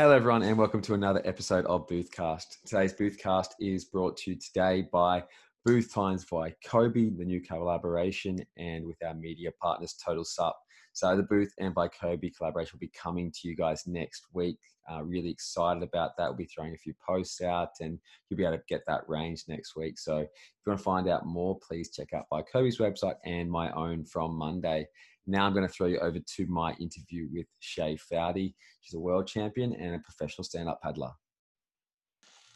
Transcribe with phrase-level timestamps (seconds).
[0.00, 2.62] Hello, everyone, and welcome to another episode of Boothcast.
[2.64, 5.22] Today's Boothcast is brought to you today by
[5.66, 10.58] Booth Times by Kobe, the new collaboration, and with our media partners, Total Sup.
[10.94, 14.56] So, the Booth and by Kobe collaboration will be coming to you guys next week.
[14.90, 16.28] Uh, really excited about that.
[16.28, 17.98] We'll be throwing a few posts out, and
[18.30, 19.98] you'll be able to get that range next week.
[19.98, 20.28] So, if
[20.64, 24.06] you want to find out more, please check out by Kobe's website and my own
[24.06, 24.86] from Monday.
[25.30, 28.52] Now I'm going to throw you over to my interview with Shae Foudy.
[28.80, 31.12] She's a world champion and a professional stand-up paddler.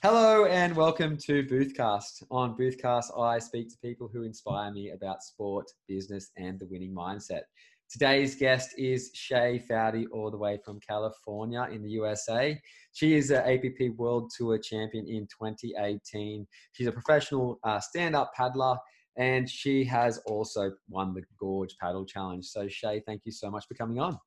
[0.03, 2.25] Hello and welcome to Boothcast.
[2.33, 6.93] On Boothcast, I speak to people who inspire me about sport, business, and the winning
[6.93, 7.43] mindset.
[7.89, 12.61] Today's guest is Shae Foudy, all the way from California in the USA.
[12.93, 16.45] She is an APP World Tour champion in 2018.
[16.73, 18.79] She's a professional uh, stand up paddler
[19.17, 22.45] and she has also won the Gorge Paddle Challenge.
[22.45, 24.19] So, Shae, thank you so much for coming on.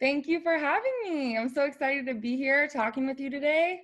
[0.00, 1.38] Thank you for having me.
[1.38, 3.82] I'm so excited to be here talking with you today.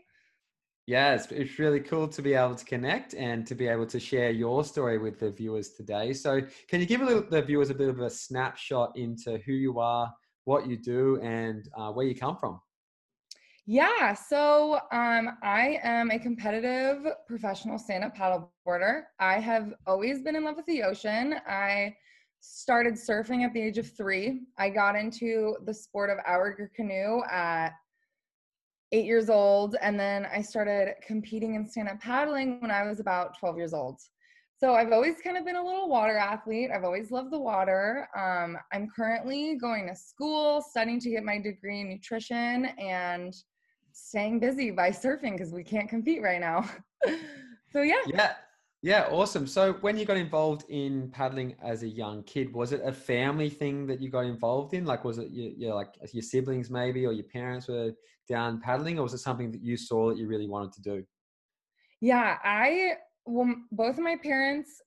[0.86, 4.00] Yeah, it's, it's really cool to be able to connect and to be able to
[4.00, 6.12] share your story with the viewers today.
[6.14, 9.52] So, can you give a little, the viewers a bit of a snapshot into who
[9.52, 10.12] you are,
[10.46, 12.58] what you do, and uh, where you come from?
[13.70, 19.02] Yeah, so um, I am a competitive professional stand up paddleboarder.
[19.20, 21.34] I have always been in love with the ocean.
[21.46, 21.94] I
[22.40, 24.46] started surfing at the age of three.
[24.56, 27.72] I got into the sport of outrigger canoe at
[28.92, 33.00] eight years old, and then I started competing in stand up paddling when I was
[33.00, 34.00] about 12 years old.
[34.56, 36.70] So I've always kind of been a little water athlete.
[36.74, 38.08] I've always loved the water.
[38.16, 43.34] Um, I'm currently going to school, studying to get my degree in nutrition, and
[43.98, 46.68] staying busy by surfing because we can't compete right now.
[47.72, 48.02] so yeah.
[48.06, 48.32] Yeah.
[48.80, 49.48] Yeah, awesome.
[49.48, 53.50] So when you got involved in paddling as a young kid, was it a family
[53.50, 54.84] thing that you got involved in?
[54.84, 57.90] Like, was it your, your like your siblings maybe, or your parents were
[58.28, 61.04] down paddling, or was it something that you saw that you really wanted to do?
[62.00, 62.92] Yeah, I
[63.26, 64.80] well, both of my parents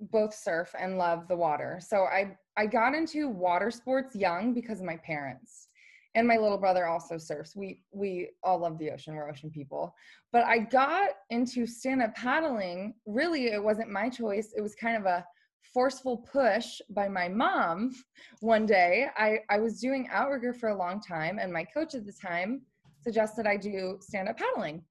[0.00, 1.80] both surf and love the water.
[1.80, 5.68] So I I got into water sports young because of my parents
[6.14, 7.54] and my little brother also surfs.
[7.54, 9.14] We we all love the ocean.
[9.14, 9.94] We're ocean people.
[10.32, 12.94] But I got into stand up paddling.
[13.06, 14.52] Really, it wasn't my choice.
[14.56, 15.24] It was kind of a
[15.72, 17.92] forceful push by my mom.
[18.40, 22.06] One day, I I was doing outrigger for a long time, and my coach at
[22.06, 22.62] the time
[23.02, 24.82] suggested I do stand up paddling,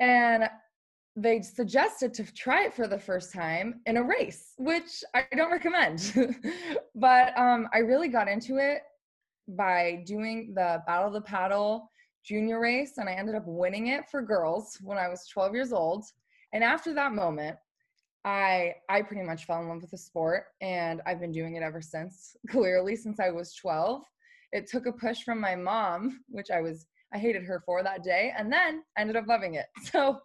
[0.00, 0.48] and
[1.14, 5.52] they suggested to try it for the first time in a race, which I don't
[5.52, 6.14] recommend.
[6.94, 8.80] but um, I really got into it
[9.48, 11.90] by doing the Battle of the Paddle
[12.24, 15.72] junior race, and I ended up winning it for girls when I was 12 years
[15.72, 16.04] old.
[16.52, 17.56] And after that moment,
[18.24, 21.62] I I pretty much fell in love with the sport, and I've been doing it
[21.62, 22.36] ever since.
[22.50, 24.02] Clearly, since I was 12,
[24.52, 28.02] it took a push from my mom, which I was I hated her for that
[28.02, 29.66] day, and then I ended up loving it.
[29.90, 30.20] So,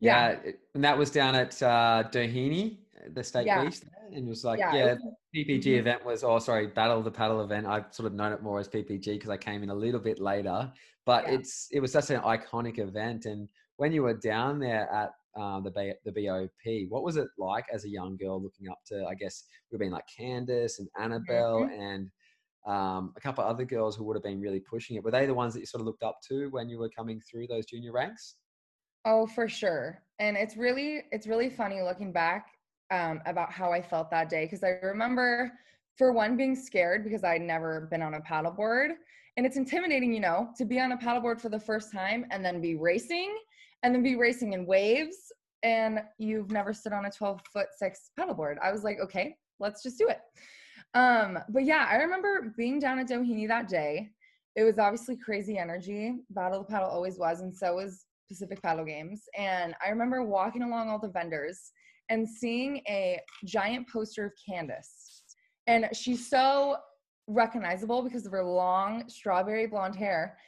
[0.00, 2.78] yeah, yeah and that was down at uh, Doheny,
[3.12, 3.64] the state yeah.
[3.64, 3.80] beach,
[4.12, 4.94] and it was like, yeah, yeah
[5.34, 5.78] PPG mm-hmm.
[5.80, 7.66] event was, oh, sorry, Battle of the Paddle event.
[7.66, 10.18] I've sort of known it more as PPG because I came in a little bit
[10.18, 10.72] later,
[11.04, 11.34] but yeah.
[11.34, 13.26] it's it was such an iconic event.
[13.26, 17.28] And when you were down there at um, the B, the BOP, what was it
[17.38, 20.88] like as a young girl looking up to, I guess, we've been like Candice and
[20.98, 21.80] Annabel mm-hmm.
[21.80, 22.10] and
[22.66, 25.04] um, a couple of other girls who would have been really pushing it.
[25.04, 27.20] Were they the ones that you sort of looked up to when you were coming
[27.20, 28.36] through those junior ranks?
[29.04, 30.02] Oh, for sure.
[30.18, 32.46] And it's really it's really funny looking back
[32.90, 35.52] um, about how I felt that day because I remember,
[35.96, 38.90] for one, being scared because I'd never been on a paddleboard.
[39.36, 42.44] And it's intimidating, you know, to be on a paddleboard for the first time and
[42.44, 43.36] then be racing
[43.82, 45.32] and then be racing in waves
[45.62, 48.56] and you've never stood on a 12 foot six paddleboard.
[48.62, 50.20] I was like, okay, let's just do it.
[50.94, 54.10] Um, but yeah, I remember being down at Doheny that day.
[54.56, 56.16] It was obviously crazy energy.
[56.30, 59.22] Battle of the Paddle always was, and so was Pacific Paddle Games.
[59.36, 61.70] And I remember walking along all the vendors
[62.08, 65.22] and seeing a giant poster of Candice.
[65.66, 66.76] And she's so
[67.26, 70.38] recognizable because of her long strawberry blonde hair.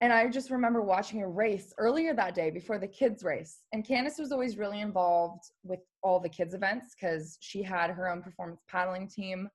[0.00, 3.64] And I just remember watching a race earlier that day before the kids' race.
[3.72, 8.08] And Candice was always really involved with all the kids' events because she had her
[8.08, 9.48] own performance paddling team.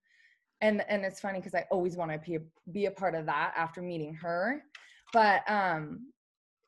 [0.60, 2.40] And, and it's funny because I always want to be a,
[2.72, 4.64] be a part of that after meeting her.
[5.14, 6.12] But um,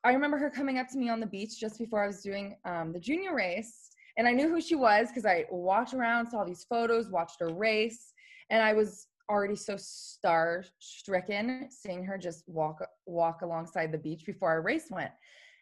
[0.04, 2.56] I remember her coming up to me on the beach just before I was doing
[2.64, 6.44] um, the junior race and I knew who she was because I walked around, saw
[6.44, 8.12] these photos, watched her race,
[8.50, 14.24] and I was already so star stricken seeing her just walk walk alongside the beach
[14.24, 15.10] before our race went.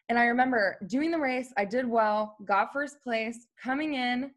[0.09, 4.31] And I remember doing the race, I did well, got first place, coming in,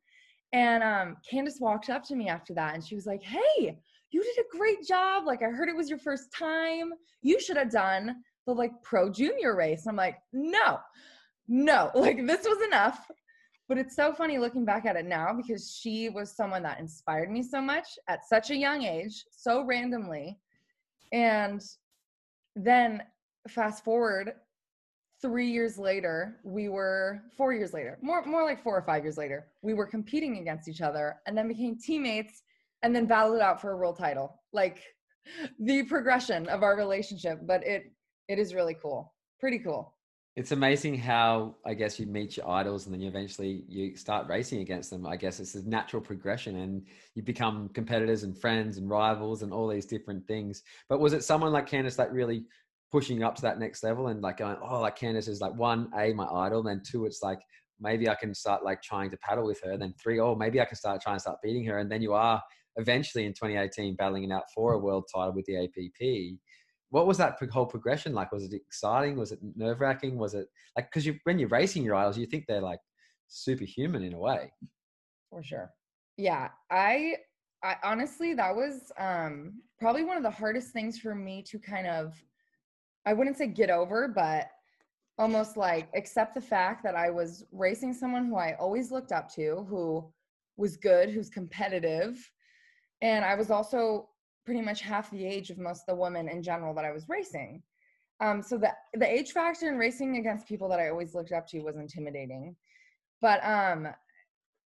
[0.52, 3.78] and um, Candice walked up to me after that and she was like, Hey,
[4.10, 5.26] you did a great job.
[5.26, 6.92] Like, I heard it was your first time.
[7.20, 8.16] You should have done
[8.48, 9.86] the like pro junior race.
[9.86, 10.78] I'm like, no,
[11.46, 13.06] no, like this was enough.
[13.68, 17.30] But it's so funny looking back at it now because she was someone that inspired
[17.30, 20.38] me so much at such a young age, so randomly.
[21.12, 21.62] And
[22.56, 23.02] then
[23.46, 24.32] fast forward
[25.20, 29.18] three years later, we were four years later, more more like four or five years
[29.18, 32.42] later, we were competing against each other and then became teammates
[32.82, 34.40] and then battled out for a world title.
[34.52, 34.82] Like
[35.58, 37.92] the progression of our relationship, but it
[38.28, 39.12] it is really cool.
[39.40, 39.94] Pretty cool.
[40.38, 44.28] It's amazing how I guess you meet your idols and then you eventually you start
[44.28, 45.04] racing against them.
[45.04, 46.86] I guess it's a natural progression and
[47.16, 50.62] you become competitors and friends and rivals and all these different things.
[50.88, 52.44] But was it someone like Candice that really
[52.92, 55.90] pushing up to that next level and like going, oh, like Candice is like one,
[55.98, 56.62] A, my idol.
[56.62, 57.40] Then two, it's like
[57.80, 59.76] maybe I can start like trying to paddle with her.
[59.76, 61.78] Then three, oh, maybe I can start trying to start beating her.
[61.78, 62.40] And then you are
[62.76, 66.38] eventually in 2018 battling it out for a world title with the APP.
[66.90, 68.32] What was that whole progression like?
[68.32, 69.16] Was it exciting?
[69.16, 70.18] Was it nerve wracking?
[70.18, 72.80] Was it like, because you, when you're racing your idols, you think they're like
[73.26, 74.52] superhuman in a way.
[75.30, 75.70] For sure.
[76.16, 76.48] Yeah.
[76.70, 77.16] I,
[77.62, 81.86] I honestly, that was um, probably one of the hardest things for me to kind
[81.86, 82.14] of
[83.08, 84.50] I wouldn't say get over, but
[85.18, 89.32] almost like accept the fact that I was racing someone who I always looked up
[89.34, 90.12] to, who
[90.58, 92.30] was good, who's competitive.
[93.00, 94.10] And I was also
[94.48, 97.06] pretty much half the age of most of the women in general that I was
[97.06, 97.62] racing.
[98.20, 101.46] Um, so the the age factor in racing against people that I always looked up
[101.48, 102.56] to was intimidating.
[103.20, 103.88] But um,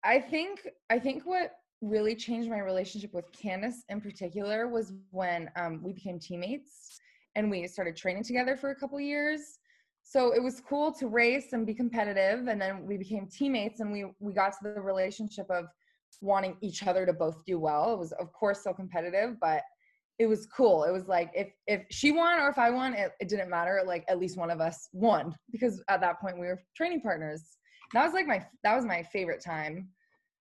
[0.05, 1.51] I think I think what
[1.81, 7.01] really changed my relationship with Candice in particular was when um, we became teammates
[7.35, 9.59] and we started training together for a couple years
[10.05, 13.91] so it was cool to race and be competitive and then we became teammates and
[13.91, 15.67] we we got to the relationship of
[16.21, 19.63] wanting each other to both do well it was of course still competitive but
[20.19, 20.85] it was cool.
[20.85, 23.83] It was like if if she won or if i won it, it didn't matter.
[23.87, 27.43] Like at least one of us won because at that point we were training partners.
[27.93, 29.89] That was like my that was my favorite time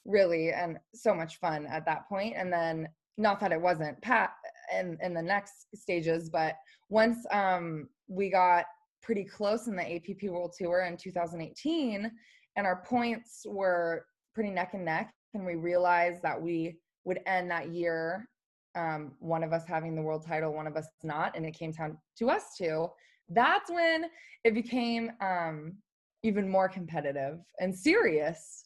[0.06, 2.34] really and so much fun at that point.
[2.36, 2.88] and then
[3.18, 4.30] not that it wasn't pat
[4.72, 6.54] in in the next stages but
[6.90, 8.66] once um, we got
[9.02, 12.10] pretty close in the APP World Tour in 2018,
[12.56, 17.50] and our points were pretty neck and neck, and we realized that we would end
[17.50, 18.28] that year,
[18.74, 21.72] um, one of us having the world title, one of us not, and it came
[21.72, 22.88] down to us two.
[23.28, 24.06] That's when
[24.44, 25.74] it became um,
[26.22, 28.64] even more competitive and serious.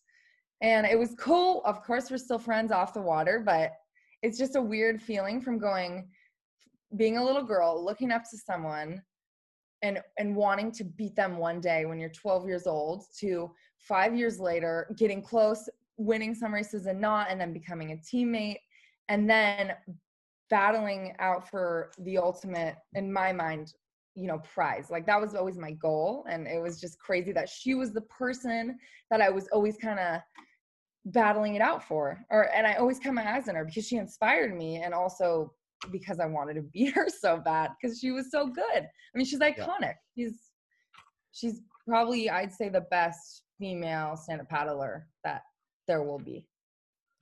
[0.61, 1.63] And it was cool.
[1.65, 3.73] Of course, we're still friends off the water, but
[4.23, 6.09] it's just a weird feeling from going
[6.97, 9.03] being a little girl looking up to someone
[9.83, 14.17] and and wanting to beat them one day when you're 12 years old to 5
[14.17, 18.59] years later getting close winning some races and not and then becoming a teammate
[19.09, 19.73] and then
[20.51, 23.73] battling out for the ultimate in my mind
[24.15, 27.49] you know prize like that was always my goal and it was just crazy that
[27.49, 28.77] she was the person
[29.11, 30.21] that i was always kind of
[31.07, 33.97] battling it out for or and i always kept my eyes on her because she
[33.97, 35.53] inspired me and also
[35.91, 38.65] because I wanted to beat her so bad because she was so good.
[38.83, 39.95] I mean, she's iconic.
[40.17, 40.27] Yeah.
[40.27, 40.39] She's
[41.33, 45.43] she's probably I'd say the best female stand-up paddler that
[45.87, 46.47] there will be.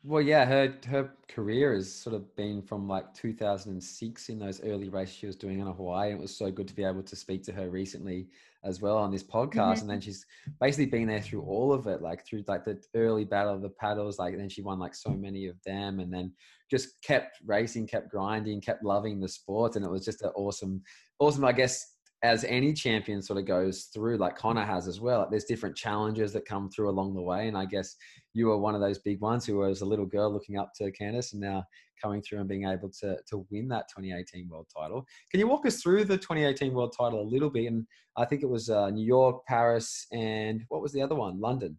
[0.04, 4.88] Well, yeah, her her career has sort of been from like 2006 in those early
[4.88, 6.10] races she was doing in Hawaii.
[6.10, 8.26] And it was so good to be able to speak to her recently
[8.64, 9.54] as well on this podcast.
[9.54, 9.80] Mm-hmm.
[9.82, 10.26] And then she's
[10.60, 13.70] basically been there through all of it, like through like the early battle of the
[13.70, 14.18] paddles.
[14.18, 16.32] Like then she won like so many of them, and then
[16.68, 20.82] just kept racing, kept grinding, kept loving the sport, and it was just an awesome,
[21.20, 21.44] awesome.
[21.44, 21.91] I guess
[22.22, 25.26] as any champion sort of goes through, like Connor has as well.
[25.28, 27.96] There's different challenges that come through along the way, and I guess
[28.32, 30.92] you were one of those big ones who was a little girl looking up to
[30.92, 31.64] Candice, and now
[32.00, 35.06] coming through and being able to to win that 2018 world title.
[35.30, 37.66] Can you walk us through the 2018 world title a little bit?
[37.66, 37.86] And
[38.16, 41.40] I think it was uh, New York, Paris, and what was the other one?
[41.40, 41.76] London.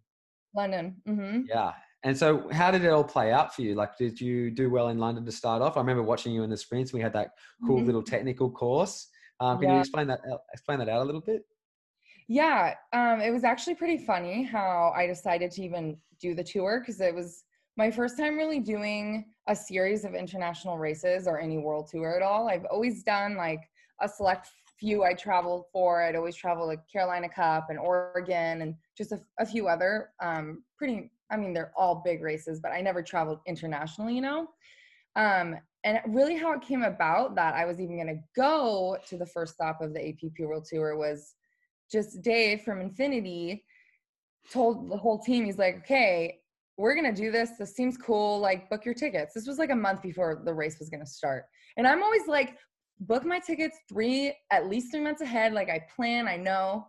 [0.56, 0.96] London.
[1.08, 1.42] Mm-hmm.
[1.50, 1.72] Yeah.
[2.06, 3.76] And so, how did it all play out for you?
[3.76, 5.78] Like, did you do well in London to start off?
[5.78, 6.92] I remember watching you in the sprints.
[6.92, 7.32] We had that
[7.66, 7.86] cool mm-hmm.
[7.86, 9.08] little technical course.
[9.44, 9.76] Um, can yeah.
[9.76, 11.46] you explain that uh, explain that out a little bit?
[12.30, 16.80] Yeah, um, it was actually pretty funny how I decided to even do the tour
[16.80, 17.44] because it was
[17.76, 22.22] my first time really doing a series of international races or any world tour at
[22.22, 22.48] all.
[22.48, 23.60] I've always done like
[24.02, 24.48] a select
[24.80, 26.02] few I traveled for.
[26.02, 30.64] I'd always travel like Carolina Cup and Oregon and just a, a few other um,
[30.78, 31.12] pretty.
[31.30, 34.48] I mean, they're all big races, but I never traveled internationally, you know.
[35.18, 39.18] Um, and really how it came about that I was even going to go to
[39.18, 41.36] the first stop of the APP World Tour was
[41.92, 43.64] just Dave from Infinity
[44.52, 46.40] told the whole team, he's like, okay,
[46.78, 47.52] we're going to do this.
[47.58, 48.40] This seems cool.
[48.40, 49.34] Like, book your tickets.
[49.34, 51.46] This was like a month before the race was going to start.
[51.78, 52.58] And I'm always like,
[53.00, 55.54] book my tickets three, at least three months ahead.
[55.54, 56.88] Like I plan, I know.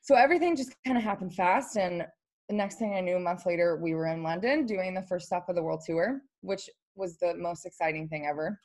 [0.00, 1.76] So everything just kind of happened fast.
[1.76, 2.04] And
[2.48, 5.26] the next thing I knew, a month later, we were in London doing the first
[5.26, 8.58] stop of the world tour, which was the most exciting thing ever.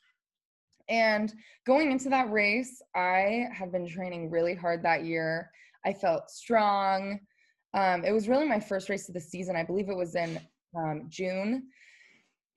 [0.90, 1.34] And
[1.66, 5.50] going into that race, I had been training really hard that year.
[5.86, 7.20] I felt strong.
[7.74, 9.56] Um, it was really my first race of the season.
[9.56, 10.40] I believe it was in
[10.78, 11.68] um, June.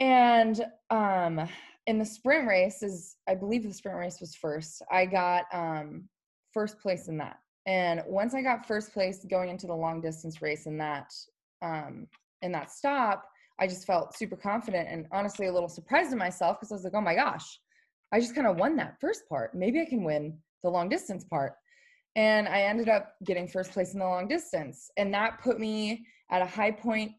[0.01, 1.49] And um,
[1.87, 4.83] in the sprint race, is I believe the sprint race was first.
[4.91, 6.09] I got um,
[6.53, 7.39] first place in that.
[7.67, 11.13] And once I got first place going into the long distance race in that
[11.63, 12.07] um,
[12.43, 13.25] in that stop,
[13.59, 16.85] I just felt super confident and honestly a little surprised in myself because I was
[16.85, 17.59] like, oh my gosh,
[18.13, 19.55] I just kind of won that first part.
[19.55, 21.55] Maybe I can win the long distance part.
[22.15, 24.91] And I ended up getting first place in the long distance.
[24.97, 27.13] And that put me at a high point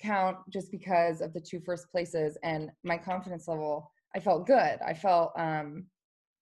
[0.00, 3.90] count just because of the two first places and my confidence level.
[4.14, 4.78] I felt good.
[4.84, 5.86] I felt um,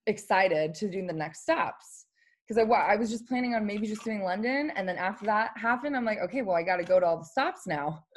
[0.06, 2.06] excited to do the next stops
[2.46, 4.72] because I, I was just planning on maybe just doing London.
[4.74, 7.18] And then after that happened, I'm like, okay, well, I got to go to all
[7.18, 8.04] the stops now.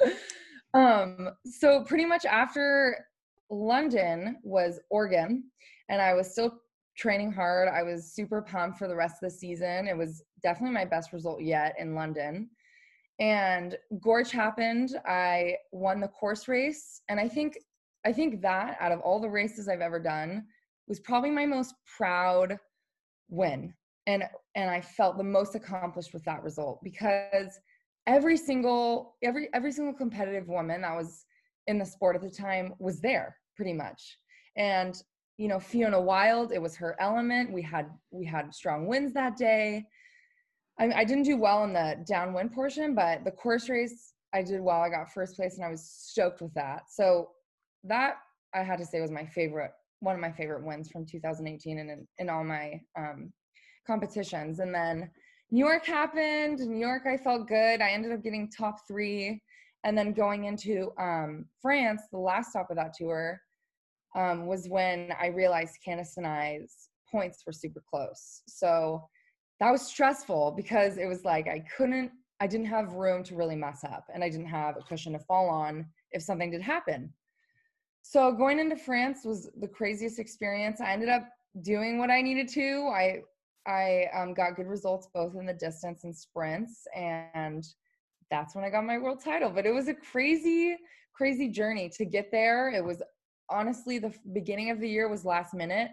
[0.74, 3.06] um, so pretty much after
[3.50, 5.44] London was Oregon,
[5.88, 6.60] and I was still
[6.96, 7.68] training hard.
[7.68, 9.88] I was super pumped for the rest of the season.
[9.88, 12.50] It was definitely my best result yet in London.
[13.20, 14.90] And Gorge happened.
[15.06, 17.56] I won the course race, and I think
[18.06, 20.44] I think that out of all the races I've ever done
[20.88, 22.58] was probably my most proud
[23.28, 23.72] win.
[24.06, 27.58] And and I felt the most accomplished with that result because
[28.06, 31.24] every single every every single competitive woman that was
[31.66, 34.18] in the sport at the time was there pretty much.
[34.56, 35.00] And
[35.36, 37.52] you know, Fiona Wylde, it was her element.
[37.52, 39.84] We had we had strong winds that day.
[40.78, 44.60] I, I didn't do well in the downwind portion, but the course race I did
[44.60, 44.80] well.
[44.80, 46.82] I got first place, and I was stoked with that.
[46.88, 47.30] So
[47.84, 48.16] that
[48.54, 49.70] I had to say was my favorite,
[50.00, 53.32] one of my favorite wins from 2018, and in, in all my um,
[53.86, 54.58] competitions.
[54.58, 55.10] And then
[55.54, 56.58] New York happened.
[56.58, 57.80] New York, I felt good.
[57.80, 59.40] I ended up getting top three,
[59.84, 63.40] and then going into um, France, the last stop of that tour
[64.16, 68.42] um, was when I realized Candice and I's points were super close.
[68.48, 69.06] So
[69.60, 73.54] that was stressful because it was like I couldn't, I didn't have room to really
[73.54, 77.14] mess up and I didn't have a cushion to fall on if something did happen.
[78.02, 80.80] So going into France was the craziest experience.
[80.80, 81.28] I ended up
[81.62, 82.90] doing what I needed to.
[82.92, 83.20] I
[83.66, 87.64] I um, got good results both in the distance and sprints, and
[88.30, 89.50] that's when I got my world title.
[89.50, 90.76] But it was a crazy,
[91.14, 92.70] crazy journey to get there.
[92.70, 93.02] It was
[93.50, 95.90] honestly the beginning of the year was last minute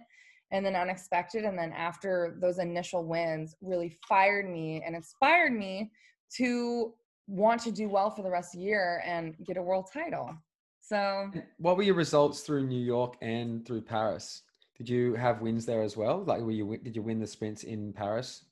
[0.52, 5.92] and then unexpected and then after those initial wins really fired me and inspired me
[6.38, 6.94] to
[7.28, 10.34] want to do well for the rest of the year and get a world title
[10.82, 14.44] so what were your results through new york and through paris
[14.82, 17.64] did you have wins there as well like were you did you win the sprints
[17.64, 18.46] in paris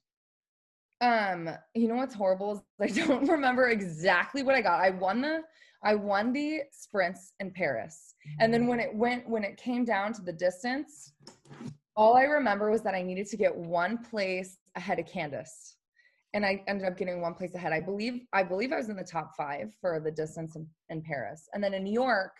[1.01, 5.21] um you know what's horrible is i don't remember exactly what i got i won
[5.21, 5.41] the
[5.83, 8.15] I won the sprints in Paris.
[8.39, 11.13] And then when it went when it came down to the distance,
[11.95, 15.75] all I remember was that I needed to get one place ahead of Candice.
[16.33, 17.71] And I ended up getting one place ahead.
[17.71, 21.01] I believe I believe I was in the top 5 for the distance in, in
[21.01, 21.47] Paris.
[21.53, 22.33] And then in New York,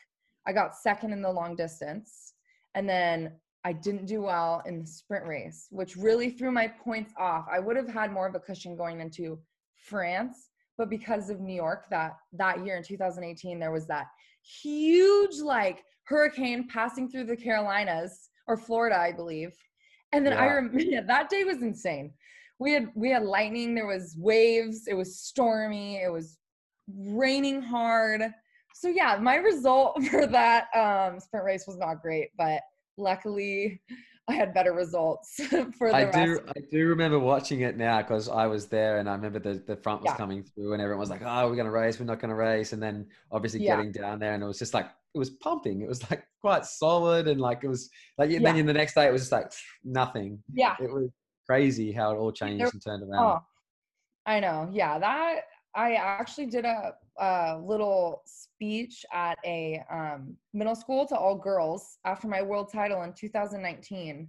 [0.46, 2.34] I got second in the long distance.
[2.76, 3.34] And then
[3.70, 7.46] I didn't do well in the sprint race, which really threw my points off.
[7.52, 9.40] I would have had more of a cushion going into
[9.76, 10.50] France
[10.80, 14.08] but because of New York that that year in 2018 there was that
[14.62, 19.52] huge like hurricane passing through the Carolinas or Florida I believe
[20.14, 20.40] and then yeah.
[20.40, 22.12] I remember yeah, that day was insane
[22.60, 26.40] we had we had lightning there was waves it was stormy it was
[26.88, 28.24] raining hard
[28.74, 32.62] so yeah my result for that um sprint race was not great but
[33.00, 33.82] luckily
[34.30, 35.36] I had better results
[35.78, 36.18] for the I rest.
[36.18, 39.56] do I do remember watching it now because I was there and I remember the,
[39.66, 40.18] the front was yeah.
[40.18, 42.72] coming through and everyone was like, Oh, we're gonna race, we're not gonna race.
[42.72, 43.78] And then obviously yeah.
[43.78, 45.82] getting down there and it was just like it was pumping.
[45.82, 47.90] It was like quite solid and like it was
[48.20, 48.40] like yeah.
[48.40, 49.52] then in the next day it was just like
[49.84, 50.44] nothing.
[50.54, 50.76] Yeah.
[50.80, 51.10] It was
[51.48, 53.24] crazy how it all changed there, and turned oh, around.
[53.24, 53.40] Oh,
[54.28, 54.70] I know.
[54.72, 55.42] Yeah, that
[55.76, 62.00] I actually did a, a little speech at a um, middle school to all girls
[62.06, 64.28] after my world title in 2019.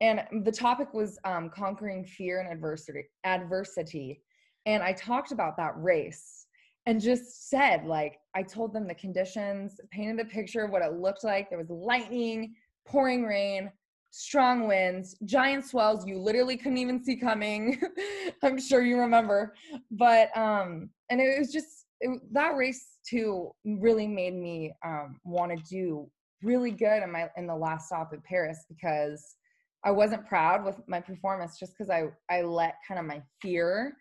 [0.00, 4.22] And the topic was um, conquering fear and adversity, adversity.
[4.66, 6.46] And I talked about that race
[6.86, 10.94] and just said, like, I told them the conditions, painted a picture of what it
[10.94, 11.50] looked like.
[11.50, 12.54] There was lightning,
[12.86, 13.70] pouring rain,
[14.10, 17.80] strong winds, giant swells you literally couldn't even see coming.
[18.42, 19.54] I'm sure you remember.
[19.90, 25.52] But um and it was just it, that race too really made me um want
[25.52, 26.10] to do
[26.42, 29.36] really good in my in the last stop at Paris because
[29.84, 33.96] I wasn't proud with my performance just because I I let kind of my fear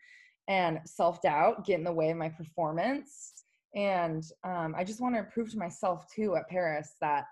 [0.48, 3.34] and self doubt get in the way of my performance.
[3.76, 7.26] And um, I just want to prove to myself too at Paris that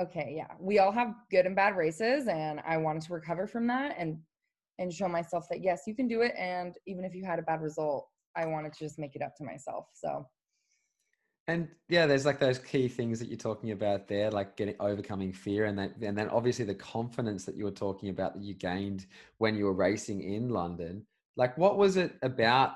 [0.00, 3.66] okay, yeah, we all have good and bad races, and I wanted to recover from
[3.68, 4.18] that and
[4.78, 6.34] and show myself that yes, you can do it.
[6.38, 9.34] And even if you had a bad result, I wanted to just make it up
[9.36, 9.86] to myself.
[9.94, 10.26] So
[11.48, 15.32] and yeah, there's like those key things that you're talking about there, like getting overcoming
[15.32, 18.54] fear, and that, and then obviously the confidence that you were talking about that you
[18.54, 19.06] gained
[19.38, 21.06] when you were racing in London.
[21.36, 22.72] Like, what was it about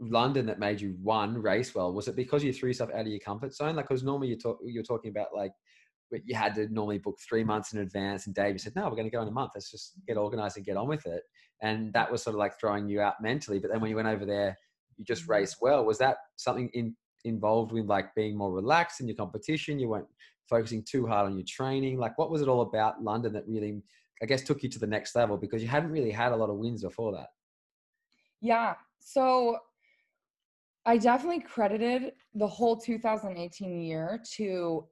[0.00, 1.92] London that made you one race well?
[1.92, 3.76] Was it because you threw stuff out of your comfort zone?
[3.76, 5.52] Like, because normally you talk, you're talking about like
[6.24, 9.04] you had to normally book three months in advance, and Dave said, "No, we're going
[9.04, 9.52] to go in a month.
[9.54, 11.22] Let's just get organized and get on with it."
[11.62, 13.58] And that was sort of like throwing you out mentally.
[13.58, 14.56] But then when you went over there,
[14.96, 15.32] you just mm-hmm.
[15.32, 15.84] raced well.
[15.84, 16.94] Was that something in
[17.24, 19.78] involved with like being more relaxed in your competition?
[19.78, 20.08] You weren't
[20.48, 21.98] focusing too hard on your training.
[21.98, 23.82] Like, what was it all about London that really,
[24.22, 26.50] I guess, took you to the next level because you hadn't really had a lot
[26.50, 27.28] of wins before that?
[28.40, 28.74] Yeah.
[29.00, 29.58] So
[30.84, 34.86] I definitely credited the whole 2018 year to,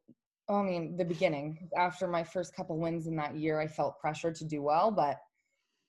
[0.49, 1.69] I mean, the beginning.
[1.77, 4.91] After my first couple wins in that year, I felt pressure to do well.
[4.91, 5.19] But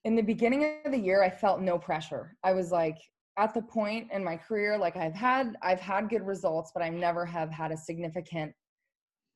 [0.05, 2.37] in the beginning of the year, I felt no pressure.
[2.43, 2.97] I was like,
[3.37, 6.89] at the point in my career like i've had i've had good results but i
[6.89, 8.51] never have had a significant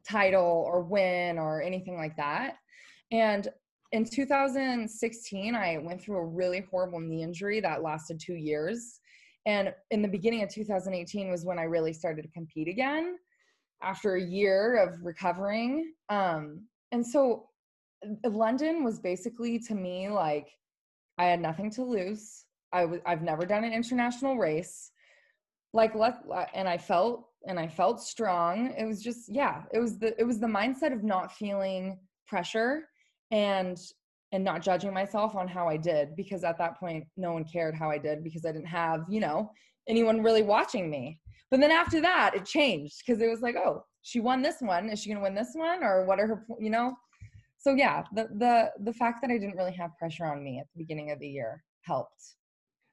[0.07, 2.55] title or win or anything like that
[3.11, 3.49] and
[3.91, 8.99] in 2016 i went through a really horrible knee injury that lasted two years
[9.45, 13.17] and in the beginning of 2018 was when i really started to compete again
[13.81, 17.47] after a year of recovering um, and so
[18.25, 20.47] london was basically to me like
[21.17, 24.91] i had nothing to lose I I've never done an international race.
[25.73, 26.21] Like let
[26.53, 28.73] and I felt and I felt strong.
[28.77, 32.87] It was just yeah, it was the it was the mindset of not feeling pressure
[33.31, 33.77] and
[34.31, 37.75] and not judging myself on how I did because at that point no one cared
[37.75, 39.51] how I did because I didn't have, you know,
[39.87, 41.19] anyone really watching me.
[41.51, 44.89] But then after that it changed because it was like, oh, she won this one.
[44.89, 46.95] Is she going to win this one or what are her, you know?
[47.57, 50.67] So yeah, the the the fact that I didn't really have pressure on me at
[50.73, 52.35] the beginning of the year helped.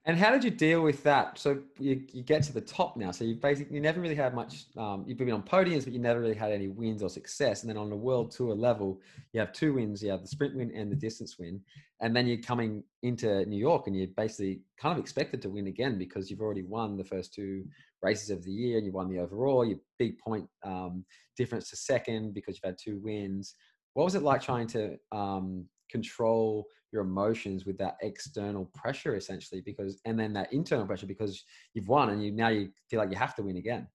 [0.06, 1.36] And how did you deal with that?
[1.36, 3.10] So you, you get to the top now.
[3.10, 4.66] So you basically you never really had much.
[4.76, 7.62] Um, you've been on podiums, but you never really had any wins or success.
[7.62, 9.00] And then on the world tour level,
[9.32, 10.02] you have two wins.
[10.02, 11.60] You have the sprint win and the distance win.
[12.00, 15.66] And then you're coming into New York, and you're basically kind of expected to win
[15.66, 17.64] again because you've already won the first two
[18.02, 19.64] races of the year, and you won the overall.
[19.64, 21.04] Your big point um,
[21.36, 23.54] difference to second because you've had two wins.
[23.94, 29.60] What was it like trying to um, control your emotions with that external pressure essentially
[29.60, 33.10] because and then that internal pressure because you've won and you now you feel like
[33.10, 33.86] you have to win again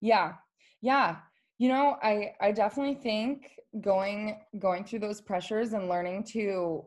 [0.00, 0.32] yeah
[0.80, 1.16] yeah
[1.58, 6.84] you know i i definitely think going going through those pressures and learning to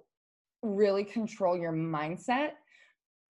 [0.63, 2.51] really control your mindset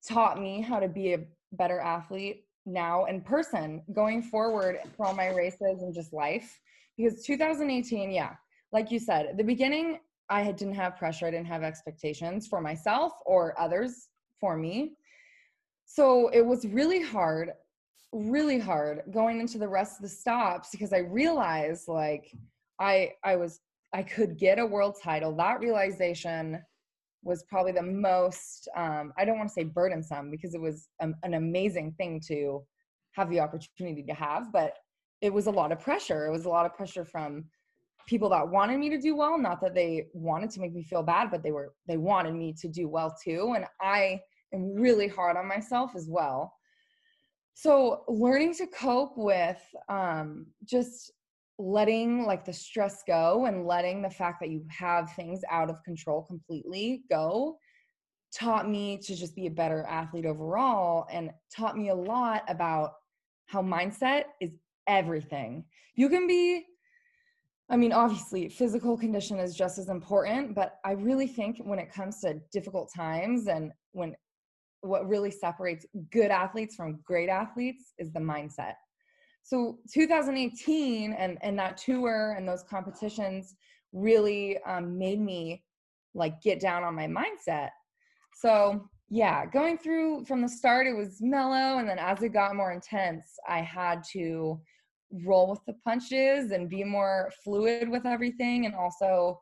[0.08, 1.20] taught me how to be a
[1.54, 6.60] better athlete now in person going forward for all my races and just life
[6.98, 8.34] because 2018 yeah
[8.72, 10.00] like you said at the beginning
[10.30, 14.94] I didn't have pressure, I didn't have expectations for myself or others for me.
[15.86, 17.52] So it was really hard,
[18.12, 22.32] really hard going into the rest of the stops because I realized like
[22.80, 23.62] I I was
[23.94, 25.34] I could get a world title.
[25.36, 26.62] That realization
[27.28, 31.34] was probably the most um, I don't want to say burdensome because it was an
[31.34, 32.63] amazing thing to
[33.12, 34.74] have the opportunity to have, but
[35.22, 36.26] it was a lot of pressure.
[36.26, 37.46] It was a lot of pressure from
[38.08, 41.04] people that wanted me to do well not that they wanted to make me feel
[41.04, 44.20] bad but they were they wanted me to do well too and i
[44.54, 46.54] am really hard on myself as well
[47.54, 49.60] so learning to cope with
[49.90, 51.12] um, just
[51.60, 55.84] letting like the stress go and letting the fact that you have things out of
[55.84, 57.58] control completely go
[58.34, 62.91] taught me to just be a better athlete overall and taught me a lot about
[63.48, 64.52] how mindset is
[64.88, 65.63] everything
[65.96, 66.63] you can be
[67.70, 71.91] I mean, obviously, physical condition is just as important, but I really think when it
[71.91, 74.15] comes to difficult times and when
[74.82, 78.76] what really separates good athletes from great athletes is the mindset.
[79.48, 83.56] So 2018 and and that tour and those competitions
[83.94, 85.64] really um, made me
[86.14, 87.70] like get down on my mindset.
[88.34, 92.58] So yeah, going through from the start, it was mellow, and then as it got
[92.58, 94.60] more intense, I had to
[95.12, 99.40] roll with the punches and be more fluid with everything and also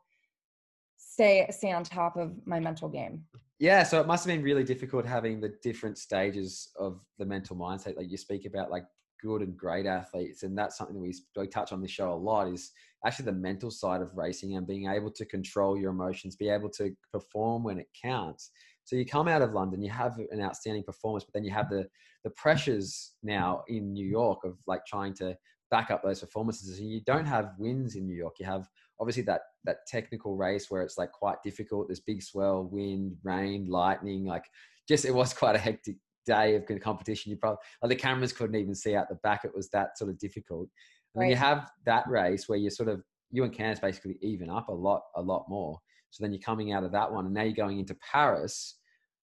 [0.96, 3.24] stay stay on top of my mental game
[3.58, 7.56] yeah so it must have been really difficult having the different stages of the mental
[7.56, 8.84] mindset that you speak about like
[9.20, 12.48] good and great athletes, and that's something that we, touch on the show a lot.
[12.48, 12.72] Is
[13.06, 16.70] actually the mental side of racing and being able to control your emotions, be able
[16.70, 18.50] to perform when it counts.
[18.84, 21.68] So you come out of London, you have an outstanding performance, but then you have
[21.68, 21.86] the
[22.24, 25.36] the pressures now in New York of like trying to
[25.70, 26.78] back up those performances.
[26.78, 28.36] And you don't have wins in New York.
[28.38, 28.68] You have
[29.00, 31.88] obviously that that technical race where it's like quite difficult.
[31.88, 34.24] There's big swell, wind, rain, lightning.
[34.24, 34.44] Like
[34.88, 35.96] just it was quite a hectic
[36.26, 37.30] day of competition.
[37.30, 39.44] You probably like the cameras couldn't even see out the back.
[39.44, 40.68] It was that sort of difficult.
[41.14, 41.30] And right.
[41.30, 44.74] you have that race where you sort of you and Candice basically even up a
[44.74, 45.78] lot, a lot more.
[46.10, 48.76] So then you're coming out of that one, and now you're going into Paris.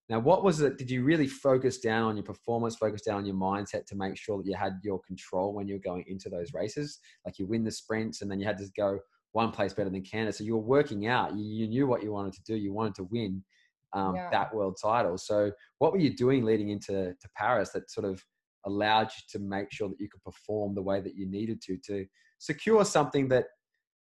[0.09, 0.77] Now, what was it?
[0.77, 4.17] Did you really focus down on your performance, focus down on your mindset to make
[4.17, 6.99] sure that you had your control when you were going into those races?
[7.25, 8.99] Like you win the sprints, and then you had to go
[9.31, 10.33] one place better than Canada.
[10.33, 11.35] So you were working out.
[11.35, 12.55] You, you knew what you wanted to do.
[12.55, 13.43] You wanted to win
[13.93, 14.29] um, yeah.
[14.31, 15.17] that world title.
[15.17, 18.23] So, what were you doing leading into to Paris that sort of
[18.65, 21.77] allowed you to make sure that you could perform the way that you needed to
[21.85, 22.05] to
[22.39, 23.45] secure something that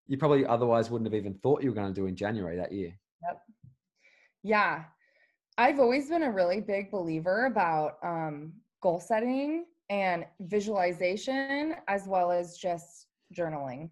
[0.07, 2.71] you probably otherwise wouldn't have even thought you were going to do in January that
[2.71, 2.93] year?
[3.23, 3.41] Yep.
[4.43, 4.83] Yeah.
[5.57, 12.31] I've always been a really big believer about um, goal setting and visualization as well
[12.31, 13.89] as just journaling.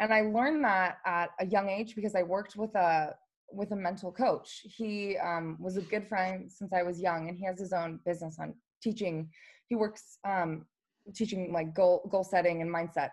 [0.00, 3.14] And I learned that at a young age because I worked with a
[3.52, 4.60] with a mental coach.
[4.64, 8.00] He um, was a good friend since I was young, and he has his own
[8.04, 9.28] business on teaching.
[9.68, 10.66] He works um,
[11.14, 13.10] teaching like goal goal setting and mindset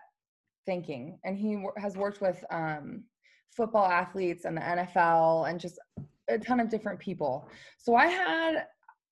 [0.66, 3.04] thinking, and he w- has worked with um,
[3.56, 5.78] football athletes and the NFL and just
[6.28, 7.48] a ton of different people.
[7.78, 8.66] So I had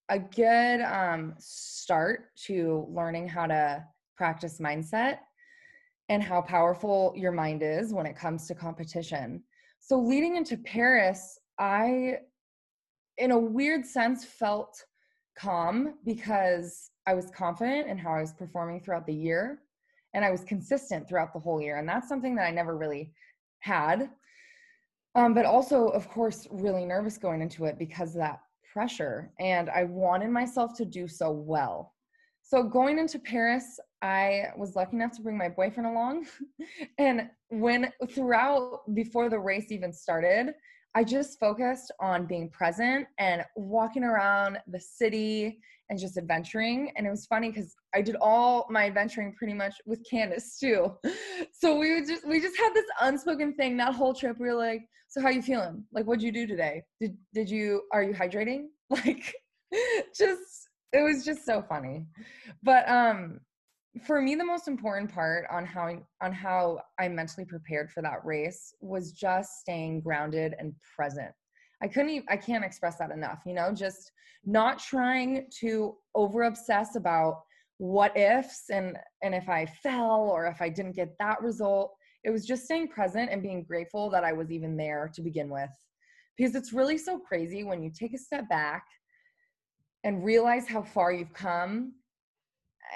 [0.08, 3.84] a good um, start to learning how to
[4.16, 5.18] practice mindset
[6.08, 9.42] and how powerful your mind is when it comes to competition.
[9.80, 12.18] So leading into Paris, I,
[13.18, 14.76] in a weird sense, felt
[15.36, 19.62] calm because I was confident in how I was performing throughout the year
[20.14, 21.78] and I was consistent throughout the whole year.
[21.78, 23.12] And that's something that I never really
[23.60, 24.10] had.
[25.14, 28.40] Um, but also, of course, really nervous going into it because of that
[28.72, 29.32] pressure.
[29.40, 31.94] And I wanted myself to do so well.
[32.50, 36.26] So going into Paris, I was lucky enough to bring my boyfriend along.
[36.98, 40.54] and when throughout before the race even started,
[40.96, 45.60] I just focused on being present and walking around the city
[45.90, 46.90] and just adventuring.
[46.96, 50.92] And it was funny because I did all my adventuring pretty much with Candice too.
[51.52, 54.38] So we would just we just had this unspoken thing that whole trip.
[54.40, 55.84] We were like, "So how you feeling?
[55.92, 56.82] Like, what'd you do today?
[57.00, 58.66] Did did you are you hydrating?
[58.90, 59.34] Like,
[60.16, 62.06] just it was just so funny.
[62.62, 63.40] But um
[64.06, 68.24] for me the most important part on how on how I mentally prepared for that
[68.24, 71.32] race was just staying grounded and present.
[71.82, 74.12] I couldn't even, I can't express that enough, you know, just
[74.44, 77.40] not trying to over obsess about
[77.78, 81.94] what ifs and and if I fell or if I didn't get that result.
[82.22, 85.48] It was just staying present and being grateful that I was even there to begin
[85.48, 85.70] with.
[86.36, 88.84] Because it's really so crazy when you take a step back
[90.04, 91.92] and realize how far you've come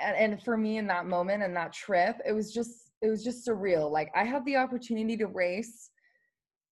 [0.03, 3.23] and, and for me in that moment and that trip it was just it was
[3.23, 5.91] just surreal like i had the opportunity to race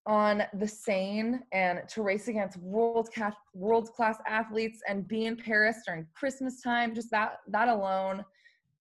[0.05, 5.37] on the Seine and to race against world class world class athletes and be in
[5.37, 8.25] Paris during Christmas time just that that alone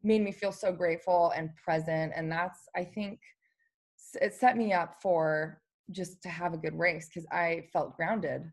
[0.03, 3.21] made me feel so grateful and present and that's I think
[4.21, 5.61] it set me up for
[5.93, 8.51] just to have a good race cuz I felt grounded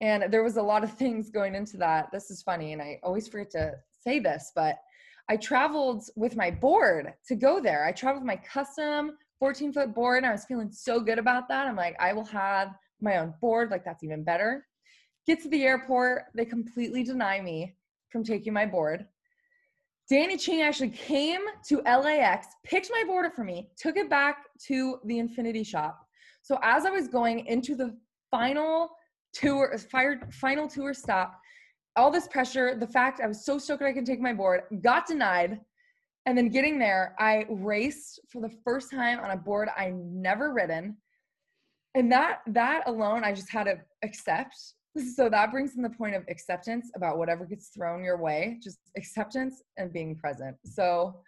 [0.00, 2.98] and there was a lot of things going into that this is funny and I
[3.02, 4.76] always forget to say this but
[5.28, 7.84] I traveled with my board to go there.
[7.86, 11.48] I traveled with my custom 14 foot board and I was feeling so good about
[11.48, 11.66] that.
[11.66, 13.70] I'm like, I will have my own board.
[13.70, 14.66] Like, that's even better.
[15.26, 16.24] Get to the airport.
[16.34, 17.74] They completely deny me
[18.10, 19.06] from taking my board.
[20.10, 24.44] Danny Ching actually came to LAX, picked my board up for me, took it back
[24.66, 26.06] to the Infinity shop.
[26.42, 27.96] So as I was going into the
[28.30, 28.90] final
[29.34, 29.76] tour,
[30.30, 31.40] final tour stop,
[31.96, 35.06] all this pressure, the fact I was so stoked I could take my board, got
[35.06, 35.60] denied.
[36.26, 40.52] And then getting there, I raced for the first time on a board I never
[40.52, 40.96] ridden.
[41.94, 44.56] And that that alone I just had to accept.
[45.16, 48.78] So that brings in the point of acceptance about whatever gets thrown your way, just
[48.96, 50.56] acceptance and being present.
[50.64, 51.20] So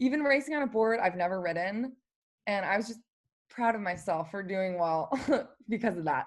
[0.00, 1.92] even racing on a board I've never ridden
[2.46, 3.00] and I was just
[3.52, 5.10] proud of myself for doing well
[5.68, 6.26] because of that.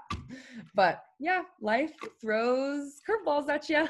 [0.74, 3.88] But yeah, life throws curveballs at you.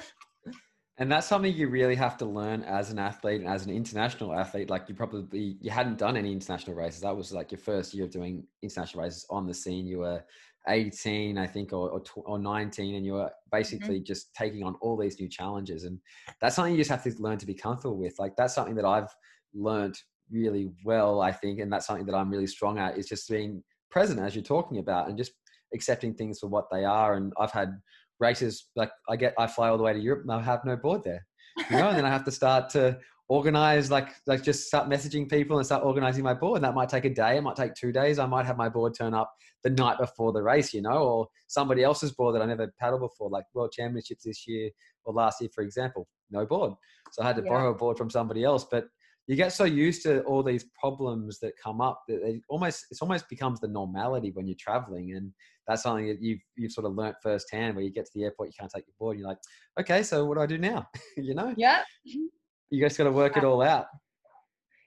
[0.97, 4.33] And that's something you really have to learn as an athlete and as an international
[4.33, 4.69] athlete.
[4.69, 7.01] Like you probably you hadn't done any international races.
[7.01, 9.85] That was like your first year of doing international races on the scene.
[9.87, 10.23] You were
[10.69, 14.05] 18, I think, or or, or 19, and you were basically mm-hmm.
[14.05, 15.83] just taking on all these new challenges.
[15.83, 15.99] And
[16.39, 18.17] that's something you just have to learn to be comfortable with.
[18.17, 19.13] Like that's something that I've
[19.53, 23.29] learnt really well, I think, and that's something that I'm really strong at is just
[23.29, 25.33] being present as you're talking about and just
[25.73, 27.15] accepting things for what they are.
[27.15, 27.77] And I've had
[28.19, 30.75] races like I get I fly all the way to Europe and I have no
[30.75, 31.25] board there.
[31.69, 35.29] You know, and then I have to start to organize like like just start messaging
[35.29, 36.57] people and start organizing my board.
[36.57, 38.19] And that might take a day, it might take two days.
[38.19, 39.31] I might have my board turn up
[39.63, 43.01] the night before the race, you know, or somebody else's board that I never paddled
[43.01, 44.69] before, like World Championships this year
[45.05, 46.73] or last year, for example, no board.
[47.11, 47.49] So I had to yeah.
[47.49, 48.65] borrow a board from somebody else.
[48.69, 48.87] But
[49.27, 53.01] you get so used to all these problems that come up that it almost it's
[53.01, 55.31] almost becomes the normality when you're traveling and
[55.67, 58.49] that's something that you've you've sort of learnt firsthand where you get to the airport
[58.49, 59.39] you can't take your board and you're like
[59.79, 60.87] okay so what do i do now?
[61.17, 61.53] You know?
[61.57, 63.43] Yeah you just got to work yeah.
[63.43, 63.87] it all out.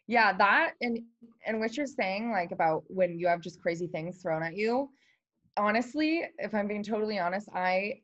[0.06, 1.00] Yeah that and
[1.46, 4.88] and what you're saying like about when you have just crazy things thrown at you
[5.56, 7.94] honestly if i'm being totally honest i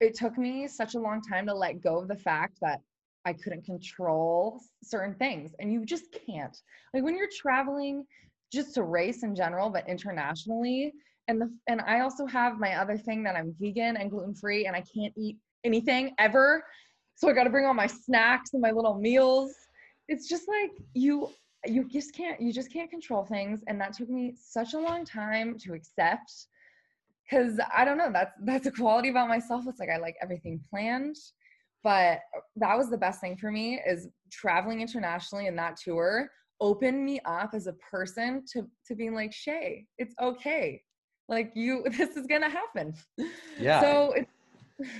[0.00, 2.80] it took me such a long time to let go of the fact that
[3.24, 5.54] I couldn't control certain things.
[5.58, 6.56] And you just can't.
[6.92, 8.04] Like when you're traveling
[8.52, 10.92] just to race in general, but internationally,
[11.28, 14.66] and the and I also have my other thing that I'm vegan and gluten free
[14.66, 16.64] and I can't eat anything ever.
[17.14, 19.52] So I got to bring all my snacks and my little meals.
[20.08, 21.30] It's just like you
[21.64, 25.04] you just can't you just can't control things and that took me such a long
[25.04, 26.46] time to accept
[27.30, 30.60] cuz I don't know that's that's a quality about myself it's like I like everything
[30.68, 31.16] planned
[31.82, 32.20] but
[32.56, 36.28] that was the best thing for me is traveling internationally in that tour
[36.60, 40.80] opened me up as a person to to being like shae it's okay.
[41.28, 42.94] Like you this is gonna happen.
[43.58, 43.80] Yeah.
[43.80, 44.90] So it's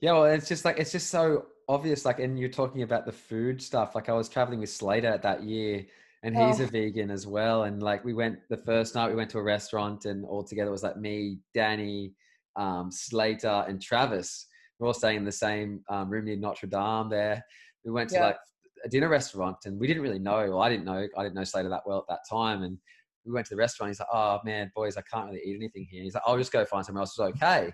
[0.00, 3.12] yeah well it's just like it's just so obvious like and you're talking about the
[3.12, 3.94] food stuff.
[3.94, 5.86] Like i was traveling with slater that year
[6.22, 6.64] and he's oh.
[6.64, 9.42] a vegan as well and like we went the first night we went to a
[9.42, 12.12] restaurant and all together it was like me danny
[12.56, 14.46] um, slater and travis
[14.80, 17.44] we're all staying in the same um, room near Notre Dame there.
[17.84, 18.24] We went to yeah.
[18.26, 18.38] like
[18.84, 21.44] a dinner restaurant and we didn't really know, well, I didn't know, I didn't know
[21.44, 22.62] Slater that well at that time.
[22.62, 22.78] And
[23.26, 23.90] we went to the restaurant.
[23.90, 26.02] He's like, oh man, boys, I can't really eat anything here.
[26.02, 27.10] He's like, I'll just go find somewhere else.
[27.10, 27.72] It's okay.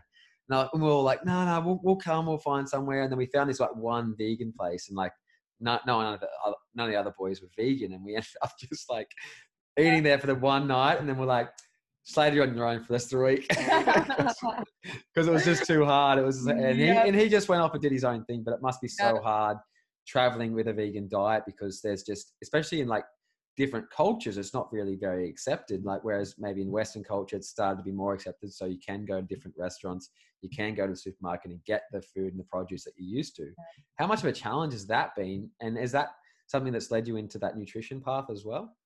[0.50, 3.02] And, we were all like, no, no, we'll, we'll come, we'll find somewhere.
[3.02, 5.12] And then we found this like one vegan place and like,
[5.60, 6.28] no, no, none of the,
[6.74, 7.92] none of the other boys were vegan.
[7.92, 9.08] And we ended up just like
[9.78, 10.98] eating there for the one night.
[10.98, 11.50] And then we're like,
[12.08, 13.46] Slater on your own for the rest of the week
[15.14, 16.20] because it was just too hard.
[16.20, 18.44] It was, and he, and he just went off and did his own thing.
[18.44, 19.58] But it must be so hard
[20.06, 23.02] traveling with a vegan diet because there's just, especially in like
[23.56, 25.84] different cultures, it's not really very accepted.
[25.84, 28.52] Like whereas maybe in Western culture, it's started to be more accepted.
[28.52, 30.10] So you can go to different restaurants,
[30.42, 33.16] you can go to the supermarket and get the food and the produce that you
[33.16, 33.50] used to.
[33.96, 35.50] How much of a challenge has that been?
[35.60, 36.10] And is that
[36.46, 38.76] something that's led you into that nutrition path as well?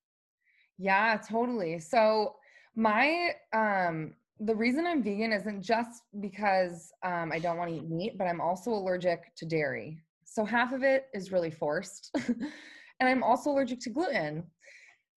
[0.79, 1.79] Yeah, totally.
[1.79, 2.35] So
[2.75, 7.89] my um the reason I'm vegan isn't just because um, I don't want to eat
[7.89, 9.99] meat, but I'm also allergic to dairy.
[10.25, 12.09] So half of it is really forced.
[12.27, 14.43] and I'm also allergic to gluten.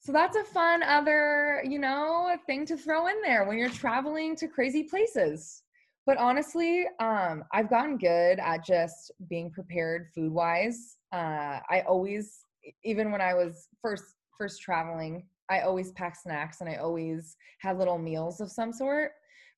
[0.00, 4.36] So that's a fun other, you know, thing to throw in there when you're traveling
[4.36, 5.62] to crazy places.
[6.04, 10.98] But honestly, um, I've gotten good at just being prepared food wise.
[11.14, 12.40] Uh, I always,
[12.84, 14.04] even when I was first
[14.36, 19.12] first traveling, I always pack snacks and I always have little meals of some sort.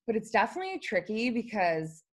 [0.05, 2.03] But it's definitely tricky because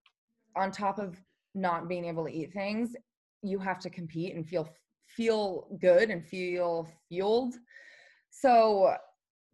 [0.56, 1.16] on top of
[1.54, 2.94] not being able to eat things,
[3.42, 4.68] you have to compete and feel
[5.06, 7.54] feel good and feel fueled.
[8.30, 8.94] So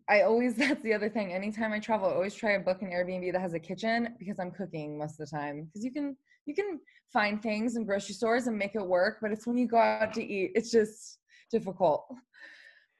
[0.09, 1.33] I always that's the other thing.
[1.33, 4.38] Anytime I travel, I always try to book an Airbnb that has a kitchen because
[4.38, 5.64] I'm cooking most of the time.
[5.64, 6.80] Because you can you can
[7.12, 10.14] find things in grocery stores and make it work, but it's when you go out
[10.14, 11.18] to eat, it's just
[11.50, 12.06] difficult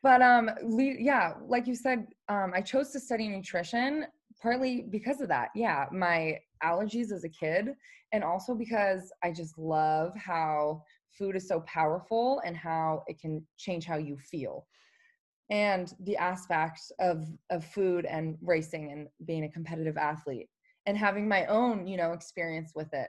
[0.03, 0.51] but um
[0.99, 4.07] yeah like you said um i chose to study nutrition
[4.41, 5.51] partly because of that.
[5.55, 7.75] Yeah my allergies as a kid
[8.13, 13.45] and also because i just love how food is so powerful and how it can
[13.59, 14.67] change how you feel.
[15.51, 20.49] And the aspect of of food and racing and being a competitive athlete
[20.87, 23.09] and having my own you know experience with it.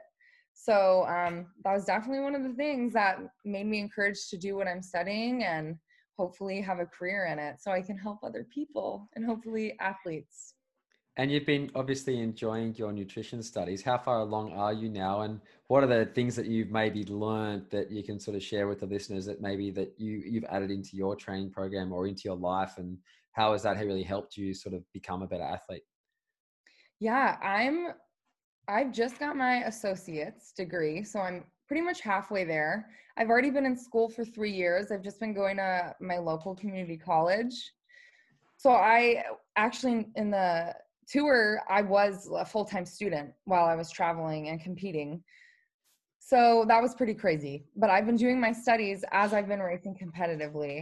[0.54, 4.54] So um, that was definitely one of the things that made me encouraged to do
[4.54, 5.76] what i'm studying and
[6.22, 10.54] hopefully have a career in it so I can help other people and hopefully athletes.
[11.16, 13.82] And you've been obviously enjoying your nutrition studies.
[13.82, 15.22] How far along are you now?
[15.22, 18.68] And what are the things that you've maybe learned that you can sort of share
[18.68, 22.22] with the listeners that maybe that you you've added into your training program or into
[22.24, 22.74] your life?
[22.78, 22.98] And
[23.32, 25.82] how has that really helped you sort of become a better athlete?
[27.00, 27.88] Yeah, I'm
[28.68, 32.90] I've just got my associate's degree, so I'm pretty much halfway there.
[33.16, 34.92] I've already been in school for three years.
[34.92, 37.54] I've just been going to my local community college.
[38.58, 39.24] So I
[39.56, 40.74] actually, in the
[41.08, 45.24] tour, I was a full time student while I was traveling and competing.
[46.18, 47.64] So that was pretty crazy.
[47.74, 50.80] But I've been doing my studies as I've been racing competitively.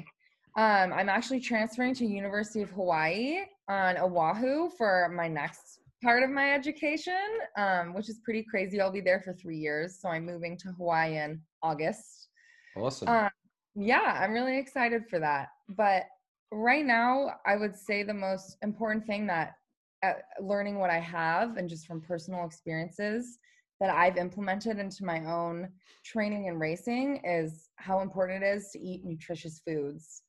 [0.56, 6.30] Um, I'm actually transferring to University of Hawaii on Oahu for my next part of
[6.30, 7.14] my education,
[7.56, 8.80] um, which is pretty crazy.
[8.80, 12.28] I'll be there for three years, so I'm moving to Hawaii in August.
[12.76, 13.08] Awesome.
[13.08, 13.30] Um,
[13.74, 15.48] yeah, I'm really excited for that.
[15.68, 16.04] But
[16.50, 19.54] right now, I would say the most important thing that
[20.02, 23.38] uh, learning what I have and just from personal experiences
[23.80, 25.68] that I've implemented into my own
[26.04, 30.22] training and racing is how important it is to eat nutritious foods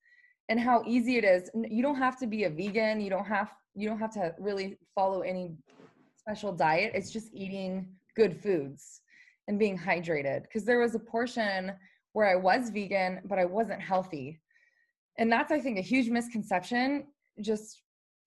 [0.49, 1.49] and how easy it is.
[1.53, 4.77] You don't have to be a vegan, you don't have you don't have to really
[4.95, 5.55] follow any
[6.15, 6.91] special diet.
[6.93, 9.01] It's just eating good foods
[9.47, 11.71] and being hydrated because there was a portion
[12.13, 14.39] where I was vegan but I wasn't healthy.
[15.17, 17.05] And that's I think a huge misconception
[17.41, 17.81] just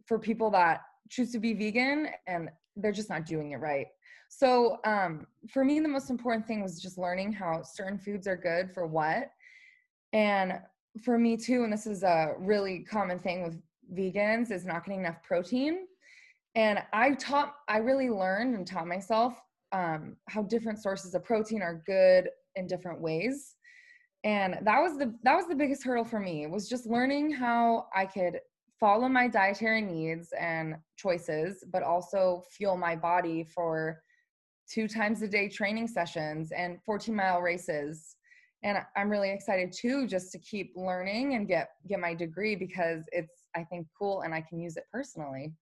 [0.07, 0.80] for people that
[1.11, 3.87] choose to be vegan and they're just not doing it right.
[4.28, 8.37] So um, for me, the most important thing was just learning how certain foods are
[8.37, 9.30] good for what.
[10.12, 10.54] And
[11.04, 13.61] for me too, and this is a really common thing with
[13.92, 15.86] vegans, is not getting enough protein.
[16.54, 19.34] And I taught, I really learned and taught myself
[19.72, 23.56] um, how different sources of protein are good in different ways.
[24.22, 27.86] And that was the that was the biggest hurdle for me was just learning how
[27.94, 28.40] I could
[28.80, 34.00] follow my dietary needs and choices, but also fuel my body for
[34.70, 38.16] two times a day training sessions and 14 mile races
[38.62, 43.04] and i'm really excited too just to keep learning and get get my degree because
[43.12, 45.52] it's i think cool and i can use it personally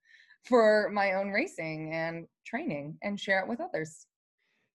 [0.45, 4.07] for my own racing and training and share it with others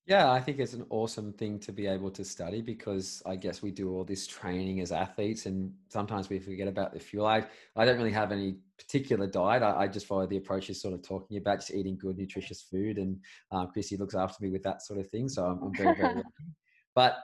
[0.08, 3.62] yeah, I think it's an awesome thing to be able to study because I guess
[3.62, 7.26] we do all this training as athletes and sometimes we forget about the fuel.
[7.26, 7.44] I,
[7.76, 9.64] I don't really have any particular diet.
[9.64, 12.62] I, I just follow the approach you're sort of talking about, just eating good, nutritious
[12.62, 13.00] food.
[13.00, 13.20] And
[13.52, 15.28] um, Chrissy looks after me with that sort of thing.
[15.28, 16.54] So I'm, I'm very, very lucky.
[16.96, 17.18] But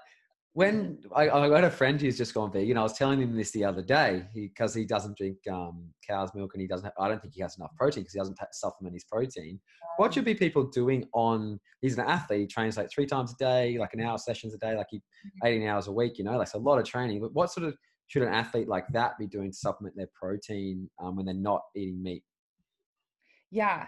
[0.53, 3.49] when I, I got a friend who's just gone vegan, I was telling him this
[3.51, 6.85] the other day because he, he, doesn't drink um, cow's milk and he doesn't.
[6.85, 9.59] Have, I don't think he has enough protein because he doesn't supplement his protein.
[9.97, 11.59] What should be people doing on?
[11.81, 12.41] He's an athlete.
[12.41, 14.97] He trains like three times a day, like an hour sessions a day, like he
[14.97, 15.47] mm-hmm.
[15.47, 16.19] 18 hours a week.
[16.19, 17.19] You know, like a lot of training.
[17.19, 20.87] But what sort of should an athlete like that be doing to supplement their protein
[21.01, 22.23] um, when they're not eating meat?
[23.49, 23.87] Yeah,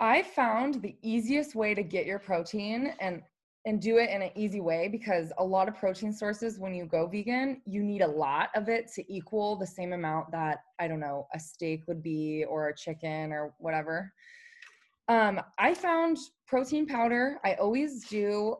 [0.00, 3.20] I found the easiest way to get your protein and
[3.66, 6.86] and do it in an easy way because a lot of protein sources when you
[6.86, 10.88] go vegan you need a lot of it to equal the same amount that i
[10.88, 14.12] don't know a steak would be or a chicken or whatever.
[15.08, 18.56] Um, i found protein powder i always do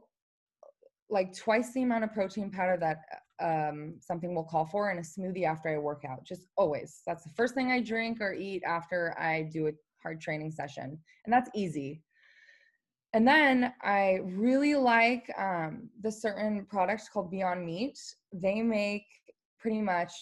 [1.08, 2.98] like twice the amount of protein powder that
[3.42, 7.00] um, something will call for in a smoothie after i work out just always.
[7.06, 10.98] That's the first thing i drink or eat after i do a hard training session
[11.24, 12.02] and that's easy
[13.12, 17.98] and then I really like um, the certain products called Beyond Meat.
[18.32, 19.06] They make
[19.58, 20.12] pretty much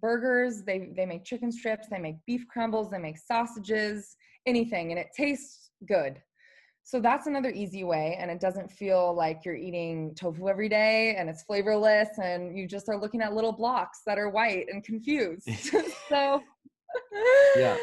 [0.00, 0.62] burgers.
[0.62, 1.88] They they make chicken strips.
[1.88, 2.90] They make beef crumbles.
[2.90, 4.16] They make sausages.
[4.46, 6.20] Anything, and it tastes good.
[6.84, 11.14] So that's another easy way, and it doesn't feel like you're eating tofu every day,
[11.16, 14.82] and it's flavorless, and you just are looking at little blocks that are white and
[14.90, 15.48] confused.
[16.08, 16.42] so
[17.56, 17.76] yeah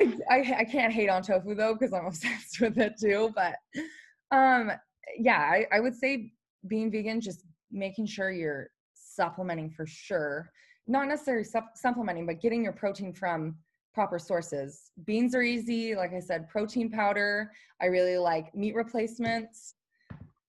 [0.00, 3.32] I, I can't hate on tofu though because I'm obsessed with it too.
[3.34, 3.56] But
[4.30, 4.72] um,
[5.18, 6.32] yeah, I, I would say
[6.66, 10.50] being vegan, just making sure you're supplementing for sure.
[10.86, 13.56] Not necessarily sup- supplementing, but getting your protein from
[13.94, 14.90] proper sources.
[15.04, 15.94] Beans are easy.
[15.94, 17.50] Like I said, protein powder.
[17.82, 19.74] I really like meat replacements.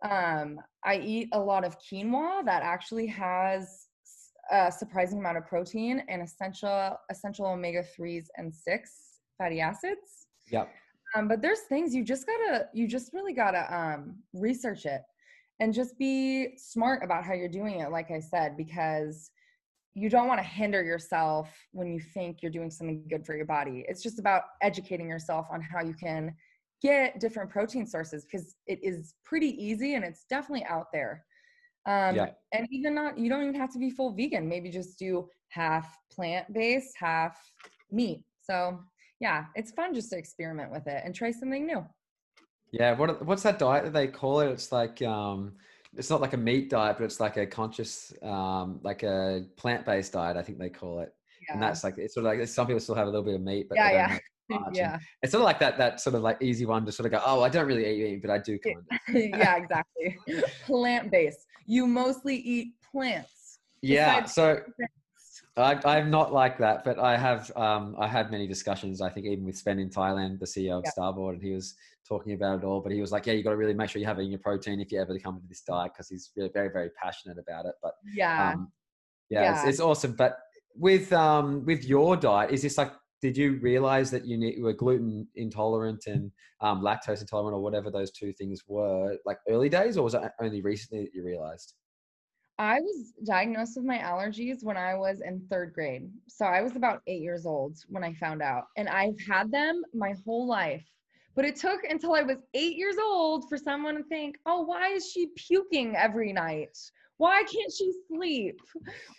[0.07, 3.87] Um, I eat a lot of quinoa that actually has
[4.51, 9.08] a surprising amount of protein and essential essential omega 3s and 6
[9.39, 10.27] fatty acids.
[10.51, 10.69] Yep.
[11.15, 15.01] Um, but there's things you just gotta, you just really gotta um, research it
[15.59, 17.91] and just be smart about how you're doing it.
[17.91, 19.31] Like I said, because
[19.95, 23.45] you don't want to hinder yourself when you think you're doing something good for your
[23.45, 23.85] body.
[23.87, 26.33] It's just about educating yourself on how you can
[26.81, 31.25] get different protein sources because it is pretty easy and it's definitely out there.
[31.85, 32.29] Um, yeah.
[32.53, 34.47] And even not, you don't even have to be full vegan.
[34.47, 37.37] Maybe just do half plant based, half
[37.91, 38.21] meat.
[38.41, 38.79] So
[39.19, 41.85] yeah, it's fun just to experiment with it and try something new.
[42.71, 44.49] Yeah, what what's that diet that they call it?
[44.49, 45.53] It's like um
[45.97, 50.13] it's not like a meat diet, but it's like a conscious um like a plant-based
[50.13, 51.13] diet, I think they call it.
[51.47, 51.53] Yeah.
[51.53, 53.41] And that's like it's sort of like some people still have a little bit of
[53.41, 54.17] meat, but yeah, yeah.
[54.73, 54.93] yeah.
[54.93, 57.11] And it's sort of like that that sort of like easy one to sort of
[57.11, 59.15] go, oh, I don't really eat meat, but I do kind of.
[59.15, 60.17] yeah, exactly.
[60.65, 61.45] Plant-based.
[61.65, 63.59] You mostly eat plants.
[63.81, 64.25] Yeah.
[64.25, 64.61] So
[65.61, 69.01] I, am not like that, but I have um, I had many discussions.
[69.01, 71.75] I think even with Sven in Thailand, the CEO of Starboard, and he was
[72.07, 72.81] talking about it all.
[72.81, 74.79] But he was like, "Yeah, you got to really make sure you're having your protein
[74.79, 77.75] if you ever come into this diet," because he's really very very passionate about it.
[77.81, 78.71] But yeah, um,
[79.29, 79.59] yeah, yeah.
[79.59, 80.13] It's, it's, awesome.
[80.13, 80.37] But
[80.75, 82.91] with um with your diet, is this like
[83.21, 86.31] did you realize that you, need, you were gluten intolerant and
[86.61, 90.21] um, lactose intolerant or whatever those two things were like early days or was it
[90.39, 91.73] only recently that you realized
[92.59, 96.11] I was diagnosed with my allergies when I was in third grade.
[96.27, 98.65] So I was about eight years old when I found out.
[98.75, 100.83] And I've had them my whole life.
[101.35, 104.89] But it took until I was eight years old for someone to think, oh, why
[104.89, 106.77] is she puking every night?
[107.15, 108.59] Why can't she sleep?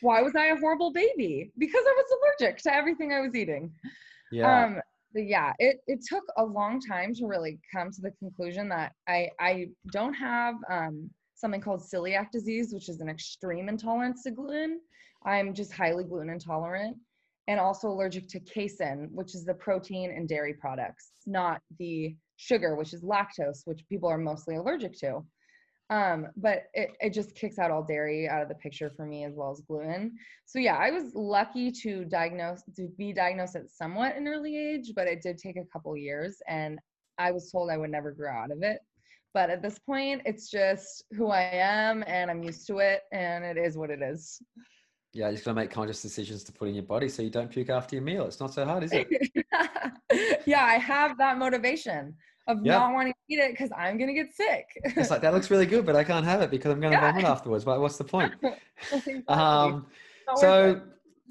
[0.03, 1.51] Why was I a horrible baby?
[1.57, 3.73] Because I was allergic to everything I was eating.
[4.31, 4.65] Yeah.
[4.65, 4.81] Um,
[5.15, 8.93] but yeah, it, it took a long time to really come to the conclusion that
[9.09, 11.11] I, I don't have um,
[11.41, 14.81] something called celiac disease, which is an extreme intolerance to gluten.
[15.25, 16.97] I'm just highly gluten intolerant
[17.49, 22.77] and also allergic to casein, which is the protein and dairy products, not the sugar,
[22.77, 25.25] which is lactose, which people are mostly allergic to.
[25.91, 29.25] Um, but it, it just kicks out all dairy out of the picture for me
[29.25, 30.13] as well as gluten.
[30.47, 34.93] So yeah, I was lucky to diagnose to be diagnosed at somewhat an early age,
[34.95, 36.79] but it did take a couple years and
[37.19, 38.79] I was told I would never grow out of it.
[39.33, 43.45] But at this point, it's just who I am and I'm used to it and
[43.45, 44.43] it is what it is.
[45.13, 47.51] Yeah, you just gotta make conscious decisions to put in your body so you don't
[47.51, 48.27] puke after your meal.
[48.27, 49.09] It's not so hard, is it?
[50.47, 52.15] yeah, I have that motivation
[52.47, 52.79] of yeah.
[52.79, 54.67] not wanting to eat it because I'm gonna get sick.
[54.85, 57.11] it's like that looks really good, but I can't have it because I'm gonna yeah.
[57.13, 57.65] vomit afterwards.
[57.65, 58.35] But what's the point?
[59.29, 59.87] um,
[60.37, 60.81] so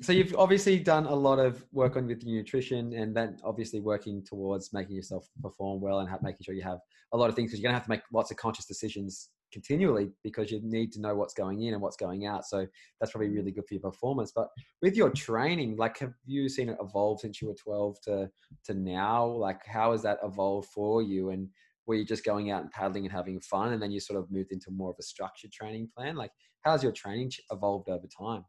[0.02, 3.80] so you've obviously done a lot of work on with your nutrition and then obviously
[3.80, 6.80] working towards making yourself perform well and making sure you have
[7.14, 9.30] a lot of things because you're going to have to make lots of conscious decisions
[9.52, 12.46] continually because you need to know what's going in and what's going out.
[12.46, 12.66] So
[13.00, 14.32] that's probably really good for your performance.
[14.34, 14.48] But
[14.82, 18.30] with your training like have you seen it evolve since you were 12 to
[18.66, 19.26] to now?
[19.26, 21.32] Like how has that evolved for you?
[21.32, 21.50] And
[21.88, 24.32] were you just going out and paddling and having fun and then you sort of
[24.32, 26.16] moved into more of a structured training plan?
[26.16, 26.32] Like
[26.62, 28.46] how's your training evolved over time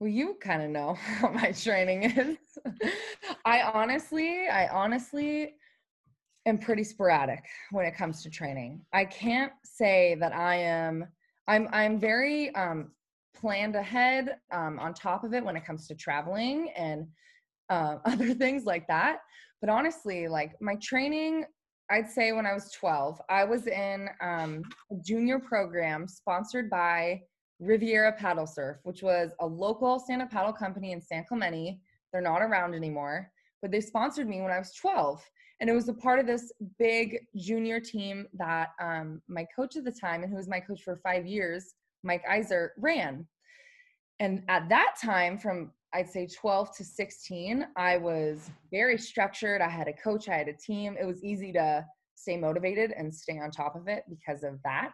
[0.00, 2.38] well, you kind of know how my training is.
[3.44, 5.54] I honestly, I honestly
[6.46, 8.80] am pretty sporadic when it comes to training.
[8.92, 11.06] I can't say that I am
[11.46, 12.92] I'm I'm very um
[13.36, 17.06] planned ahead um on top of it when it comes to traveling and
[17.68, 19.18] uh, other things like that.
[19.60, 21.44] But honestly, like my training
[21.90, 27.22] I'd say when I was 12, I was in um, a junior program sponsored by
[27.60, 31.78] Riviera Paddle Surf, which was a local stand up paddle company in San Clemente.
[32.12, 33.30] They're not around anymore,
[33.60, 35.22] but they sponsored me when I was 12.
[35.60, 39.84] And it was a part of this big junior team that um, my coach at
[39.84, 43.26] the time, and who was my coach for five years, Mike Iser, ran.
[44.20, 49.60] And at that time, from I'd say 12 to 16, I was very structured.
[49.60, 50.96] I had a coach, I had a team.
[50.98, 51.84] It was easy to
[52.14, 54.92] stay motivated and stay on top of it because of that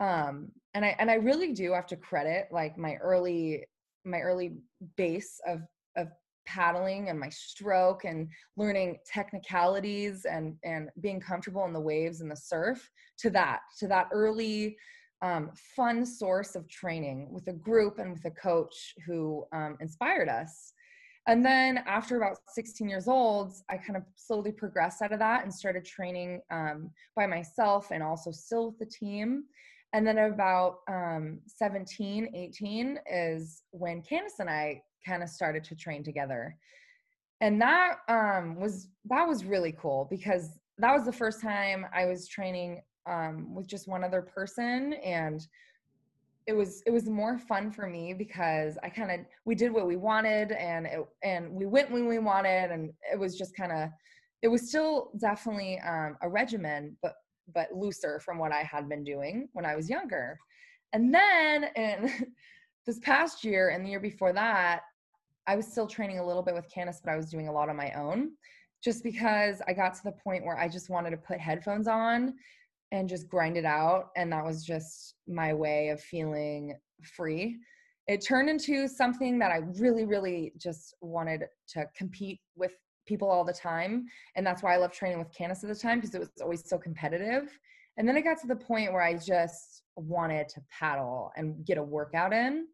[0.00, 3.64] um and i and i really do have to credit like my early
[4.04, 4.54] my early
[4.96, 5.60] base of
[5.96, 6.08] of
[6.46, 12.30] paddling and my stroke and learning technicalities and and being comfortable in the waves and
[12.30, 14.76] the surf to that to that early
[15.22, 20.28] um, fun source of training with a group and with a coach who um, inspired
[20.28, 20.72] us.
[21.26, 25.44] And then after about 16 years old i kind of slowly progressed out of that
[25.44, 29.44] and started training um, by myself and also still with the team
[29.92, 35.74] and then about um, 17 18 is when Candice and i kind of started to
[35.74, 36.54] train together.
[37.40, 42.06] And that um, was that was really cool because that was the first time i
[42.06, 45.46] was training um, with just one other person and
[46.46, 49.86] it was it was more fun for me because i kind of we did what
[49.86, 53.72] we wanted and it, and we went when we wanted and it was just kind
[53.72, 53.90] of
[54.42, 57.14] it was still definitely um, a regimen but
[57.54, 60.38] but looser from what I had been doing when I was younger.
[60.92, 62.32] And then in
[62.86, 64.82] this past year and the year before that,
[65.46, 67.68] I was still training a little bit with Candice, but I was doing a lot
[67.68, 68.32] on my own
[68.82, 72.34] just because I got to the point where I just wanted to put headphones on
[72.92, 74.08] and just grind it out.
[74.16, 77.58] And that was just my way of feeling free.
[78.08, 82.74] It turned into something that I really, really just wanted to compete with
[83.10, 84.06] people all the time.
[84.36, 86.66] And that's why I love training with Candice at the time because it was always
[86.66, 87.58] so competitive.
[87.96, 91.76] And then it got to the point where I just wanted to paddle and get
[91.76, 92.66] a workout in.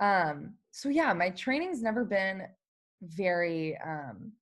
[0.00, 2.44] Um, so yeah, my training's never been
[3.02, 4.32] very um,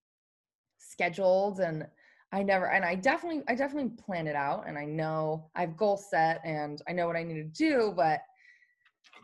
[0.79, 1.87] scheduled and
[2.33, 5.97] I never and I definitely I definitely plan it out and I know I've goal
[5.97, 8.20] set and I know what I need to do, but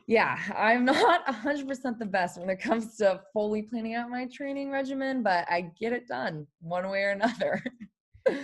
[0.07, 4.71] yeah, I'm not 100% the best when it comes to fully planning out my training
[4.71, 7.63] regimen, but I get it done one way or another.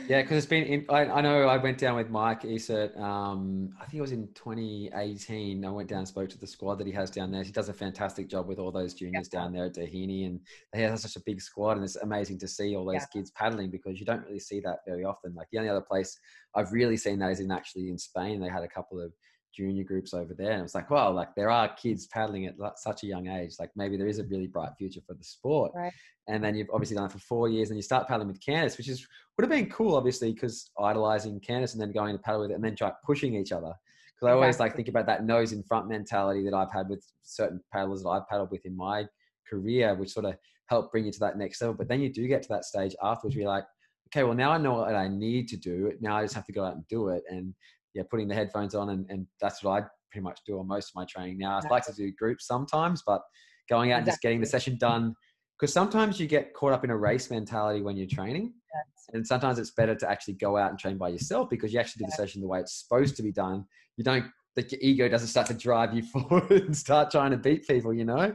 [0.09, 0.85] yeah, because it's been.
[0.89, 2.99] I, I, know I went down with Mike Esert.
[2.99, 5.65] Um, I think it was in 2018.
[5.65, 7.45] I went down and spoke to the squad that he has down there.
[7.45, 9.41] He does a fantastic job with all those juniors yeah.
[9.41, 10.41] down there at Doheny, and
[10.73, 11.77] they have such a big squad.
[11.77, 13.07] And it's amazing to see all those yeah.
[13.13, 15.33] kids paddling because you don't really see that very often.
[15.35, 16.19] Like the only other place
[16.57, 18.41] I've really seen that is in actually in Spain.
[18.41, 19.13] They had a couple of
[19.55, 20.53] junior groups over there.
[20.53, 23.55] And was like, well, like there are kids paddling at such a young age.
[23.59, 25.73] Like maybe there is a really bright future for the sport.
[25.75, 25.93] Right.
[26.29, 28.77] And then you've obviously done it for four years and you start paddling with Candice,
[28.77, 32.41] which is would have been cool, obviously, because idolizing Candice and then going to paddle
[32.41, 33.73] with it and then try pushing each other.
[34.15, 34.65] Because I always exactly.
[34.67, 38.09] like think about that nose in front mentality that I've had with certain paddlers that
[38.09, 39.07] I've paddled with in my
[39.49, 40.35] career, which sort of
[40.67, 41.75] help bring you to that next level.
[41.75, 43.65] But then you do get to that stage afterwards where you're like,
[44.09, 45.93] okay, well now I know what I need to do.
[46.01, 47.23] Now I just have to go out and do it.
[47.29, 47.55] And
[47.95, 50.91] yeah, putting the headphones on and, and that's what I pretty much do on most
[50.91, 51.59] of my training now.
[51.59, 53.23] I like to do groups sometimes, but
[53.69, 55.15] going out and just getting the session done
[55.59, 58.53] because sometimes you get caught up in a race mentality when you're training.
[58.75, 59.07] Yes.
[59.13, 62.05] And sometimes it's better to actually go out and train by yourself because you actually
[62.05, 63.65] do the session the way it's supposed to be done.
[63.97, 67.37] You don't that your ego doesn't start to drive you forward and start trying to
[67.37, 68.35] beat people, you know?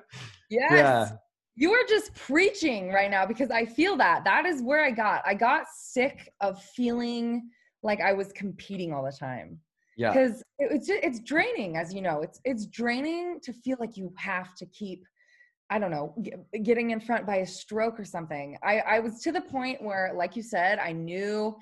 [0.50, 0.72] Yes.
[0.72, 1.10] Yeah.
[1.56, 4.24] You are just preaching right now because I feel that.
[4.24, 5.22] That is where I got.
[5.26, 7.50] I got sick of feeling
[7.84, 9.60] like I was competing all the time.
[9.96, 10.12] Yeah.
[10.12, 12.22] Because it's it's draining, as you know.
[12.22, 15.04] It's it's draining to feel like you have to keep,
[15.70, 16.16] I don't know,
[16.64, 18.58] getting in front by a stroke or something.
[18.64, 21.56] I I was to the point where, like you said, I knew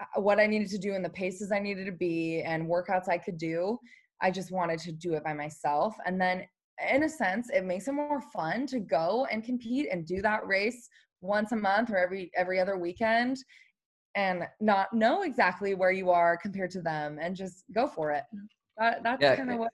[0.00, 3.08] uh, what I needed to do and the paces I needed to be and workouts
[3.08, 3.78] I could do.
[4.22, 6.44] I just wanted to do it by myself, and then
[6.92, 10.46] in a sense, it makes it more fun to go and compete and do that
[10.46, 10.88] race
[11.20, 13.38] once a month or every every other weekend
[14.14, 18.24] and not know exactly where you are compared to them and just go for it.
[18.78, 19.72] That, that's yeah, kind of what.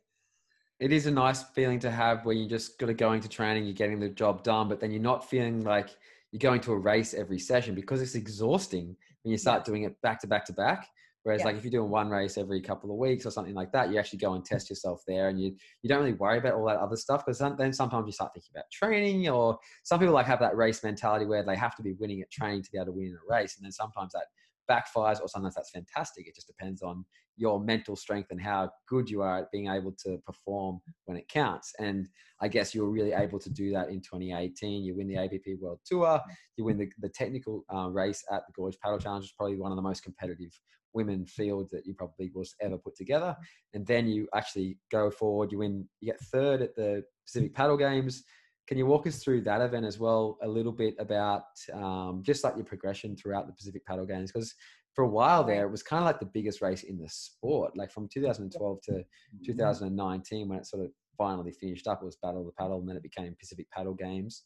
[0.78, 3.64] It is a nice feeling to have where you're just got to go into training,
[3.64, 5.90] you're getting the job done, but then you're not feeling like
[6.32, 10.00] you're going to a race every session because it's exhausting when you start doing it
[10.00, 10.88] back to back to back.
[11.22, 11.46] Whereas, yeah.
[11.46, 13.98] like if you're doing one race every couple of weeks or something like that, you
[13.98, 16.78] actually go and test yourself there, and you you don't really worry about all that
[16.78, 20.40] other stuff because then sometimes you start thinking about training, or some people like have
[20.40, 22.92] that race mentality where they have to be winning at training to be able to
[22.92, 24.26] win in a race, and then sometimes that
[24.70, 26.26] backfires or sometimes that's fantastic.
[26.28, 27.04] It just depends on
[27.36, 31.28] your mental strength and how good you are at being able to perform when it
[31.28, 31.72] counts.
[31.78, 32.06] And
[32.40, 34.84] I guess you were really able to do that in 2018.
[34.84, 36.20] You win the APP World Tour,
[36.56, 39.56] you win the, the technical uh, race at the Gorge Paddle Challenge, which is probably
[39.56, 40.52] one of the most competitive
[40.94, 43.36] women fields that you probably was ever put together.
[43.74, 47.76] And then you actually go forward, you win, you get third at the Pacific Paddle
[47.76, 48.24] Games.
[48.66, 52.44] Can you walk us through that event as well, a little bit about um, just
[52.44, 54.30] like your progression throughout the Pacific Paddle Games?
[54.30, 54.54] Because
[54.94, 57.76] for a while there, it was kind of like the biggest race in the sport.
[57.76, 59.44] Like from 2012 to mm-hmm.
[59.44, 62.88] 2019, when it sort of finally finished up, it was Battle of the Paddle, and
[62.88, 64.44] then it became Pacific Paddle Games.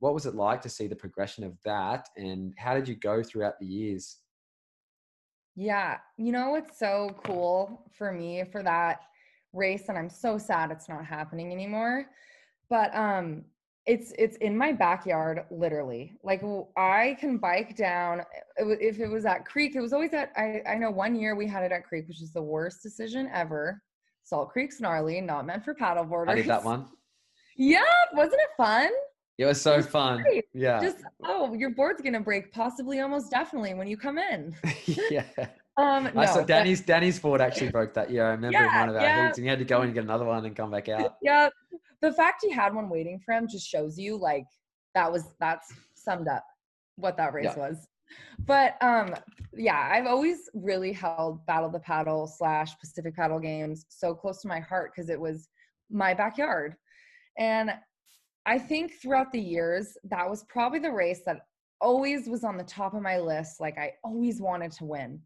[0.00, 3.22] What was it like to see the progression of that, and how did you go
[3.22, 4.18] throughout the years?
[5.54, 9.00] Yeah, you know what's so cool for me for that
[9.52, 12.06] race, and I'm so sad it's not happening anymore.
[12.70, 13.44] But um,
[13.86, 16.40] it's it's in my backyard literally like
[16.76, 18.22] i can bike down
[18.56, 21.48] if it was at creek it was always at i i know one year we
[21.48, 23.82] had it at creek which is the worst decision ever
[24.22, 26.86] salt creek's gnarly not meant for paddleboarders i did that one
[27.56, 27.82] yeah
[28.14, 28.88] wasn't it fun
[29.42, 30.44] it was so it was fun great.
[30.54, 34.54] yeah just oh your board's gonna break possibly almost definitely when you come in
[35.10, 35.24] yeah
[35.78, 38.26] um, no, I saw Danny's but, Danny's board actually broke that year.
[38.26, 39.26] I remember yeah, one of our yeah.
[39.26, 41.16] heats, and he had to go in and get another one and come back out.
[41.22, 41.48] Yeah,
[42.02, 44.44] the fact he had one waiting for him just shows you like
[44.94, 46.44] that was that's summed up
[46.96, 47.68] what that race yeah.
[47.68, 47.88] was.
[48.44, 49.14] But um
[49.54, 54.48] yeah, I've always really held Battle the Paddle slash Pacific Paddle games so close to
[54.48, 55.48] my heart because it was
[55.90, 56.74] my backyard.
[57.38, 57.72] And
[58.46, 61.46] I think throughout the years, that was probably the race that
[61.80, 63.60] always was on the top of my list.
[63.60, 65.20] Like I always wanted to win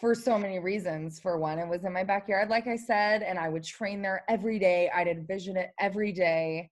[0.00, 1.20] for so many reasons.
[1.20, 4.24] For one, it was in my backyard, like I said, and I would train there
[4.28, 4.90] every day.
[4.94, 6.70] I'd envision it every day.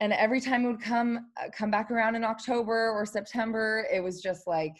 [0.00, 4.02] And every time it would come uh, come back around in October or September, it
[4.02, 4.74] was just like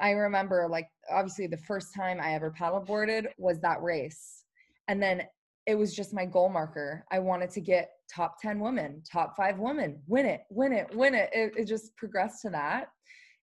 [0.00, 4.44] I remember like obviously the first time I ever paddleboarded was that race.
[4.88, 5.22] And then
[5.68, 7.04] it was just my goal marker.
[7.12, 11.14] I wanted to get top 10 women, top five women, win it, win it, win
[11.14, 11.30] it.
[11.32, 12.88] It, it just progressed to that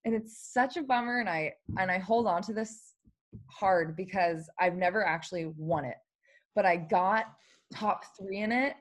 [0.06, 2.94] and it's such a bummer and i and i hold on to this
[3.48, 5.98] hard because i've never actually won it
[6.56, 7.26] but i got
[7.74, 8.76] top three in it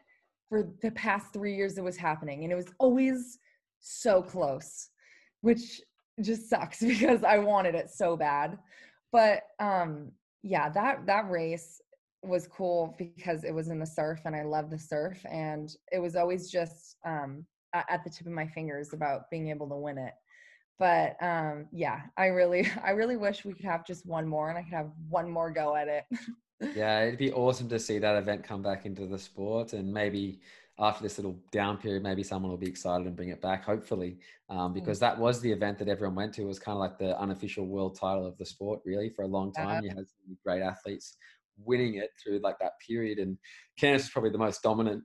[0.48, 3.38] for the past three years it was happening and it was always
[3.80, 4.90] so close
[5.40, 5.80] which
[6.20, 8.58] just sucks because i wanted it so bad
[9.10, 11.80] but um yeah that that race
[12.26, 15.98] was cool because it was in the surf and i love the surf and it
[15.98, 17.44] was always just um
[17.74, 20.12] at the tip of my fingers about being able to win it.
[20.78, 24.58] But um yeah i really i really wish we could have just one more and
[24.58, 26.04] i could have one more go at it.
[26.74, 30.40] Yeah it'd be awesome to see that event come back into the sport and maybe
[30.78, 34.18] after this little down period maybe someone will be excited and bring it back hopefully
[34.48, 34.74] um, mm.
[34.74, 36.42] because that was the event that everyone went to.
[36.42, 39.28] It was kind of like the unofficial world title of the sport really for a
[39.28, 39.84] long time.
[39.84, 40.06] You had
[40.44, 41.16] great athletes
[41.56, 43.38] winning it through like that period and
[43.80, 45.02] candice is probably the most dominant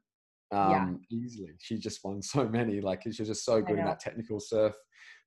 [0.52, 1.18] um, yeah.
[1.18, 4.40] easily she just won so many like she was just so good in that technical
[4.40, 4.74] surf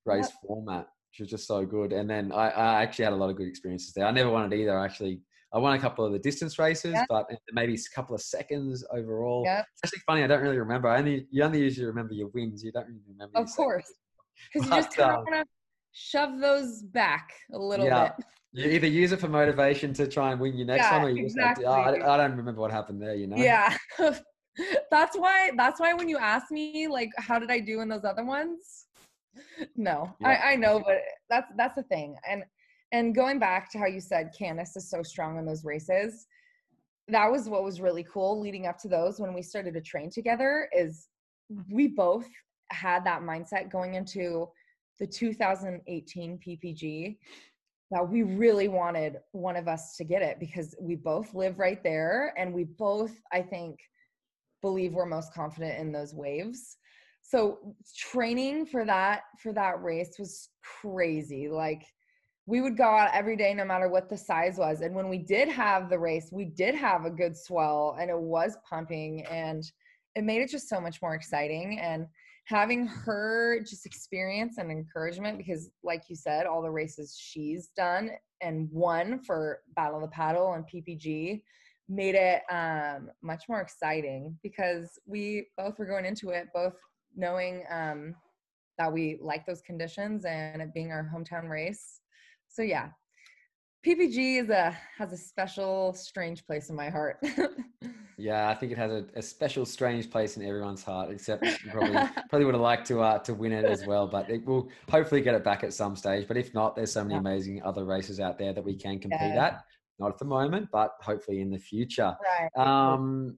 [0.04, 0.38] race yep.
[0.46, 0.86] format.
[1.10, 1.92] She was just so good.
[1.92, 4.06] And then I, I, actually had a lot of good experiences there.
[4.06, 4.78] I never won it either.
[4.78, 5.20] I Actually,
[5.52, 7.06] I won a couple of the distance races, yep.
[7.08, 9.42] but maybe a couple of seconds overall.
[9.44, 9.66] Yep.
[9.72, 10.24] It's actually funny.
[10.24, 10.88] I don't really remember.
[10.88, 12.64] I only you only usually remember your wins.
[12.64, 13.38] You don't really remember.
[13.38, 13.92] Of course,
[14.52, 15.44] because you just kind of um, want to
[15.92, 18.12] shove those back a little yeah.
[18.16, 18.26] bit.
[18.53, 21.11] You either use it for motivation to try and win your next yeah, one, or
[21.11, 21.64] you exactly.
[21.64, 23.14] just like, oh, I, I don't remember what happened there.
[23.14, 23.36] You know?
[23.36, 23.76] Yeah.
[24.90, 25.53] that's why.
[25.57, 28.86] That's why when you ask me like, how did I do in those other ones?
[29.76, 30.28] no, yeah.
[30.28, 30.98] I, I know, but
[31.30, 32.16] that's that's the thing.
[32.28, 32.44] And
[32.92, 36.26] and going back to how you said Candice is so strong in those races,
[37.09, 40.11] that was what was really cool leading up to those when we started to train
[40.11, 41.09] together is
[41.70, 42.26] we both
[42.70, 44.48] had that mindset going into
[45.00, 47.16] the 2018 PPG
[48.01, 52.32] we really wanted one of us to get it because we both live right there
[52.38, 53.78] and we both I think
[54.62, 56.78] believe we're most confident in those waves.
[57.22, 61.49] So training for that for that race was crazy.
[61.49, 61.84] Like
[62.47, 64.80] we would go out every day no matter what the size was.
[64.80, 68.18] And when we did have the race we did have a good swell and it
[68.18, 69.64] was pumping and
[70.14, 71.78] it made it just so much more exciting.
[71.78, 72.07] And
[72.45, 78.11] having her just experience and encouragement because like you said all the races she's done
[78.40, 81.40] and won for battle of the paddle and ppg
[81.88, 86.74] made it um, much more exciting because we both were going into it both
[87.14, 88.14] knowing um,
[88.78, 92.01] that we like those conditions and it being our hometown race.
[92.49, 92.88] So yeah,
[93.85, 97.18] PPG is a has a special, strange place in my heart.
[98.16, 101.11] yeah, I think it has a, a, special, strange place in everyone's heart.
[101.11, 101.93] Except probably
[102.30, 105.20] probably would have liked to uh, to win it as well, but it will hopefully
[105.20, 106.28] get it back at some stage.
[106.28, 107.20] But if not, there's so many yeah.
[107.20, 109.47] amazing other races out there that we can compete yeah.
[109.47, 109.64] at.
[109.99, 112.16] Not at the moment, but hopefully in the future.
[112.41, 112.64] Right.
[112.64, 113.37] Um,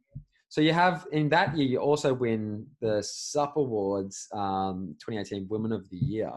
[0.51, 5.73] so you have in that year, you also win the SUP Awards um, 2018 Women
[5.73, 6.33] of the Year.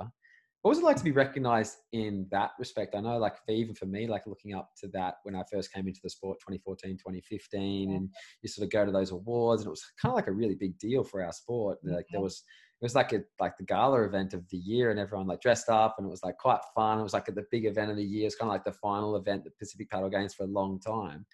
[0.61, 2.95] What was it like to be recognized in that respect?
[2.95, 5.71] I know, like, for even for me, like looking up to that when I first
[5.71, 8.09] came into the sport 2014, 2015, and
[8.41, 10.55] you sort of go to those awards, and it was kind of like a really
[10.55, 11.77] big deal for our sport.
[11.83, 12.43] Like, there was
[12.79, 15.67] it was like a like the gala event of the year and everyone like dressed
[15.67, 16.99] up and it was like quite fun.
[16.99, 18.27] It was like the big event of the year.
[18.27, 21.25] It's kind of like the final event the Pacific Paddle Games for a long time.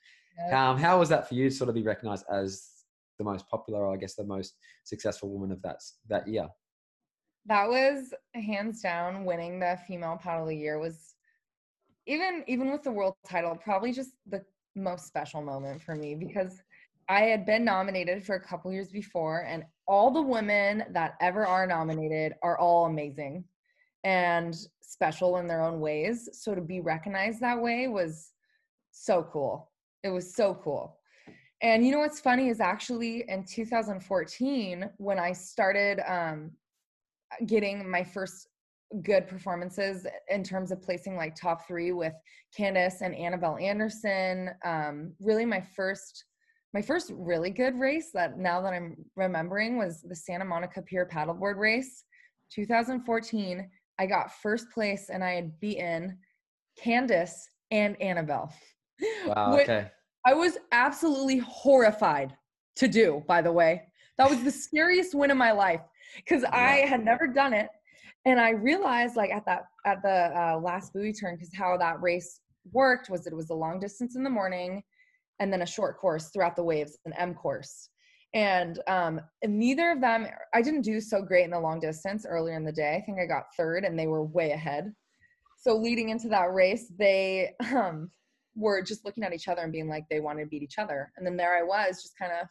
[0.48, 0.70] Yeah.
[0.70, 2.70] Um, how was that for you to sort of be recognized as
[3.18, 4.56] the most popular, or I guess the most
[4.86, 6.48] successful woman of that that year?
[7.46, 11.16] That was hands down winning the female paddle of the year was
[12.06, 14.44] even even with the world title probably just the
[14.76, 16.62] most special moment for me because
[17.10, 21.46] I had been nominated for a couple years before and all the women that ever
[21.46, 23.44] are nominated are all amazing
[24.04, 26.30] and special in their own ways.
[26.34, 28.32] So to be recognized that way was
[28.92, 29.72] so cool.
[30.04, 30.98] It was so cool.
[31.62, 36.52] And you know what's funny is actually in 2014 when I started um,
[37.46, 38.48] getting my first
[39.02, 42.14] good performances in terms of placing like top three with
[42.58, 44.52] Candice and Annabel Anderson.
[44.64, 46.26] Um, really, my first
[46.74, 51.06] my first really good race that now that I'm remembering was the Santa Monica Pier
[51.06, 52.04] paddleboard race,
[52.52, 53.70] 2014.
[54.00, 56.18] I got first place and I had beaten
[56.84, 57.36] Candice
[57.72, 58.52] and Annabel.
[59.26, 59.60] Wow.
[59.60, 59.90] okay.
[60.26, 62.38] I was absolutely horrified
[62.78, 63.82] to do, by the way.
[64.18, 65.82] That was the scariest win of my life
[66.18, 66.44] because.
[66.46, 67.70] I had never done it.
[68.26, 72.02] And I realized like at that at the uh, last buoy turn because how that
[72.02, 72.40] race
[72.72, 74.82] worked was it was a long distance in the morning
[75.40, 77.90] and then a short course throughout the waves, an M course.
[78.34, 82.56] And um, neither of them, I didn't do so great in the long distance earlier
[82.56, 82.96] in the day.
[82.96, 84.92] I think I got third and they were way ahead.
[85.60, 88.10] So leading into that race, they um,
[88.56, 91.12] were just looking at each other and being like they wanted to beat each other.
[91.18, 92.48] And then there i was just kind of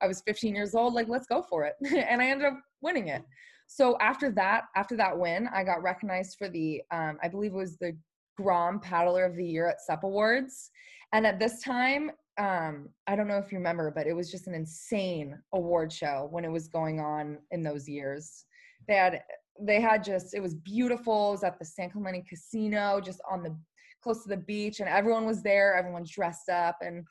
[0.00, 1.74] i was 15 years old like let's go for it.
[1.92, 3.22] And i ended up winning it.
[3.66, 7.56] So after that after that win i got recognized for the um, i believe it
[7.56, 7.96] was the
[8.36, 10.70] grom paddler of the year at sup awards.
[11.12, 14.46] And at this time um, i don't know if you remember but it was just
[14.46, 18.44] an insane award show when it was going on in those years.
[18.88, 19.22] They had
[19.60, 21.28] they had just it was beautiful.
[21.28, 23.54] It was at the san clemente casino just on the
[24.02, 27.04] close to the beach and everyone was there everyone's dressed up and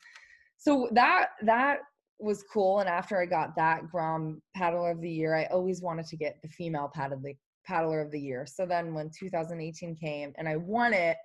[0.56, 1.78] so that that
[2.20, 6.06] was cool and after i got that grom paddler of the year i always wanted
[6.06, 7.20] to get the female paddle
[7.64, 8.46] paddler of the year.
[8.46, 11.16] So then when 2018 came and I won it,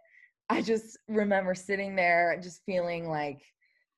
[0.49, 3.41] I just remember sitting there just feeling like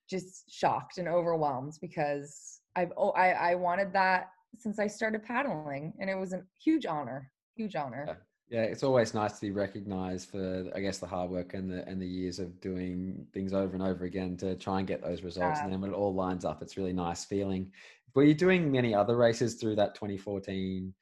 [0.09, 5.93] just shocked and overwhelmed because I've oh, I I wanted that since I started paddling
[5.99, 8.26] and it was a huge honor, huge honor.
[8.50, 8.64] Yeah.
[8.64, 12.02] It's always nice to be recognized for, I guess, the hard work and the and
[12.02, 15.60] the years of doing things over and over again to try and get those results.
[15.60, 15.66] Yeah.
[15.66, 17.72] And then when it all lines up, it's really nice feeling.
[18.16, 20.93] Were you doing many other races through that 2014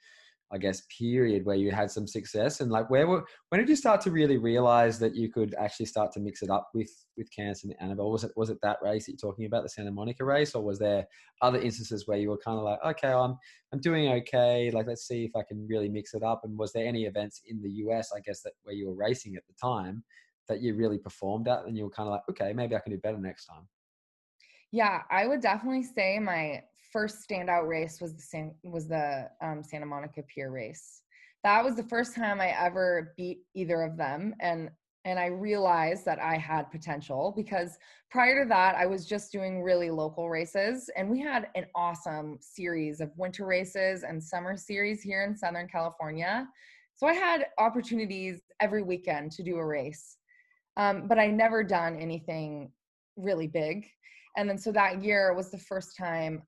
[0.52, 2.62] I guess, period where you had some success?
[2.62, 5.88] And like, where were, when did you start to really realize that you could actually
[5.88, 8.12] start to mix it up with with Candice and Annabel?
[8.12, 10.64] Was it was it that race that you're talking about, the Santa Monica race, or
[10.64, 11.06] was there
[11.42, 13.36] other instances where you were kind of like, okay, I'm
[13.74, 14.72] I'm doing okay.
[14.72, 16.42] Like, let's see if I can really mix it up.
[16.44, 19.36] And was there any events in the US, I guess, that where you were racing
[19.36, 20.04] at the time
[20.48, 22.94] that you really performed at, and you were kind of like, okay, maybe I can
[22.94, 23.68] do better next time?
[24.72, 29.64] Yeah, I would definitely say my first standout race was the San, was the um,
[29.64, 31.02] Santa Monica Pier race.
[31.44, 34.70] That was the first time I ever beat either of them, and
[35.06, 37.78] and I realized that I had potential because
[38.12, 42.38] prior to that I was just doing really local races, and we had an awesome
[42.42, 46.48] series of winter races and summer series here in Southern California.
[46.96, 50.18] So I had opportunities every weekend to do a race,
[50.76, 52.72] um, but I never done anything
[53.16, 53.88] really big.
[54.36, 56.42] And then so that year was the first time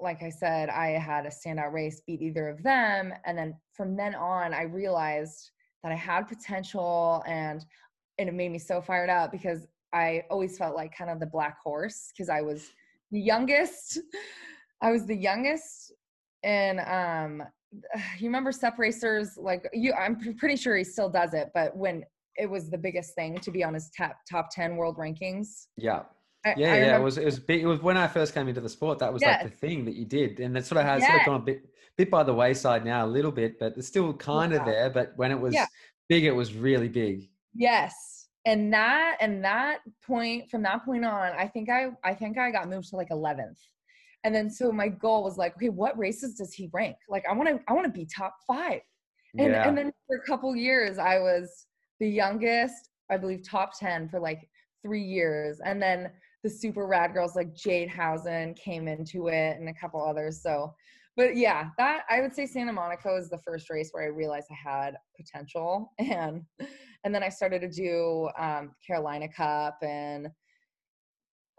[0.00, 3.12] like I said, I had a standout race, beat either of them.
[3.24, 5.50] And then from then on, I realized
[5.82, 7.64] that I had potential and,
[8.18, 11.26] and it made me so fired up because I always felt like kind of the
[11.26, 12.70] black horse because I was
[13.12, 14.00] the youngest.
[14.82, 15.92] I was the youngest.
[16.42, 17.46] And um,
[18.18, 22.04] you remember SUP Racers, like you, I'm pretty sure he still does it, but when
[22.36, 25.66] it was the biggest thing to be on his top top 10 world rankings.
[25.76, 26.02] Yeah.
[26.44, 27.62] I, yeah, I yeah, it was it was big.
[27.62, 28.98] It was when I first came into the sport.
[28.98, 29.42] That was yes.
[29.42, 31.10] like the thing that you did, and it sort of has yes.
[31.10, 31.64] sort of gone a bit
[31.96, 34.90] bit by the wayside now, a little bit, but it's still kind of there.
[34.90, 35.66] But when it was yeah.
[36.08, 37.28] big, it was really big.
[37.54, 42.36] Yes, and that and that point from that point on, I think I I think
[42.36, 43.58] I got moved to like eleventh,
[44.24, 46.96] and then so my goal was like, okay, what races does he rank?
[47.08, 48.80] Like I want to I want to be top five,
[49.38, 49.66] and yeah.
[49.68, 51.66] and then for a couple years I was
[52.00, 54.48] the youngest, I believe top ten for like
[54.82, 56.10] three years, and then
[56.44, 60.42] the super rad girls like Jade Howson came into it and a couple others.
[60.42, 60.74] So,
[61.16, 64.48] but yeah, that I would say Santa Monica was the first race where I realized
[64.50, 66.42] I had potential, and
[67.02, 70.28] and then I started to do um, Carolina Cup and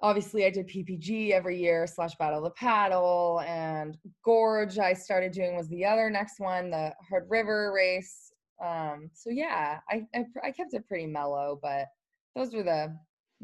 [0.02, 4.78] obviously I did PPG every year slash Battle of the Paddle and Gorge.
[4.78, 8.32] I started doing was the other next one, the Heard River race.
[8.64, 11.88] Um, so yeah, I, I I kept it pretty mellow, but
[12.36, 12.96] those were the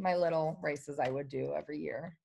[0.02, 2.18] my little races I would do every year.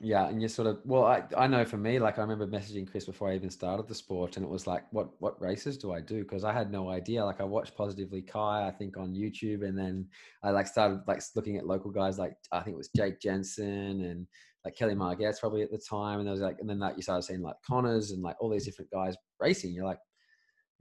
[0.00, 2.88] Yeah, and you sort of well, I I know for me, like I remember messaging
[2.88, 5.92] Chris before I even started the sport, and it was like, what what races do
[5.92, 6.22] I do?
[6.22, 7.24] Because I had no idea.
[7.24, 10.06] Like I watched Positively Kai, I think on YouTube, and then
[10.44, 14.04] I like started like looking at local guys like I think it was Jake Jensen
[14.04, 14.26] and
[14.64, 17.02] like Kelly Margetts probably at the time, and there was like, and then like you
[17.02, 19.72] started seeing like Connors and like all these different guys racing.
[19.72, 19.98] You're like,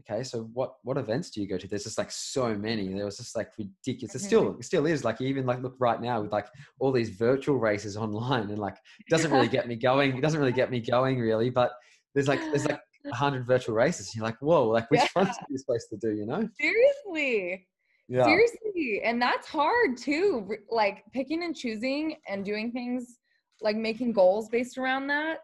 [0.01, 1.67] okay, so what what events do you go to?
[1.67, 2.87] There's just like so many.
[2.93, 4.15] There was just like ridiculous.
[4.15, 4.59] It still mm-hmm.
[4.59, 6.47] it still is like even like look right now with like
[6.79, 10.17] all these virtual races online and like it doesn't really get me going.
[10.17, 11.71] It doesn't really get me going really, but
[12.13, 12.79] there's like there's like
[13.13, 14.15] hundred virtual races.
[14.15, 15.07] You're like, whoa, like which yeah.
[15.23, 16.15] ones are you supposed to do?
[16.15, 16.47] You know?
[16.59, 17.67] Seriously.
[18.09, 18.23] Yeah.
[18.23, 20.49] Seriously, and that's hard too.
[20.69, 23.17] Like picking and choosing and doing things
[23.61, 25.39] like making goals based around that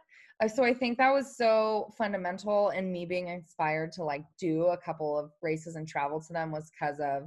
[0.47, 4.77] so I think that was so fundamental in me being inspired to like do a
[4.77, 7.23] couple of races and travel to them was because of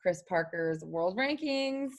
[0.00, 1.90] Chris Parker's world rankings.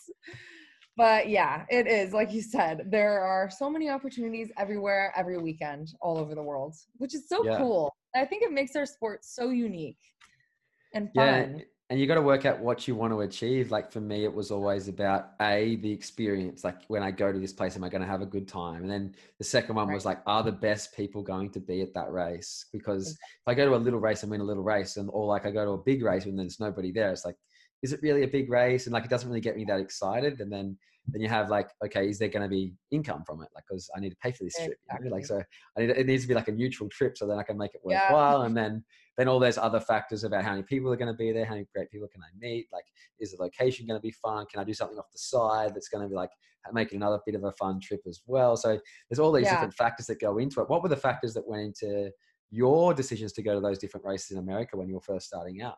[0.95, 5.93] But yeah, it is like you said, there are so many opportunities everywhere, every weekend,
[6.01, 7.57] all over the world, which is so yeah.
[7.57, 7.93] cool.
[8.15, 9.99] I think it makes our sport so unique
[10.93, 11.57] and fun.
[11.59, 13.71] Yeah and you got to work out what you want to achieve.
[13.71, 16.63] Like for me it was always about a the experience.
[16.63, 18.81] Like when i go to this place am i going to have a good time?
[18.81, 19.93] And then the second one right.
[19.93, 22.65] was like are the best people going to be at that race?
[22.73, 25.25] Because if i go to a little race and win a little race and or
[25.25, 27.38] like i go to a big race and there's nobody there it's like
[27.83, 28.85] is it really a big race?
[28.85, 30.41] And like it doesn't really get me that excited.
[30.41, 30.77] And then
[31.09, 33.89] then you have like okay is there going to be income from it like because
[33.95, 34.75] i need to pay for this exactly.
[34.89, 35.15] trip you know?
[35.15, 35.41] like so
[35.77, 37.73] I need, it needs to be like a neutral trip so then i can make
[37.73, 38.45] it worthwhile yeah.
[38.45, 38.83] and then
[39.17, 41.53] then all those other factors about how many people are going to be there how
[41.53, 42.85] many great people can i meet like
[43.19, 45.89] is the location going to be fun can i do something off the side that's
[45.89, 46.31] going to be like
[46.73, 48.77] make it another bit of a fun trip as well so
[49.09, 49.51] there's all these yeah.
[49.51, 52.11] different factors that go into it what were the factors that went into
[52.51, 55.61] your decisions to go to those different races in america when you were first starting
[55.61, 55.77] out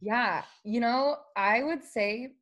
[0.00, 2.32] yeah you know i would say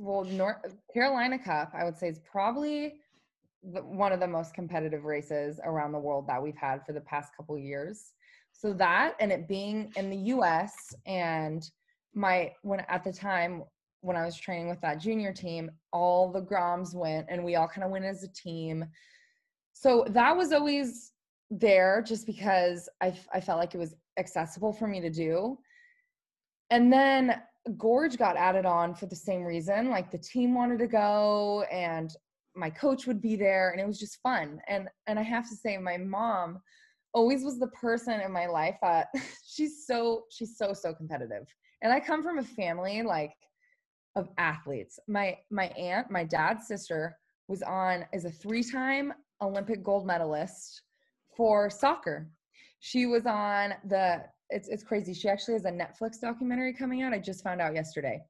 [0.00, 0.56] well, North
[0.92, 2.94] Carolina Cup, I would say, is probably
[3.62, 7.02] the, one of the most competitive races around the world that we've had for the
[7.02, 8.14] past couple years.
[8.52, 11.62] So that and it being in the US and
[12.14, 13.62] my when at the time
[14.00, 17.68] when I was training with that junior team, all the Groms went and we all
[17.68, 18.86] kind of went as a team.
[19.74, 21.12] So that was always
[21.50, 25.58] there just because I, I felt like it was accessible for me to do.
[26.70, 27.42] And then
[27.76, 29.90] Gorge got added on for the same reason.
[29.90, 32.10] Like the team wanted to go and
[32.56, 34.60] my coach would be there and it was just fun.
[34.68, 36.60] And and I have to say my mom
[37.12, 39.08] always was the person in my life that
[39.46, 41.46] she's so she's so so competitive.
[41.82, 43.32] And I come from a family like
[44.16, 44.98] of athletes.
[45.06, 47.16] My my aunt, my dad's sister
[47.48, 50.82] was on is a three-time Olympic gold medalist
[51.36, 52.30] for soccer.
[52.80, 55.14] She was on the it's it's crazy.
[55.14, 57.12] She actually has a Netflix documentary coming out.
[57.12, 58.20] I just found out yesterday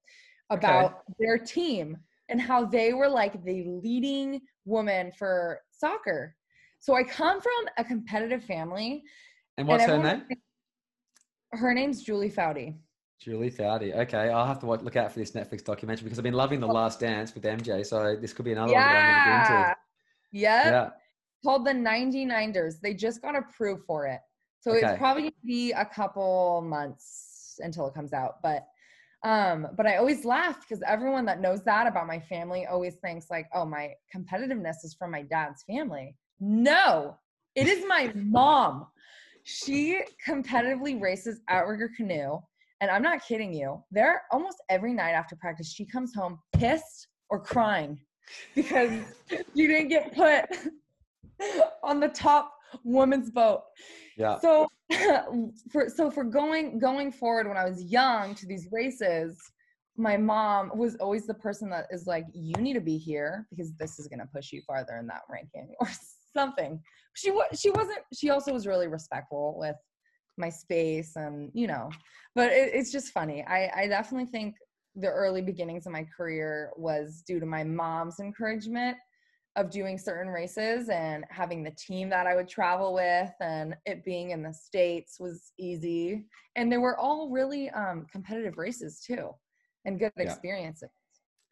[0.50, 1.14] about okay.
[1.18, 1.96] their team
[2.28, 6.36] and how they were like the leading woman for soccer.
[6.78, 9.02] So I come from a competitive family.
[9.58, 10.22] And what's and her name?
[11.52, 12.76] Her name's Julie Foudy.
[13.20, 13.94] Julie Foudy.
[13.94, 16.66] Okay, I'll have to look out for this Netflix documentary because I've been loving The
[16.66, 17.84] Last Dance with MJ.
[17.84, 18.86] So this could be another yeah.
[18.86, 19.76] one that I'm going to get into.
[20.32, 20.64] Yep.
[20.72, 20.90] Yeah.
[21.44, 22.80] Called the 99ers.
[22.80, 24.20] They just got approved for it.
[24.60, 24.86] So okay.
[24.86, 28.36] it's probably going to be a couple months until it comes out.
[28.42, 28.66] But
[29.22, 33.26] um, but I always laugh because everyone that knows that about my family always thinks
[33.30, 36.16] like, oh, my competitiveness is from my dad's family.
[36.40, 37.18] No,
[37.54, 38.86] it is my mom.
[39.42, 42.38] She competitively races outrigger canoe
[42.80, 43.82] and I'm not kidding you.
[43.90, 47.98] There almost every night after practice, she comes home pissed or crying
[48.54, 48.92] because
[49.54, 50.46] you didn't get put
[51.82, 52.54] on the top
[52.84, 53.62] woman's boat.
[54.20, 54.38] Yeah.
[54.38, 54.68] So
[55.70, 59.40] for so for going going forward when I was young to these races,
[59.96, 63.72] my mom was always the person that is like, you need to be here because
[63.78, 65.88] this is gonna push you farther in that ranking or
[66.36, 66.80] something.
[67.16, 69.76] She was she wasn't she also was really respectful with
[70.36, 71.90] my space and you know
[72.34, 74.54] but it, it's just funny I, I definitely think
[74.96, 78.96] the early beginnings of my career was due to my mom's encouragement
[79.56, 84.04] of doing certain races and having the team that I would travel with and it
[84.04, 86.26] being in the states was easy.
[86.56, 89.30] And they were all really um, competitive races too
[89.84, 90.22] and good yeah.
[90.22, 90.90] experiences.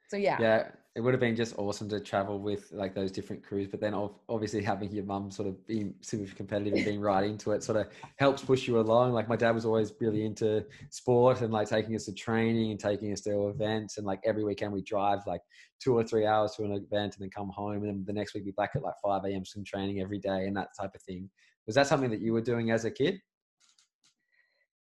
[0.09, 0.39] So yeah.
[0.41, 0.69] Yeah
[0.99, 3.95] it would have been just awesome to travel with like those different crews but then
[4.29, 7.79] obviously having your mum sort of being super competitive and being right into it sort
[7.79, 7.87] of
[8.17, 9.13] helps push you along.
[9.13, 12.81] Like my dad was always really into sport and like taking us to training and
[12.81, 15.41] taking us to events and like every weekend we drive like
[15.81, 18.35] two or three hours to an event and then come home and then the next
[18.35, 21.03] week be back at like 5 a.m some training every day and that type of
[21.03, 21.31] thing.
[21.67, 23.21] Was that something that you were doing as a kid?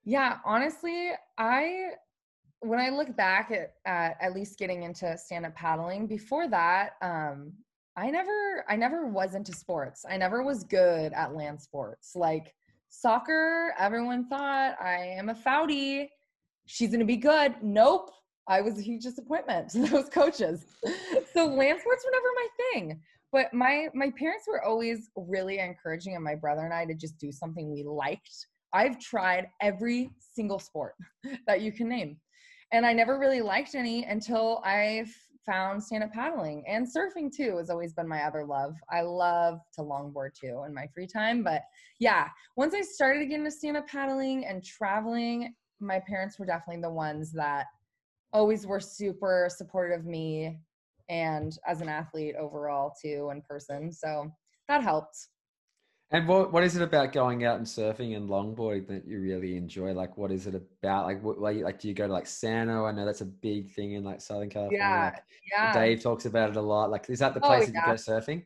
[0.02, 1.90] Yeah honestly i
[2.66, 6.90] when I look back at, at at least getting into stand up paddling, before that,
[7.02, 7.52] um,
[7.96, 10.04] I never I never was into sports.
[10.08, 12.12] I never was good at land sports.
[12.14, 12.52] Like
[12.88, 16.08] soccer, everyone thought I am a Foudy.
[16.66, 17.54] She's gonna be good.
[17.62, 18.10] Nope.
[18.48, 20.64] I was a huge disappointment to those coaches.
[21.32, 23.00] so land sports were never my thing.
[23.32, 27.18] But my my parents were always really encouraging of my brother and I to just
[27.18, 28.46] do something we liked.
[28.72, 30.94] I've tried every single sport
[31.46, 32.18] that you can name.
[32.72, 35.06] And I never really liked any until I
[35.46, 38.74] found stand up paddling and surfing too has always been my other love.
[38.90, 41.44] I love to longboard too in my free time.
[41.44, 41.62] But
[42.00, 46.82] yeah, once I started getting to stand up paddling and traveling, my parents were definitely
[46.82, 47.66] the ones that
[48.32, 50.58] always were super supportive of me
[51.08, 53.92] and as an athlete overall too in person.
[53.92, 54.30] So
[54.68, 55.28] that helped.
[56.12, 59.56] And what what is it about going out and surfing and longboarding that you really
[59.56, 59.92] enjoy?
[59.92, 61.06] Like, what is it about?
[61.06, 62.86] Like, what, like, do you go to like Sano?
[62.86, 64.78] I know that's a big thing in like Southern California.
[64.78, 65.72] Yeah, like, yeah.
[65.72, 66.90] Dave talks about it a lot.
[66.90, 67.86] Like, is that the oh, place oh, yeah.
[67.86, 68.44] that you go surfing?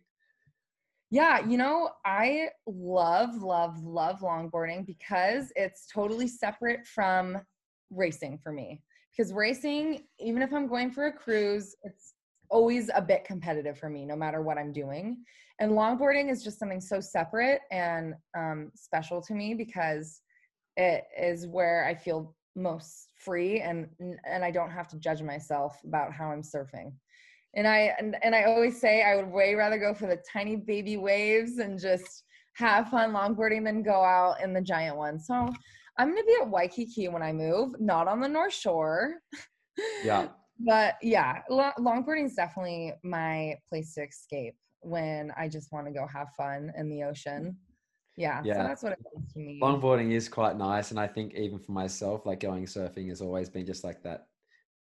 [1.11, 7.37] Yeah, you know, I love, love, love longboarding because it's totally separate from
[7.91, 8.81] racing for me.
[9.11, 12.15] Because racing, even if I'm going for a cruise, it's
[12.51, 15.25] always a bit competitive for me, no matter what I'm doing.
[15.61, 20.21] And longboarding is just something so separate and um, special to me because
[20.77, 25.79] it is where I feel most free and and I don't have to judge myself
[25.85, 26.93] about how I'm surfing.
[27.55, 30.57] And I and, and I always say I would way rather go for the tiny
[30.57, 32.25] baby waves and just
[32.55, 35.21] have fun longboarding than go out in the giant one.
[35.21, 35.49] So
[35.99, 39.17] I'm gonna be at Waikiki when I move, not on the North Shore.
[40.03, 40.29] Yeah.
[40.65, 46.07] but yeah, longboarding is definitely my place to escape when I just want to go
[46.07, 47.11] have fun in the mm.
[47.11, 47.57] ocean.
[48.17, 48.55] Yeah, yeah.
[48.55, 49.61] So that's what it means to me.
[49.63, 53.49] Longboarding is quite nice, and I think even for myself, like going surfing has always
[53.49, 54.27] been just like that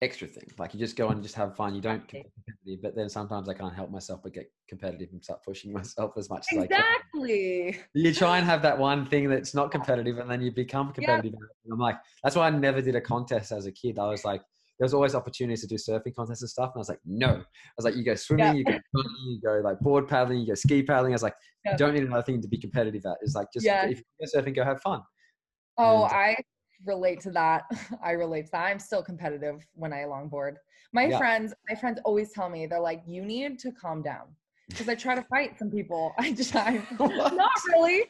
[0.02, 0.50] extra thing.
[0.58, 1.76] Like you just go and just have fun.
[1.76, 5.24] You don't get competitive, but then sometimes I can't help myself but get competitive and
[5.24, 6.76] start pushing myself as much exactly.
[6.76, 7.68] as I can.
[7.68, 7.84] Exactly.
[7.94, 11.34] You try and have that one thing that's not competitive, and then you become competitive.
[11.34, 11.74] Yeah.
[11.74, 14.00] I'm like, that's why I never did a contest as a kid.
[14.00, 14.42] I was like,
[14.80, 17.28] there was always opportunities to do surfing contests and stuff, and I was like, no.
[17.28, 17.44] I
[17.78, 18.54] was like, you go swimming, yeah.
[18.54, 18.80] you go
[19.26, 21.12] you go like board paddling, you go ski paddling.
[21.12, 21.74] I was like, yeah.
[21.74, 23.18] you don't need another thing to be competitive at.
[23.22, 25.02] It's like just if you go surfing, go have fun.
[25.78, 26.38] Oh, and, I
[26.86, 27.64] relate to that.
[28.04, 28.66] I relate to that.
[28.66, 30.56] I'm still competitive when I longboard.
[30.94, 31.18] My yeah.
[31.18, 34.28] friends, my friends always tell me they're like, you need to calm down
[34.70, 36.14] because I try to fight some people.
[36.20, 38.06] I just I'm not really,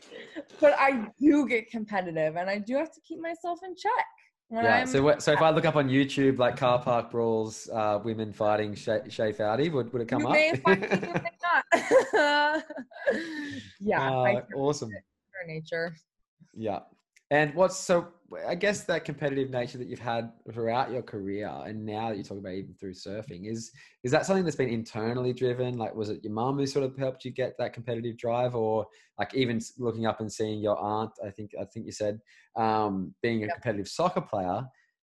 [0.60, 4.06] but I do get competitive and I do have to keep myself in check.
[4.52, 4.78] Yeah.
[4.78, 8.00] I'm, so what, so if I look up on YouTube like car park brawls, uh,
[8.04, 10.34] women fighting Shae, Shae Foudy, would would it come you up?
[10.34, 11.32] May find me, you may
[12.14, 12.64] not.
[13.80, 14.12] yeah.
[14.12, 14.90] Uh, awesome.
[15.48, 15.96] Nature.
[16.54, 16.80] Yeah.
[17.32, 18.08] And what's so?
[18.48, 22.24] I guess that competitive nature that you've had throughout your career, and now that you
[22.24, 23.72] talk about even through surfing, is
[24.04, 25.78] is that something that's been internally driven?
[25.78, 28.86] Like, was it your mum who sort of helped you get that competitive drive, or
[29.18, 31.12] like even looking up and seeing your aunt?
[31.26, 32.20] I think I think you said
[32.56, 33.56] um, being a yep.
[33.56, 34.64] competitive soccer player.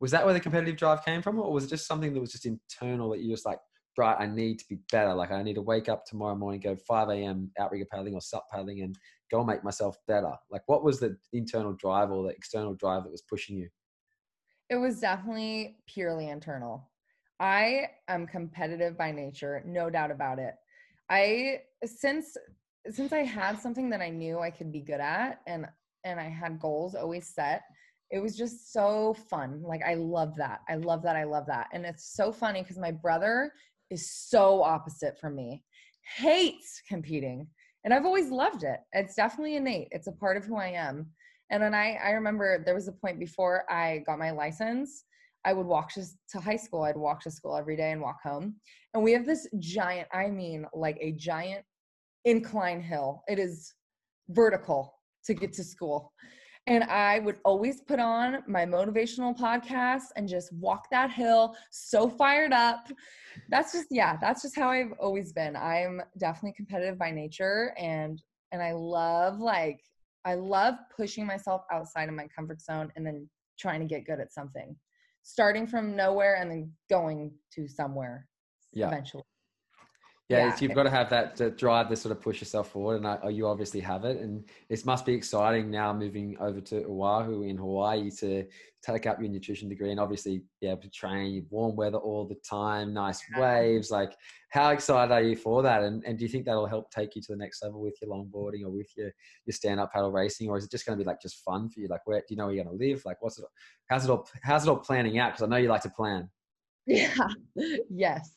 [0.00, 2.32] Was that where the competitive drive came from, or was it just something that was
[2.32, 3.60] just internal that you just like,
[3.96, 5.14] right, I need to be better.
[5.14, 7.50] Like I need to wake up tomorrow morning, go 5 a.m.
[7.58, 8.96] outrigger paddling or sup paddling and
[9.30, 10.32] go make myself better?
[10.50, 13.68] Like, what was the internal drive or the external drive that was pushing you?
[14.70, 16.90] It was definitely purely internal.
[17.40, 20.54] I am competitive by nature, no doubt about it.
[21.10, 22.36] I since
[22.88, 25.66] since I had something that I knew I could be good at and
[26.04, 27.62] and I had goals always set,
[28.10, 29.62] it was just so fun.
[29.62, 30.60] Like I love that.
[30.68, 31.16] I love that.
[31.16, 31.68] I love that.
[31.72, 33.52] And it's so funny because my brother
[33.92, 35.62] is so opposite from me.
[36.16, 37.46] Hates competing
[37.84, 38.80] and I've always loved it.
[38.92, 39.88] It's definitely innate.
[39.90, 41.06] It's a part of who I am.
[41.50, 45.04] And then I, I remember there was a point before I got my license,
[45.44, 46.82] I would walk to, to high school.
[46.82, 48.54] I'd walk to school every day and walk home.
[48.94, 51.64] And we have this giant, I mean, like a giant
[52.24, 53.24] incline hill.
[53.26, 53.74] It is
[54.28, 54.94] vertical
[55.26, 56.12] to get to school.
[56.66, 62.08] And I would always put on my motivational podcast and just walk that hill so
[62.08, 62.88] fired up.
[63.48, 65.56] That's just, yeah, that's just how I've always been.
[65.56, 69.80] I'm definitely competitive by nature and and I love like
[70.24, 74.20] I love pushing myself outside of my comfort zone and then trying to get good
[74.20, 74.76] at something.
[75.22, 78.28] Starting from nowhere and then going to somewhere
[78.72, 78.88] yeah.
[78.88, 79.24] eventually
[80.32, 80.56] yeah, yeah.
[80.60, 83.28] you've got to have that to drive to sort of push yourself forward, and I,
[83.28, 84.18] you obviously have it.
[84.20, 88.46] And it must be exciting now moving over to Oahu in Hawaii to
[88.82, 92.36] take up your nutrition degree and obviously be able to train warm weather all the
[92.48, 93.90] time, nice waves.
[93.90, 94.12] Like,
[94.50, 95.82] how excited are you for that?
[95.84, 98.10] And, and do you think that'll help take you to the next level with your
[98.10, 99.10] longboarding or with your
[99.46, 101.70] your stand up paddle racing, or is it just going to be like just fun
[101.70, 101.88] for you?
[101.88, 103.02] Like, where do you know where you're going to live?
[103.04, 103.44] Like, what's it?
[103.88, 104.28] How's it all?
[104.42, 105.32] How's it all planning out?
[105.32, 106.28] Because I know you like to plan.
[106.84, 107.14] Yeah.
[107.88, 108.34] yes.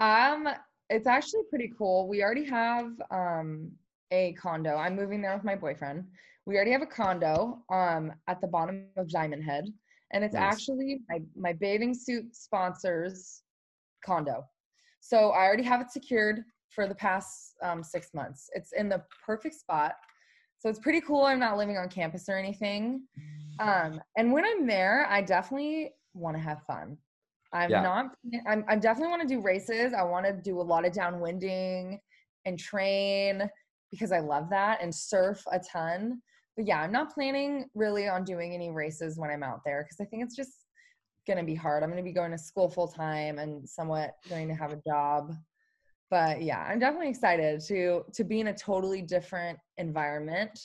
[0.00, 0.48] Um
[0.90, 2.08] it's actually pretty cool.
[2.08, 3.70] We already have um,
[4.10, 4.76] a condo.
[4.76, 6.04] I'm moving there with my boyfriend.
[6.46, 9.66] We already have a condo um, at the bottom of Diamond Head,
[10.12, 10.52] and it's nice.
[10.52, 13.42] actually my my bathing suit sponsors
[14.04, 14.44] condo.
[15.00, 18.50] So I already have it secured for the past um, six months.
[18.54, 19.94] It's in the perfect spot.
[20.58, 21.24] So it's pretty cool.
[21.24, 23.02] I'm not living on campus or anything.
[23.60, 26.98] Um, and when I'm there, I definitely want to have fun.
[27.52, 27.82] I'm yeah.
[27.82, 28.06] not.
[28.46, 28.64] I'm.
[28.68, 29.92] I definitely want to do races.
[29.92, 31.98] I want to do a lot of downwinding
[32.44, 33.48] and train
[33.90, 36.20] because I love that and surf a ton.
[36.56, 40.04] But yeah, I'm not planning really on doing any races when I'm out there because
[40.04, 40.66] I think it's just
[41.26, 41.82] gonna be hard.
[41.82, 45.34] I'm gonna be going to school full time and somewhat going to have a job.
[46.10, 50.58] But yeah, I'm definitely excited to to be in a totally different environment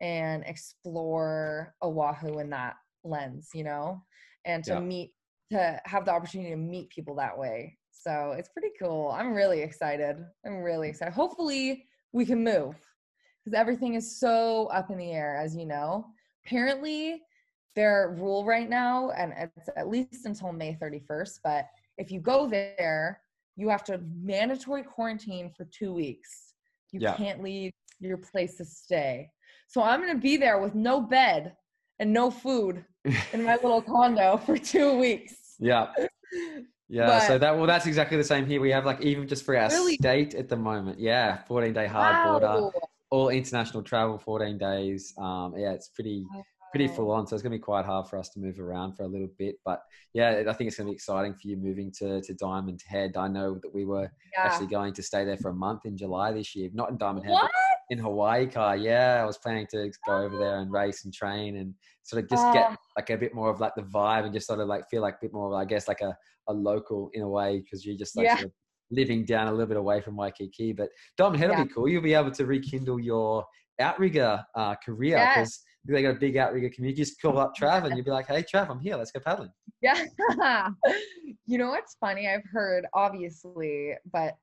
[0.00, 2.74] and explore Oahu in that
[3.04, 4.02] lens, you know,
[4.44, 4.80] and to yeah.
[4.80, 5.12] meet
[5.50, 7.76] to have the opportunity to meet people that way.
[7.90, 9.10] So it's pretty cool.
[9.10, 10.16] I'm really excited.
[10.44, 11.14] I'm really excited.
[11.14, 12.76] Hopefully, we can move
[13.44, 16.06] because everything is so up in the air, as you know.
[16.44, 17.22] Apparently,
[17.74, 21.66] their rule right now, and it's at least until May 31st, but
[21.98, 23.20] if you go there,
[23.56, 26.54] you have to mandatory quarantine for two weeks.
[26.92, 27.16] You yeah.
[27.16, 29.30] can't leave your place to stay.
[29.68, 31.54] So I'm going to be there with no bed
[31.98, 32.84] and no food
[33.32, 35.34] in my little condo for two weeks.
[35.58, 35.88] Yeah.
[36.88, 38.60] Yeah, but, so that well, that's exactly the same here.
[38.60, 39.96] We have like even just for our really?
[39.96, 42.38] state at the moment, yeah, fourteen day hard wow.
[42.38, 42.70] border,
[43.10, 45.12] all international travel, fourteen days.
[45.18, 46.24] Um, yeah, it's pretty
[46.76, 47.26] pretty full on.
[47.26, 49.56] So it's gonna be quite hard for us to move around for a little bit.
[49.64, 53.16] But yeah, I think it's gonna be exciting for you moving to to Diamond Head.
[53.16, 54.44] I know that we were yeah.
[54.44, 57.26] actually going to stay there for a month in July this year, not in Diamond
[57.26, 57.32] Head.
[57.34, 57.50] What?
[57.90, 58.76] in Hawaii car.
[58.76, 61.72] Yeah, I was planning to go over there and race and train and
[62.02, 62.76] sort of just get Oh.
[62.96, 65.14] like a bit more of like the vibe and just sort of like feel like
[65.14, 66.16] a bit more, I guess, like a,
[66.48, 68.34] a local in a way because you're just like Yeah.
[68.38, 68.52] sort of
[68.90, 70.72] living down a little bit away from Waikiki.
[70.72, 71.64] But Diamond Head will Yeah.
[71.64, 71.88] be cool.
[71.88, 73.44] You'll be able to rekindle your
[73.78, 77.02] outrigger uh, career because they got a big outrigger community.
[77.02, 78.96] Just call up Trav and you'd be like, hey, Trav, I'm here.
[78.96, 79.50] Let's go paddling.
[79.80, 80.04] Yeah.
[81.46, 82.28] you know what's funny?
[82.28, 84.36] I've heard obviously, but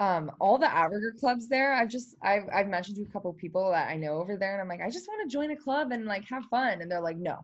[0.00, 3.70] um all the outrigger clubs there, I've just I've I've mentioned to a couple people
[3.70, 5.92] that I know over there and I'm like, I just want to join a club
[5.92, 6.80] and like have fun.
[6.80, 7.40] And they're like, no.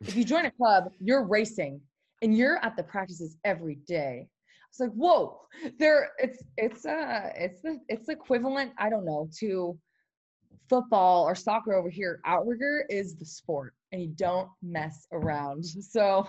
[0.00, 1.80] If you join a club, you're racing
[2.22, 4.28] and you're at the practices every day.
[4.70, 5.40] It's like, whoa,
[5.78, 9.78] there it's it's uh it's the it's equivalent, I don't know, to
[10.68, 12.20] football or soccer over here.
[12.24, 15.64] Outrigger is the sport and you don't mess around.
[15.80, 16.28] So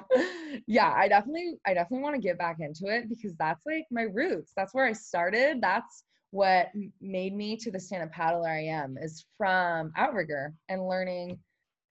[0.68, 4.04] yeah, I definitely I definitely want to get back into it because that's like my
[4.04, 4.54] roots.
[4.56, 5.60] That's where I started.
[5.62, 6.68] That's what
[7.02, 11.40] made me to the stand-up paddler I am is from outrigger and learning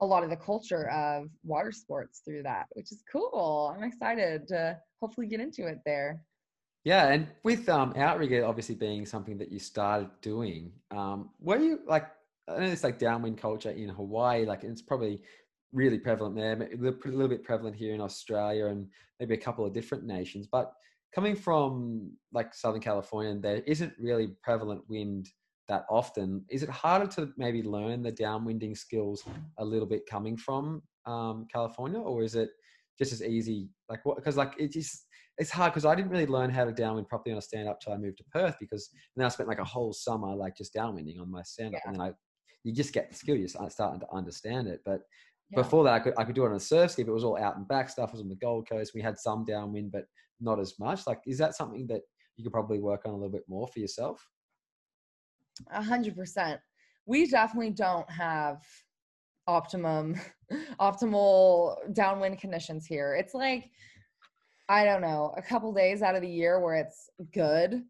[0.00, 3.74] a lot of the culture of water sports through that, which is cool.
[3.74, 6.20] I'm excited to hopefully get into it there.
[6.84, 11.80] Yeah, and with um, outrigger obviously being something that you started doing, um, were you
[11.86, 12.06] like
[12.48, 15.20] I know it's like downwind culture in Hawaii, like it's probably
[15.72, 18.86] really prevalent there, a little bit prevalent here in Australia and
[19.20, 20.46] maybe a couple of different nations.
[20.50, 20.72] But
[21.14, 25.28] coming from like Southern California, there isn't really prevalent wind
[25.68, 26.44] that often.
[26.48, 29.24] Is it harder to maybe learn the downwinding skills
[29.58, 32.50] a little bit coming from um, California, or is it
[32.98, 33.68] just as easy?
[33.88, 34.16] Like what?
[34.16, 35.06] Because like it just
[35.38, 37.80] it's hard because I didn't really learn how to downwind properly on a stand up
[37.80, 40.72] till I moved to Perth because then I spent like a whole summer like just
[40.74, 41.90] downwinding on my stand up, Yeah.
[41.90, 42.12] and then I
[42.66, 44.82] you just get the skill, You're starting to understand it.
[44.84, 45.02] But
[45.50, 45.62] Yeah.
[45.62, 47.22] before that, I could I could do it on a surf ski, but it was
[47.22, 48.10] all out and back stuff.
[48.10, 48.90] It was on the Gold Coast.
[48.92, 50.06] We had some downwind, but
[50.40, 51.06] not as much.
[51.06, 52.02] Like, is that something that
[52.36, 54.28] you could probably work on a little bit more for yourself?
[55.70, 56.60] A hundred percent.
[57.06, 58.64] We definitely don't have
[59.46, 60.16] optimum,
[60.80, 63.14] optimal downwind conditions here.
[63.14, 63.70] It's like,
[64.68, 67.84] I don't know, a couple days out of the year where it's good.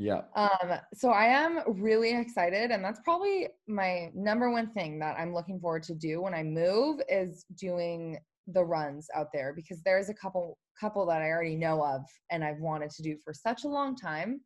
[0.00, 5.18] Yeah, Um, so I am really excited, and that's probably my number one thing that
[5.18, 9.82] I'm looking forward to do when I move is doing the runs out there because
[9.82, 13.34] there's a couple couple that I already know of and I've wanted to do for
[13.34, 14.40] such a long time.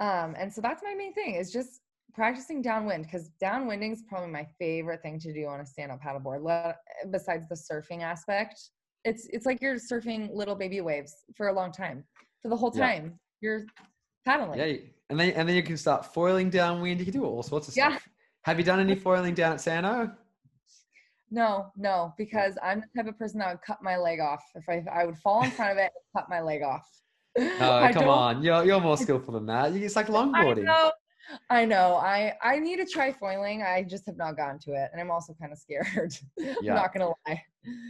[0.00, 1.80] Um, and so that's my main thing is just
[2.12, 6.42] practicing downwind because downwinding is probably my favorite thing to do on a stand-up paddleboard.
[6.42, 6.74] Le-
[7.12, 8.70] besides the surfing aspect,
[9.04, 12.04] it's it's like you're surfing little baby waves for a long time.
[12.42, 12.88] For the whole Yeah.
[12.88, 13.64] time, you're
[14.24, 14.58] paddling.
[14.58, 14.76] yeah,
[15.10, 16.98] and then and then you can start foiling downwind.
[17.00, 17.90] You can do all sorts of Yeah.
[17.90, 18.08] stuff.
[18.44, 20.12] Have you done any foiling down at Sano?
[21.30, 24.68] No, no, because I'm the type of person that would cut my leg off if
[24.68, 26.86] I I would fall in front of it and cut my leg off.
[27.60, 29.72] Oh, I come on, you're you're more skillful than that.
[29.74, 30.64] It's like I longboarding.
[30.64, 30.92] know.
[31.50, 31.96] I know.
[31.96, 33.62] I I need to try foiling.
[33.62, 36.16] I just have not gotten to it, and I'm also kind of scared.
[36.62, 36.72] Yeah.
[36.72, 37.42] I'm not gonna lie.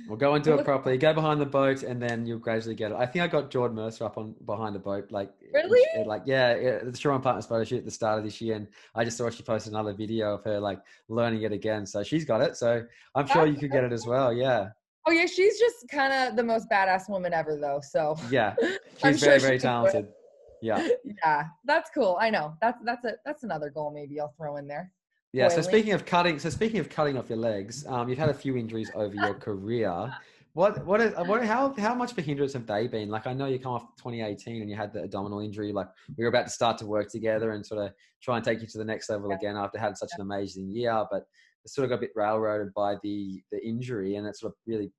[0.08, 0.98] We'll go and do it properly.
[0.98, 2.96] Go behind the boat, and then you'll gradually get it.
[2.96, 5.10] I think I got Jordan Mercer up on behind the boat.
[5.10, 5.82] Like Really?
[6.06, 8.68] Like yeah, yeah the Sharon Partners photo shoot at the start of this year, and
[8.94, 11.86] I just saw she posted another video of her like learning it again.
[11.86, 12.56] So she's got it.
[12.56, 14.32] So I'm sure you could get it as well.
[14.32, 14.68] Yeah,
[15.04, 17.80] Oh yeah, she's just kind of the most badass woman ever, though.
[17.82, 18.54] So yeah.
[19.02, 20.08] I'm She's sure very she very talented.
[20.62, 20.88] Yeah,
[21.24, 22.16] yeah, that's cool.
[22.20, 22.54] I know.
[22.60, 24.90] That's that's a that's another goal maybe I'll throw in there.
[25.32, 25.48] yeah.
[25.48, 28.34] So speaking of cutting, so speaking of cutting off your legs, um, you've had a
[28.34, 30.12] few injuries over your career.
[30.54, 33.08] What what is, what how how much of a hindrance have they been?
[33.08, 35.72] Like I know you come off 2018 and you had the abdominal injury.
[35.72, 37.92] Like we were about to start to work together and sort of
[38.22, 39.36] try and take you to the next level Yeah.
[39.36, 41.22] again after having such an amazing year, but
[41.64, 44.56] it sort of got a bit railroaded by the the injury and it sort of
[44.66, 44.92] really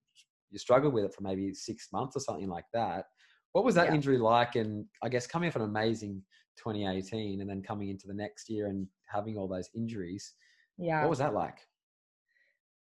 [0.50, 3.06] you struggled with it for maybe six months or something like that.
[3.54, 3.94] What was that Yeah.
[3.96, 4.56] injury like?
[4.56, 6.22] And I guess coming off an amazing
[6.58, 10.34] 2018 and then coming into the next year and having all those injuries,
[10.78, 11.02] Yeah.
[11.02, 11.60] what was that like?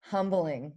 [0.01, 0.73] humbling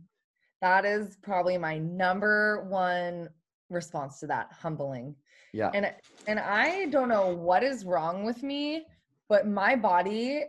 [0.60, 3.28] that is probably my number one
[3.70, 5.14] response to that humbling
[5.52, 5.70] Yeah.
[5.74, 5.94] and
[6.26, 8.84] and i don't know what is wrong with me
[9.28, 10.42] but my body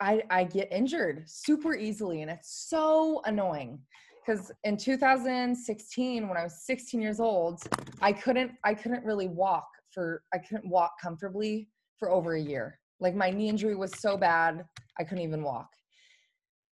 [0.00, 3.80] i i get injured super easily and it's so annoying
[4.28, 7.62] because in 2016 when i was 16 years old
[8.02, 11.68] i couldn't i couldn't really walk for i couldn't walk comfortably
[11.98, 12.78] for over a year.
[13.00, 14.64] Like my knee injury was so bad
[14.98, 15.68] i couldn't even walk.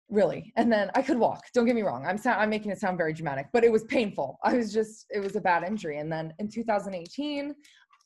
[0.09, 0.51] Really.
[0.55, 1.43] And then i could walk.
[1.53, 2.05] Don't get me wrong.
[2.05, 4.39] I'm sound, i'm making it sound very dramatic but it was painful.
[4.43, 5.99] I was just it was a bad injury.
[5.99, 7.53] And then in 2018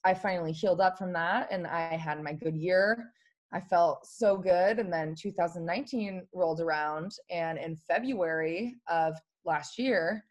[0.04, 3.12] i finally healed up from that and i had my good year.
[3.54, 4.80] I felt so good.
[4.80, 9.16] And then 2019 rolled around and in february of
[9.46, 10.24] last year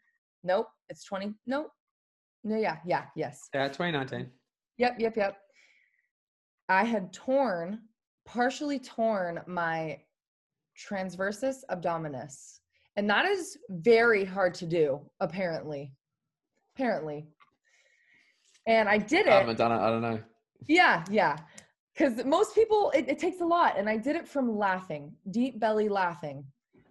[0.43, 1.71] nope it's 20 nope
[2.43, 4.29] no yeah yeah yes Yeah, 2019.
[4.77, 5.37] Yep, yep, yep.
[6.67, 7.79] I had torn,
[8.25, 9.99] partially torn my
[10.77, 12.59] transversus abdominis.
[12.97, 15.93] And that is very hard to do, apparently.
[16.75, 17.27] Apparently.
[18.67, 19.31] And I did it.
[19.31, 19.79] I haven't done it.
[19.79, 20.19] I don't know.
[20.67, 21.37] Yeah, yeah.
[21.93, 23.77] Because most people, it, it takes a lot.
[23.77, 26.43] And I did it from laughing, deep belly laughing.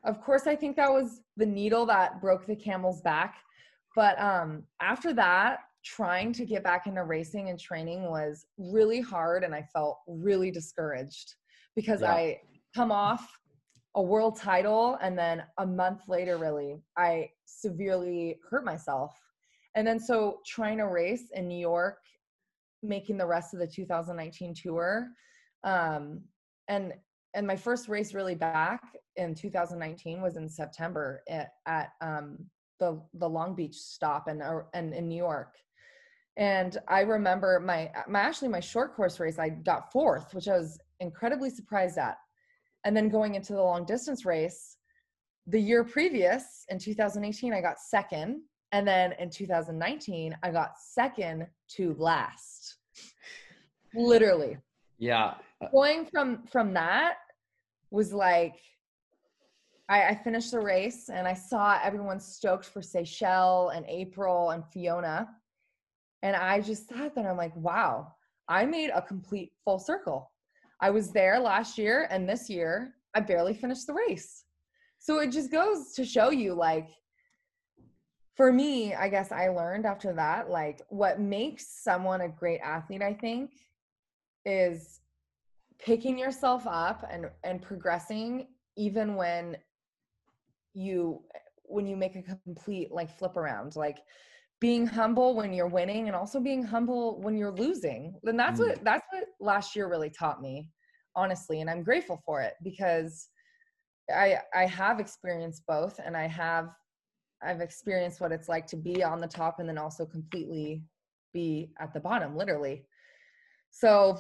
[0.05, 3.37] Of course, I think that was the needle that broke the camel's back.
[3.97, 9.45] But um, after that, trying to get back into racing and training was really hard.
[9.45, 11.35] And I felt really discouraged
[11.77, 12.13] because yeah.
[12.13, 12.41] I
[12.75, 13.27] come off
[13.97, 19.13] a world title and then a month later really i severely hurt myself
[19.77, 21.99] and then so trying to race in new york
[22.83, 25.09] making the rest of the 2019 tour
[25.63, 26.21] um,
[26.69, 26.93] and
[27.35, 28.81] and my first race really back
[29.17, 32.39] in 2019 was in september at, at um,
[32.81, 34.43] the the long beach stop and
[34.75, 35.55] and in new york
[36.37, 40.57] and i remember my my actually my short course race i got fourth which i
[40.57, 42.17] was incredibly surprised at
[42.85, 44.77] and then going into the long distance race,
[45.47, 48.43] the year previous in 2018, I got second.
[48.73, 51.47] And then in 2019, I got second
[51.77, 52.77] to last.
[53.95, 54.59] Literally.
[54.99, 55.35] Yeah.
[55.73, 57.15] Going from from that
[57.95, 58.57] was like
[59.89, 64.65] I, I finished the race and I saw everyone stoked for Seychelle and April and
[64.73, 65.29] Fiona.
[66.23, 68.13] And I just thought that I'm like, wow,
[68.49, 70.33] I made a complete full circle.
[70.81, 74.45] I was there last year and this year I barely finished the race.
[74.99, 76.89] So it just goes to show you like
[78.35, 83.03] for me, I guess I learned after that like what makes someone a great athlete
[83.03, 83.51] I think
[84.45, 85.01] is
[85.79, 88.47] picking yourself up and and progressing
[88.77, 89.57] even when
[90.73, 91.23] you
[91.65, 93.99] when you make a complete like flip around like
[94.61, 98.69] being humble when you're winning and also being humble when you're losing then that's mm.
[98.69, 100.69] what that's what last year really taught me
[101.17, 103.29] honestly and i'm grateful for it because
[104.15, 106.71] i i have experienced both and i have
[107.43, 110.83] i've experienced what it's like to be on the top and then also completely
[111.33, 112.85] be at the bottom literally
[113.75, 114.19] so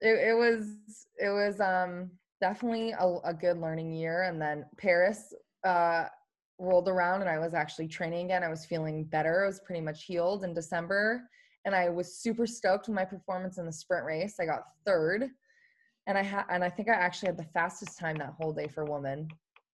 [0.00, 0.76] it, it was
[1.18, 2.10] it was um
[2.40, 5.32] definitely a, a good learning year and then paris
[5.64, 6.04] uh
[6.62, 8.44] rolled around and I was actually training again.
[8.44, 9.44] I was feeling better.
[9.44, 11.22] I was pretty much healed in December.
[11.64, 14.36] And I was super stoked with my performance in the sprint race.
[14.40, 15.28] I got third.
[16.06, 18.68] And I had and I think I actually had the fastest time that whole day
[18.68, 19.28] for women.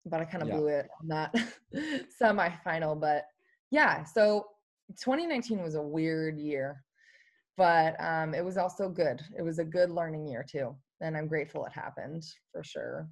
[0.06, 0.57] But I kind of yeah.
[0.57, 1.35] blew it on that
[2.18, 2.95] semi-final.
[2.95, 3.23] But
[3.72, 4.45] yeah, so
[4.99, 6.84] 2019 was a weird year.
[7.55, 9.21] But um, it was also good.
[9.38, 10.75] It was a good learning year too.
[11.01, 13.07] And I'm grateful it happened for sure.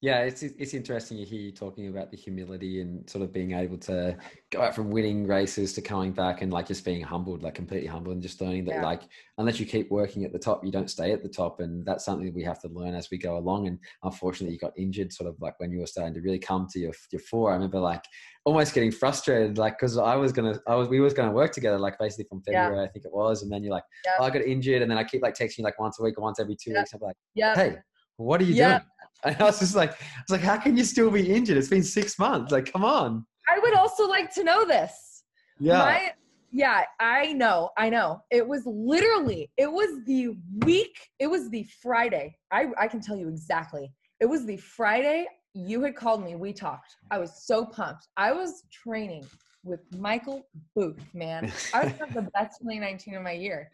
[0.00, 3.50] Yeah, it's it's interesting to hear you talking about the humility and sort of being
[3.50, 4.16] able to
[4.52, 7.88] go out from winning races to coming back and like just being humbled, like completely
[7.88, 8.86] humbled, and just learning that yeah.
[8.86, 9.02] like
[9.38, 12.04] unless you keep working at the top, you don't stay at the top, and that's
[12.04, 13.66] something we have to learn as we go along.
[13.66, 16.68] And unfortunately, you got injured sort of like when you were starting to really come
[16.70, 17.50] to your your fore.
[17.50, 18.04] I remember like
[18.44, 21.76] almost getting frustrated, like because I was gonna, I was we was gonna work together,
[21.76, 22.84] like basically from February, yeah.
[22.84, 24.12] I think it was, and then you're like, yeah.
[24.20, 26.18] oh, I got injured, and then I keep like texting you like once a week
[26.18, 26.92] or once every two weeks.
[26.94, 27.78] I'm like, yeah, hey
[28.18, 28.80] what are you doing?
[29.24, 31.56] And I was just like, I was like, how can you still be injured?
[31.56, 32.52] It's been six months.
[32.52, 33.26] Like, come on.
[33.52, 35.24] I would also like to know this.
[35.58, 35.78] Yeah.
[35.78, 36.12] My,
[36.52, 37.70] yeah, I know.
[37.76, 38.22] I know.
[38.30, 42.36] It was literally, it was the week, it was the Friday.
[42.52, 43.92] I, I can tell you exactly.
[44.20, 46.36] It was the Friday you had called me.
[46.36, 46.96] We talked.
[47.10, 48.06] I was so pumped.
[48.16, 49.26] I was training
[49.64, 51.52] with Michael Booth, man.
[51.74, 53.70] I was having the best 2019 of my year.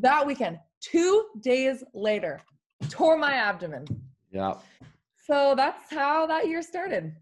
[0.00, 2.40] That weekend, two days later,
[2.88, 3.86] tore my abdomen.
[4.34, 4.54] Yeah.
[5.26, 7.14] So that's how that year started.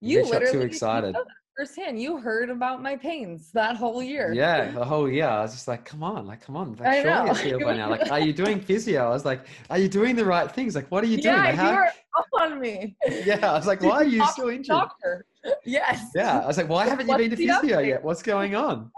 [0.00, 1.14] You literally too excited.
[1.56, 2.00] firsthand.
[2.00, 4.32] You heard about my pains that whole year.
[4.32, 5.26] Yeah, oh, the whole year.
[5.26, 6.76] I was just like, come on, like, come on.
[6.76, 7.58] Like, I know.
[7.58, 7.90] by now.
[7.90, 9.04] Like, are you doing physio?
[9.04, 10.74] I was like, are you doing the right things?
[10.74, 11.34] Like, what are you doing?
[11.34, 11.72] Yeah, like, how...
[11.72, 11.86] you're
[12.18, 12.96] up on me.
[13.26, 14.68] Yeah, I was like, why are you still injured?
[14.68, 15.26] Doctor.
[15.64, 16.10] Yes.
[16.14, 18.04] Yeah, I was like, why haven't you been to physio yet?
[18.04, 18.90] What's going on?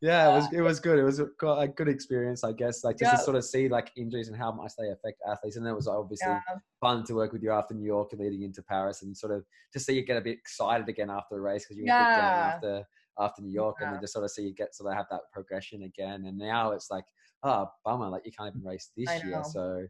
[0.00, 0.98] Yeah, it was it was good.
[0.98, 2.84] It was a, a good experience, I guess.
[2.84, 3.18] Like just yeah.
[3.18, 5.88] to sort of see like injuries and how much they affect athletes, and it was
[5.88, 6.40] obviously yeah.
[6.80, 9.44] fun to work with you after New York and leading into Paris, and sort of
[9.72, 12.52] to see you get a bit excited again after the race because you were yeah.
[12.54, 12.84] after
[13.18, 15.22] after New York, and then just sort of see you get sort of have that
[15.32, 16.26] progression again.
[16.26, 17.04] And now it's like,
[17.42, 19.84] oh bummer, like you can't even race this year, so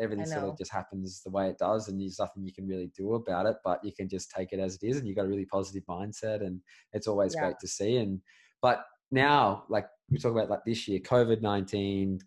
[0.00, 2.90] everything sort of just happens the way it does and there's nothing you can really
[2.96, 5.26] do about it but you can just take it as it is and you've got
[5.26, 6.60] a really positive mindset and
[6.94, 8.18] it's always great to see and
[8.62, 12.20] but now, like we talk about like this year, COVID 19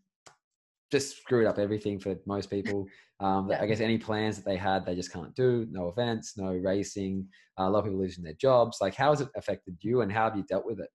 [0.91, 2.88] just screwed up everything for most people.
[3.20, 3.62] Um, yeah.
[3.62, 5.68] I guess any plans that they had, they just can't do.
[5.72, 7.28] No events, no racing.
[7.60, 8.78] Uh, a lot of people losing their jobs.
[8.82, 10.90] Like, how has it affected you, and how have you dealt with it?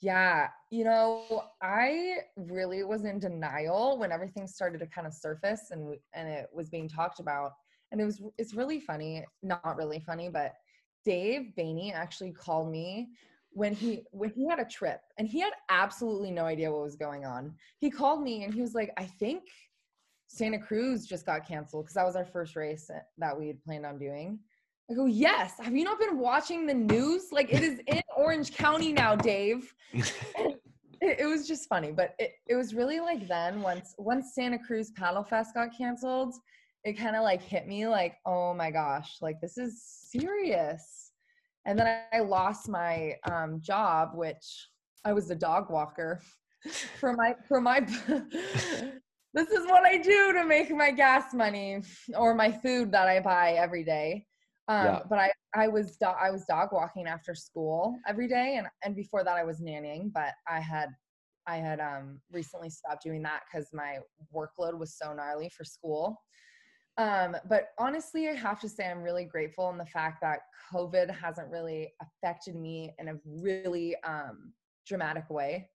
[0.00, 5.70] Yeah, you know, I really was in denial when everything started to kind of surface
[5.70, 7.52] and and it was being talked about.
[7.92, 10.54] and it was it's really funny, not really funny, but
[11.04, 13.10] Dave Boehne actually called me
[13.54, 16.96] when he when he had a trip and he had absolutely no idea what was
[16.96, 17.54] going on.
[17.78, 19.44] He called me and he was like, "I think
[20.26, 23.86] Santa Cruz just got canceled because that was our first race that we had planned
[23.86, 24.38] on doing."
[24.90, 25.54] I go, "Yes.
[25.60, 27.30] Have you not been watching the news?
[27.30, 30.60] Like it is in Orange County now, Dave." it,
[31.00, 34.90] it, was just funny, but it, it was really like then once once Santa Cruz
[34.92, 36.34] Paddle Fest got canceled,
[36.84, 41.01] it kind of like hit me like, "Oh my gosh, like this is serious."
[41.64, 44.68] And then I, lost my um, job, which
[45.04, 46.20] I was a dog walker
[46.98, 47.80] for my for my.
[49.34, 51.82] this is what I do to make my gas money
[52.14, 54.26] or my food that I buy every day.
[54.68, 55.00] Um, yeah.
[55.08, 58.94] But I I was do- I was dog walking after school every day, and and
[58.94, 60.12] before that I was nannying.
[60.12, 60.88] But I had
[61.46, 63.98] I had um, recently stopped doing that because my
[64.34, 66.16] workload was so gnarly for school.
[66.98, 70.40] Um, but honestly, I have to say I'm really grateful in the fact that
[70.72, 74.52] COVID hasn't really affected me in a really um,
[74.86, 75.68] dramatic way.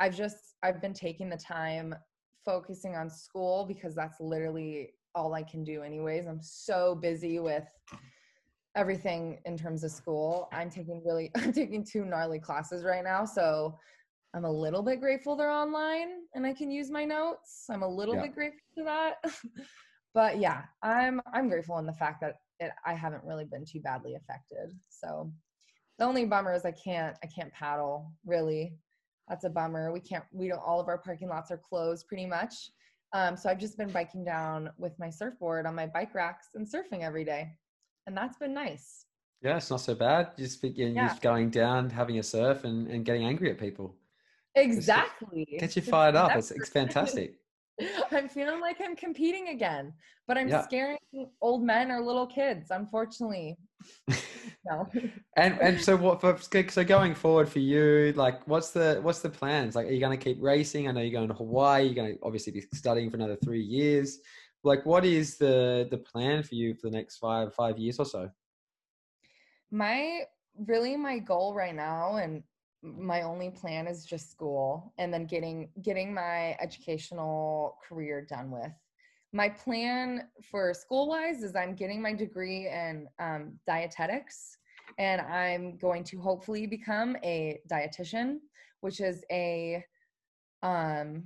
[0.00, 1.94] I've just I've been taking the time
[2.44, 6.26] focusing on school because that's literally all I can do anyways.
[6.26, 7.66] I'm so busy with
[8.76, 10.48] everything in terms of school.
[10.52, 13.76] I'm taking really I'm taking two gnarly classes right now, so
[14.34, 17.66] I'm a little bit grateful they're online and I can use my notes.
[17.70, 18.22] I'm a little yeah.
[18.22, 19.14] bit grateful for that.
[20.14, 23.80] but yeah, I'm I'm grateful in the fact that it, I haven't really been too
[23.80, 24.72] badly affected.
[24.88, 25.30] So
[25.98, 28.76] the only bummer is I can't I can't paddle really.
[29.28, 29.92] That's a bummer.
[29.92, 32.70] We can't we don't all of our parking lots are closed pretty much.
[33.12, 36.66] Um, so I've just been biking down with my surfboard on my bike racks and
[36.66, 37.52] surfing every day,
[38.06, 39.06] and that's been nice.
[39.40, 40.36] Yeah, it's not so bad.
[40.36, 41.08] Just begin yeah.
[41.08, 43.94] just going down, having a surf, and, and getting angry at people.
[44.56, 45.58] Exactly.
[45.60, 46.34] Gets you fired up.
[46.34, 47.36] It's, it's fantastic.
[48.12, 49.92] I'm feeling like I'm competing again,
[50.26, 50.62] but I'm yeah.
[50.62, 50.98] scaring
[51.40, 53.56] old men or little kids, unfortunately.
[54.08, 54.88] no.
[55.36, 56.38] and and so what for
[56.68, 59.74] so going forward for you, like what's the what's the plans?
[59.74, 60.88] Like are you gonna keep racing?
[60.88, 64.18] I know you're going to Hawaii, you're gonna obviously be studying for another three years.
[64.62, 68.06] Like what is the the plan for you for the next five five years or
[68.06, 68.30] so?
[69.70, 70.20] My
[70.66, 72.44] really my goal right now and
[72.84, 78.72] my only plan is just school and then getting getting my educational career done with.
[79.32, 84.58] My plan for school wise is i'm getting my degree in um, dietetics
[84.98, 88.36] and i'm going to hopefully become a dietitian
[88.80, 89.82] which is a
[90.62, 91.24] um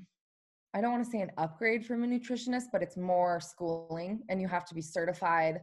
[0.75, 4.41] i don't want to say an upgrade from a nutritionist but it's more schooling and
[4.41, 5.61] you have to be certified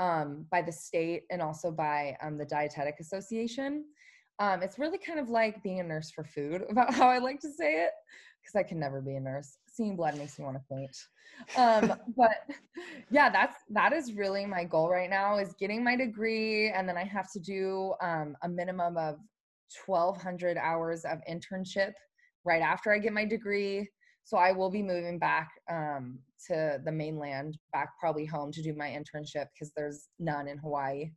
[0.00, 3.84] um, by the state and also by um, the dietetic association
[4.38, 7.40] um, it's really kind of like being a nurse for food, about how I like
[7.40, 7.90] to say it,
[8.40, 9.58] because I can never be a nurse.
[9.68, 10.96] Seeing blood makes me want to faint.
[11.56, 12.56] Um, but
[13.10, 16.96] yeah, that's that is really my goal right now is getting my degree, and then
[16.96, 19.16] I have to do um, a minimum of
[19.86, 21.92] 1,200 hours of internship
[22.44, 23.88] right after I get my degree.
[24.24, 28.74] So I will be moving back um, to the mainland, back probably home to do
[28.74, 31.10] my internship because there's none in Hawaii.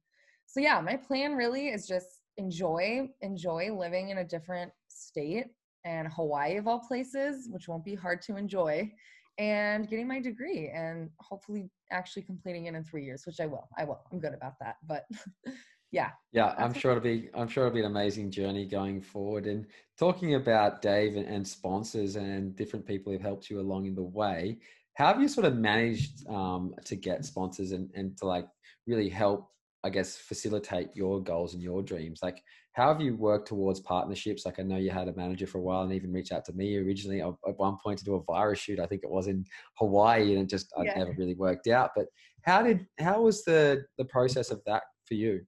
[0.46, 5.48] So yeah, my plan really is just enjoy enjoy living in a different state
[5.86, 8.92] and Hawaii of all places, which won't be hard to enjoy,
[9.38, 13.68] and getting my degree and hopefully actually completing it in three years, which I will.
[13.78, 14.02] I will.
[14.12, 14.76] I'm good about that.
[14.86, 15.06] But
[15.92, 16.10] yeah.
[16.34, 19.48] Yeah, I'm sure it'll be I'm sure it'll be an amazing journey going forward.
[19.48, 19.66] And
[19.98, 24.04] talking about Dave and, and sponsors and different people who've helped you along in the
[24.04, 24.58] way,
[24.96, 28.48] how have you sort of managed um, to get sponsors and, and to like
[28.88, 29.52] really help
[29.84, 32.20] I guess, facilitate your goals and your dreams?
[32.22, 32.44] Like,
[32.74, 34.46] how have you worked towards partnerships?
[34.46, 36.54] Like, I know you had a manager for a while and even reached out to
[36.54, 38.80] me originally at one point to do a virus shoot.
[38.80, 39.46] I think it was in
[39.76, 40.92] Hawaii, and it just yeah.
[40.94, 41.92] I never really worked out.
[41.96, 42.08] But
[42.44, 45.42] how did how was the the process of that for you?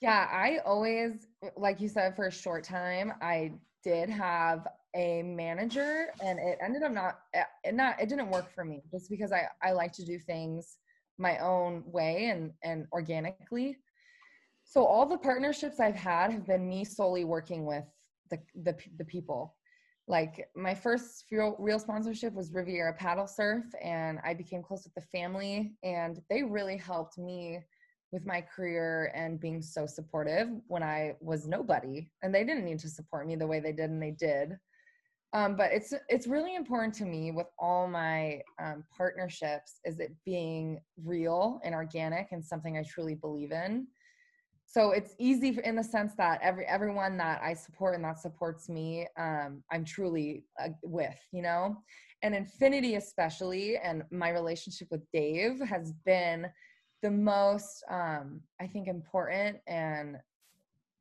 [0.00, 1.26] Yeah, I always,
[1.56, 3.52] like you said, for a short time, I
[3.84, 7.18] did have a manager, and it ended up not
[7.64, 10.78] it not it didn't work for me just because I I like to do things
[11.20, 13.76] my own way and and organically.
[14.64, 17.84] So all the partnerships i've had have been me solely working with
[18.30, 19.54] the the, the people.
[20.08, 24.94] Like my first real, real sponsorship was riviera paddle surf and i became close with
[24.94, 27.60] the family and they really helped me
[28.10, 32.10] with my career and being so supportive when i was nobody.
[32.22, 34.58] And they didn't need to support me the way they did and they did
[35.32, 40.12] um, but it's it's really important to me with all my um, partnerships is it
[40.24, 43.86] being real and organic and something i truly believe in.
[44.66, 48.68] So it's easy in the sense that every everyone that I support and that supports
[48.68, 51.76] me, um, I'm truly uh, with, you know,
[52.22, 56.46] and Infinity especially, and my relationship with Dave has been
[57.02, 60.18] the most, um, I think, important and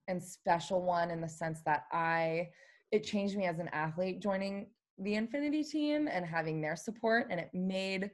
[0.07, 2.49] and special one in the sense that I
[2.91, 4.67] it changed me as an athlete joining
[4.97, 8.11] the Infinity team and having their support, and it made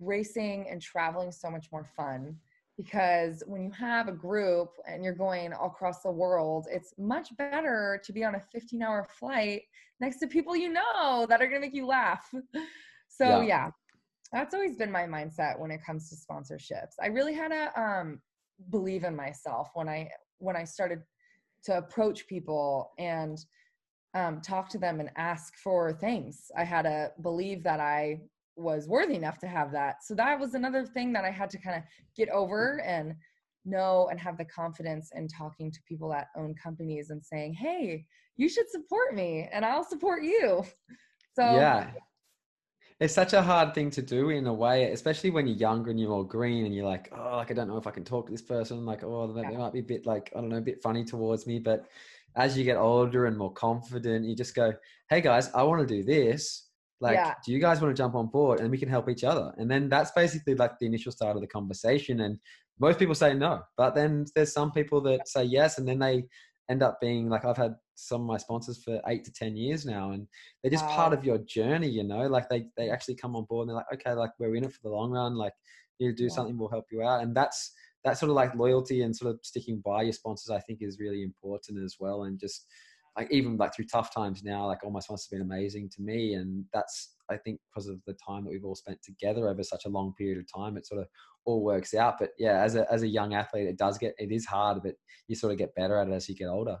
[0.00, 2.36] racing and traveling so much more fun
[2.76, 7.34] because when you have a group and you're going all across the world, it's much
[7.36, 9.62] better to be on a 15 hour flight
[9.98, 12.30] next to people you know that are going to make you laugh.
[13.08, 13.46] So, yeah.
[13.46, 13.70] yeah.
[14.32, 16.94] that's always been my mindset when it comes to sponsorships.
[17.00, 18.20] I really had to um,
[18.70, 21.02] believe in myself when I when I started
[21.64, 23.38] to approach people and
[24.16, 26.50] um, talk to them and ask for things.
[26.56, 28.20] I had to believe that I
[28.56, 30.02] was worthy enough to have that.
[30.02, 31.82] So that was another thing that I had to kind of
[32.16, 33.14] get over and
[33.66, 38.06] know and have the confidence in talking to people that own companies and saying, "Hey,
[38.36, 40.64] you should support me and I'll support you."
[41.38, 41.90] So Yeah.
[42.98, 46.00] It's such a hard thing to do in a way, especially when you're younger and
[46.00, 48.24] you're all green and you're like, oh, like I don't know if I can talk
[48.24, 48.86] to this person.
[48.86, 49.50] Like, oh, they, yeah.
[49.50, 51.58] they might be a bit like, I don't know, a bit funny towards me.
[51.58, 51.88] But
[52.36, 54.72] as you get older and more confident, you just go,
[55.08, 56.66] hey guys, I want to do this
[57.00, 57.34] like yeah.
[57.44, 59.70] do you guys want to jump on board and we can help each other and
[59.70, 62.38] then that's basically like the initial start of the conversation and
[62.80, 66.24] most people say no but then there's some people that say yes and then they
[66.70, 69.84] end up being like i've had some of my sponsors for eight to ten years
[69.84, 70.26] now and
[70.62, 70.96] they're just wow.
[70.96, 73.76] part of your journey you know like they they actually come on board and they're
[73.76, 75.52] like okay like we're in it for the long run like
[75.98, 76.28] you do yeah.
[76.30, 77.72] something we'll help you out and that's
[78.06, 80.98] that sort of like loyalty and sort of sticking by your sponsors i think is
[80.98, 82.66] really important as well and just
[83.16, 86.02] like even like through tough times now, like all my sponsors have been amazing to
[86.02, 89.62] me, and that's I think because of the time that we've all spent together over
[89.62, 91.08] such a long period of time, it sort of
[91.46, 92.16] all works out.
[92.18, 94.94] But yeah, as a as a young athlete, it does get it is hard, but
[95.28, 96.76] you sort of get better at it as you get older.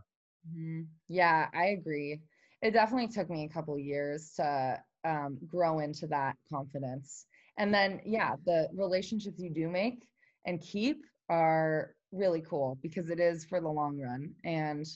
[0.48, 0.82] Mm-hmm.
[1.08, 2.20] Yeah, I agree.
[2.60, 7.26] It definitely took me a couple years to um, grow into that confidence,
[7.58, 10.06] and then yeah, the relationships you do make
[10.44, 14.86] and keep are really cool because it is for the long run and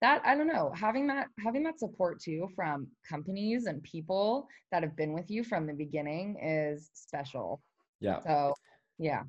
[0.00, 4.82] that i don't know having that having that support too from companies and people that
[4.82, 7.62] have been with you from the beginning is special.
[8.00, 8.20] Yeah.
[8.20, 8.54] So
[8.98, 9.22] yeah.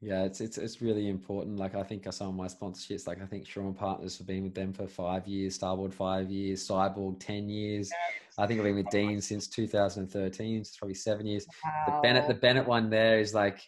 [0.00, 1.58] Yeah it's it's it's really important.
[1.58, 4.54] Like i think i of my sponsorships like i think Sherman Partners have been with
[4.54, 7.90] them for five years starboard five years cyborg 10 years.
[7.90, 8.34] Yes.
[8.38, 11.46] i think i've been with oh dean since 2013 so it's probably seven years.
[11.64, 11.86] Wow.
[11.86, 13.60] the bennett the bennett one there is like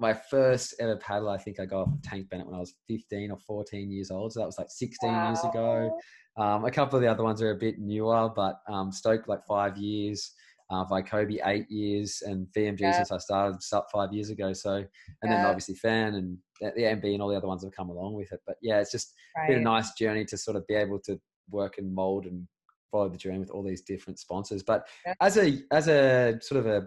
[0.00, 3.30] my first ever paddle, I think I got off Tank Bennett when I was 15
[3.30, 4.32] or 14 years old.
[4.32, 5.28] So that was like 16 wow.
[5.28, 5.98] years ago.
[6.38, 9.44] Um, a couple of the other ones are a bit newer, but um, Stoke like
[9.46, 10.32] five years,
[10.70, 12.92] uh, Vaikobi eight years, and VMG yeah.
[12.92, 13.58] since I started
[13.92, 14.54] five years ago.
[14.54, 14.86] So, and
[15.24, 15.36] yeah.
[15.36, 18.32] then obviously Fan and the MB and all the other ones have come along with
[18.32, 18.40] it.
[18.46, 19.48] But yeah, it's just right.
[19.48, 21.20] been a nice journey to sort of be able to
[21.50, 22.48] work and mold and
[22.90, 24.62] follow the journey with all these different sponsors.
[24.62, 25.14] But yeah.
[25.20, 26.86] as a as a sort of a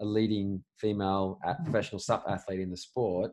[0.00, 3.32] a leading female professional SUP athlete in the sport,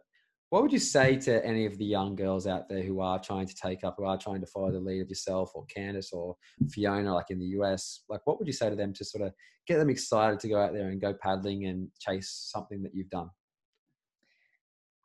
[0.50, 3.48] what would you say to any of the young girls out there who are trying
[3.48, 6.36] to take up, who are trying to follow the lead of yourself or Candice or
[6.70, 8.04] Fiona, like in the US?
[8.08, 9.34] Like, what would you say to them to sort of
[9.68, 13.10] get them excited to go out there and go paddling and chase something that you've
[13.10, 13.30] done?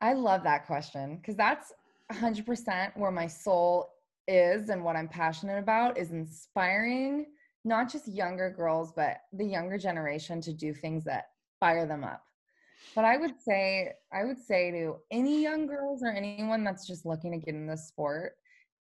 [0.00, 1.72] I love that question because that's
[2.12, 3.88] 100% where my soul
[4.28, 7.26] is and what I'm passionate about is inspiring
[7.64, 11.26] not just younger girls, but the younger generation to do things that
[11.62, 12.24] fire them up.
[12.96, 17.06] But I would say, I would say to any young girls or anyone that's just
[17.06, 18.32] looking to get in the sport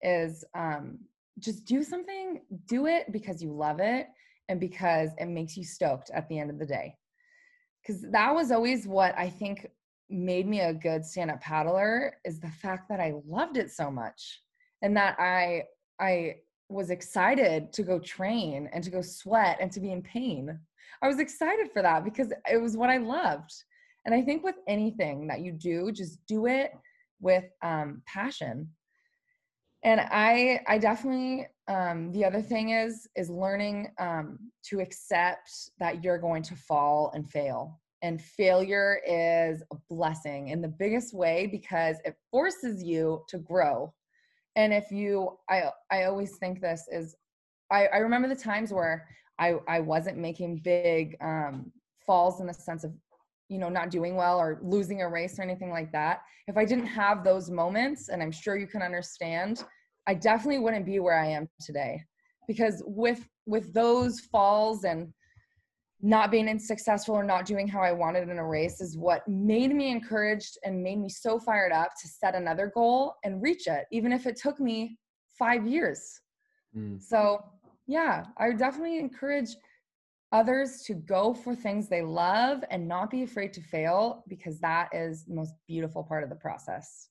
[0.02, 0.98] is um,
[1.38, 4.08] just do something, do it because you love it
[4.48, 6.96] and because it makes you stoked at the end of the day.
[7.80, 9.68] Because that was always what I think
[10.10, 14.40] made me a good stand-up paddler is the fact that I loved it so much
[14.82, 15.62] and that I
[16.00, 16.38] I
[16.68, 20.58] was excited to go train and to go sweat and to be in pain.
[21.00, 23.52] I was excited for that because it was what I loved.
[24.04, 26.72] And I think with anything that you do, just do it
[27.20, 28.68] with um, passion.
[29.84, 34.38] And I, I definitely, um, the other thing is, is learning um,
[34.68, 35.50] to accept
[35.80, 37.80] that you're going to fall and fail.
[38.02, 43.92] And failure is a blessing in the biggest way because it forces you to grow.
[44.56, 47.16] And if you, I, I always think this is,
[47.70, 49.06] I, I remember the times where
[49.38, 51.72] I, I wasn't making big um,
[52.06, 52.92] falls in the sense of,
[53.48, 56.20] you know, not doing well or losing a race or anything like that.
[56.48, 59.64] If I didn't have those moments, and I'm sure you can understand,
[60.06, 62.02] I definitely wouldn't be where I am today.
[62.48, 65.12] Because with with those falls and
[66.02, 69.72] not being successful or not doing how I wanted in a race is what made
[69.72, 73.84] me encouraged and made me so fired up to set another goal and reach it,
[73.92, 74.98] even if it took me
[75.38, 76.20] five years.
[76.76, 77.00] Mm.
[77.00, 77.38] So,
[77.92, 79.50] yeah, I definitely encourage
[80.32, 84.88] others to go for things they love and not be afraid to fail because that
[84.92, 87.08] is the most beautiful part of the process.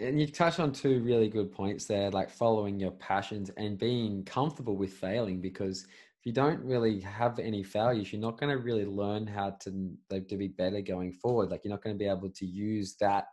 [0.00, 4.24] And you touched on two really good points there, like following your passions and being
[4.24, 8.62] comfortable with failing because if you don't really have any failures, you're not going to
[8.62, 11.50] really learn how to like, to be better going forward.
[11.50, 13.26] Like you're not going to be able to use that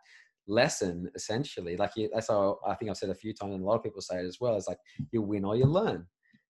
[0.48, 1.78] lesson essentially.
[1.78, 3.84] Like you, that's how I think I've said a few times, and a lot of
[3.84, 4.56] people say it as well.
[4.56, 4.80] It's like
[5.12, 6.06] you win or you learn,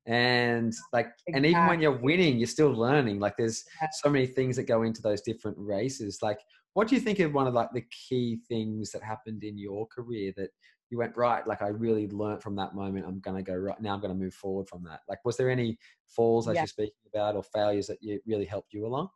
[0.10, 1.34] and like exactly.
[1.36, 3.20] and even when you're winning, you're still learning.
[3.20, 3.64] Like there's
[3.94, 6.20] so many things that go into those different races.
[6.22, 6.40] Like
[6.74, 9.88] what do you think of one of like the key things that happened in your
[9.88, 10.50] career that
[10.90, 13.80] you went right like i really learned from that moment i'm going to go right
[13.80, 15.78] now i'm going to move forward from that like was there any
[16.08, 16.62] falls as yeah.
[16.62, 19.08] you're speaking about or failures that you really helped you along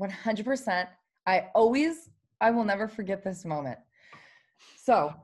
[0.00, 0.88] 100%
[1.26, 2.10] i always
[2.40, 3.78] i will never forget this moment
[4.76, 5.14] so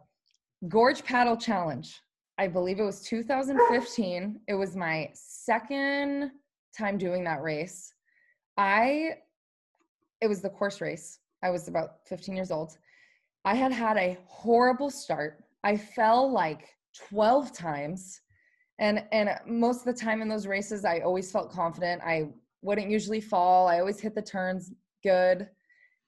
[0.69, 2.01] gorge paddle challenge
[2.39, 6.31] i believe it was 2015 it was my second
[6.77, 7.93] time doing that race
[8.57, 9.11] i
[10.21, 12.79] it was the course race i was about 15 years old
[13.45, 16.69] i had had a horrible start I fell like
[17.09, 18.21] 12 times.
[18.79, 22.01] And and most of the time in those races I always felt confident.
[22.05, 22.29] I
[22.63, 23.67] wouldn't usually fall.
[23.67, 25.49] I always hit the turns good.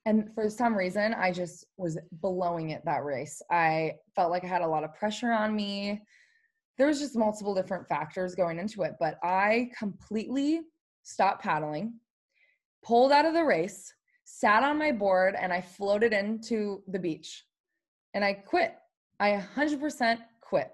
[0.07, 3.43] And for some reason, I just was blowing it that race.
[3.51, 6.01] I felt like I had a lot of pressure on me.
[6.79, 10.63] There was just multiple different factors going into it, but I completely
[11.03, 11.95] stopped paddling,
[12.83, 13.93] pulled out of the race,
[14.25, 17.45] sat on my board, and I floated into the beach.
[18.15, 18.75] And I quit.
[19.19, 20.71] I 100% quit.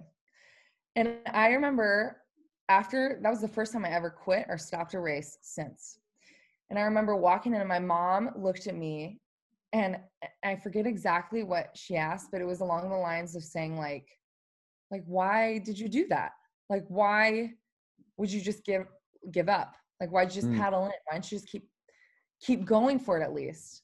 [0.94, 2.22] And I remember
[2.68, 5.98] after that was the first time I ever quit or stopped a race since.
[6.70, 9.20] And I remember walking in and my mom looked at me
[9.72, 9.98] and
[10.42, 14.06] I forget exactly what she asked, but it was along the lines of saying like
[14.90, 16.32] like why did you do that?
[16.70, 17.52] Like why
[18.16, 18.86] would you just give
[19.30, 19.74] give up?
[20.00, 20.58] Like why'd you just mm.
[20.58, 20.92] paddle in?
[21.06, 21.68] Why don't you just keep
[22.40, 23.82] keep going for it at least?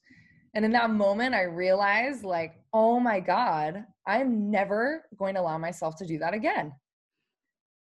[0.55, 5.57] And in that moment, I realized, like, oh my God, I'm never going to allow
[5.57, 6.71] myself to do that again.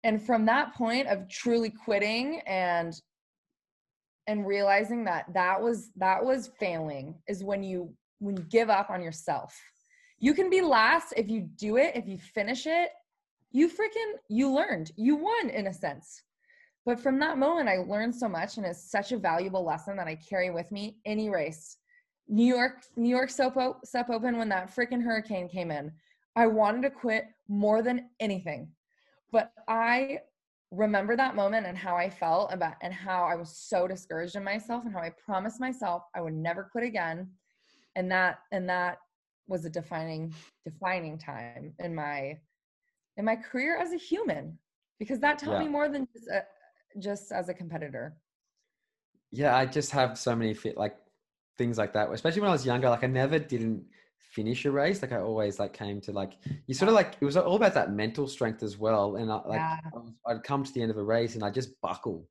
[0.03, 2.93] And from that point of truly quitting and
[4.27, 8.91] and realizing that that was that was failing is when you when you give up
[8.91, 9.59] on yourself.
[10.19, 12.91] You can be last if you do it, if you finish it,
[13.51, 14.91] you freaking you learned.
[14.95, 16.21] You won in a sense.
[16.85, 20.07] But from that moment I learned so much and it's such a valuable lesson that
[20.07, 21.77] I carry with me any race
[22.29, 25.91] New York, New York Sup, Sup Open when that freaking hurricane came in.
[26.35, 28.69] I wanted to quit more than anything.
[29.31, 30.19] But I
[30.71, 34.43] remember that moment and how I felt about and how I was so discouraged in
[34.43, 37.31] myself and how I promised myself I would never quit again.
[37.95, 38.99] And that and that
[39.47, 42.37] was a defining defining time in my
[43.19, 44.57] in my career as a human
[44.97, 45.59] because that taught yeah.
[45.59, 46.43] me more than just, a,
[46.97, 48.15] just as a competitor.
[49.31, 50.95] Yeah, I just have so many fit like
[51.57, 52.11] things like that.
[52.11, 53.83] Especially when I was younger, like I never didn't
[54.17, 55.01] finish a race.
[55.01, 56.33] Like I always like came to like
[56.65, 59.17] you sort of like it was all about that mental strength as well.
[59.17, 59.77] And I, like yeah.
[60.25, 62.25] I would come to the end of a race and I just buckle.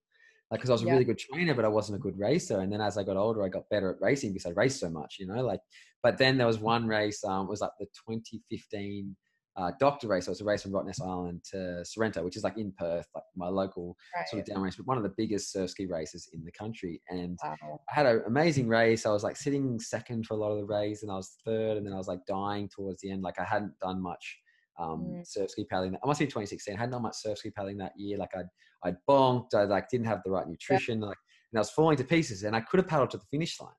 [0.51, 2.60] Like, cause I was a really good trainer, but I wasn't a good racer.
[2.60, 4.89] And then as I got older, I got better at racing because I raced so
[4.89, 5.60] much, you know, like,
[6.02, 9.15] but then there was one race, um, it was like the 2015
[9.59, 10.26] uh, doctor race.
[10.26, 13.24] So it's a race from Rottnest Island to Sorrento, which is like in Perth, like
[13.36, 14.28] my local right.
[14.28, 17.02] sort of down race, but one of the biggest surf ski races in the country.
[17.10, 17.80] And wow.
[17.90, 19.05] I had an amazing race.
[19.05, 21.76] I was like sitting second for a lot of the race, and I was third,
[21.76, 23.22] and then I was like dying towards the end.
[23.22, 24.39] Like I hadn't done much
[24.78, 25.26] um, mm.
[25.26, 25.97] surf ski paddling.
[25.97, 26.74] I must be 2016.
[26.74, 28.16] I hadn't done much surf ski paddling that year.
[28.16, 28.48] Like I'd
[28.85, 29.55] I'd bonked.
[29.55, 31.01] I like didn't have the right nutrition.
[31.01, 31.09] Yep.
[31.09, 31.18] Like
[31.52, 32.43] and I was falling to pieces.
[32.43, 33.70] And I could have paddled to the finish line.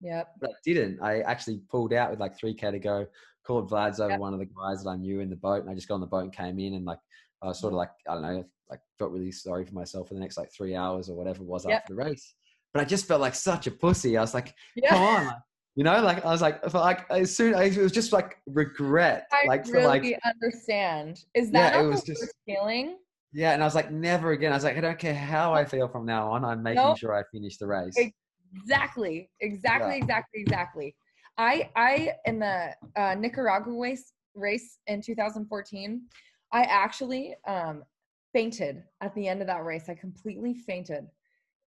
[0.00, 0.28] Yep.
[0.40, 1.00] But I didn't.
[1.02, 3.06] I actually pulled out with like three k to go
[3.46, 4.20] called Vlad's over yep.
[4.20, 6.00] one of the guys that I knew in the boat, and I just got on
[6.00, 6.98] the boat and came in, and like
[7.42, 7.78] I was sort of mm-hmm.
[7.78, 10.74] like I don't know, like felt really sorry for myself for the next like three
[10.74, 11.80] hours or whatever it was yep.
[11.80, 12.34] after the race.
[12.74, 14.16] But I just felt like such a pussy.
[14.16, 14.90] I was like, yeah.
[14.90, 15.26] come on.
[15.26, 15.36] Like,
[15.76, 19.26] you know, like I was like, like as soon as it was just like regret.
[19.30, 21.20] I like really like, understand.
[21.34, 22.96] Is that yeah, it was just feeling?
[23.32, 24.52] Yeah, and I was like, never again.
[24.52, 26.44] I was like, I don't care how I feel from now on.
[26.44, 26.98] I'm making nope.
[26.98, 27.94] sure I finish the race.
[28.60, 30.02] Exactly, exactly, yeah.
[30.02, 30.96] exactly, exactly.
[31.38, 36.02] I I in the uh, Nicaragua race race in 2014,
[36.52, 37.82] I actually um,
[38.32, 39.88] fainted at the end of that race.
[39.88, 41.06] I completely fainted.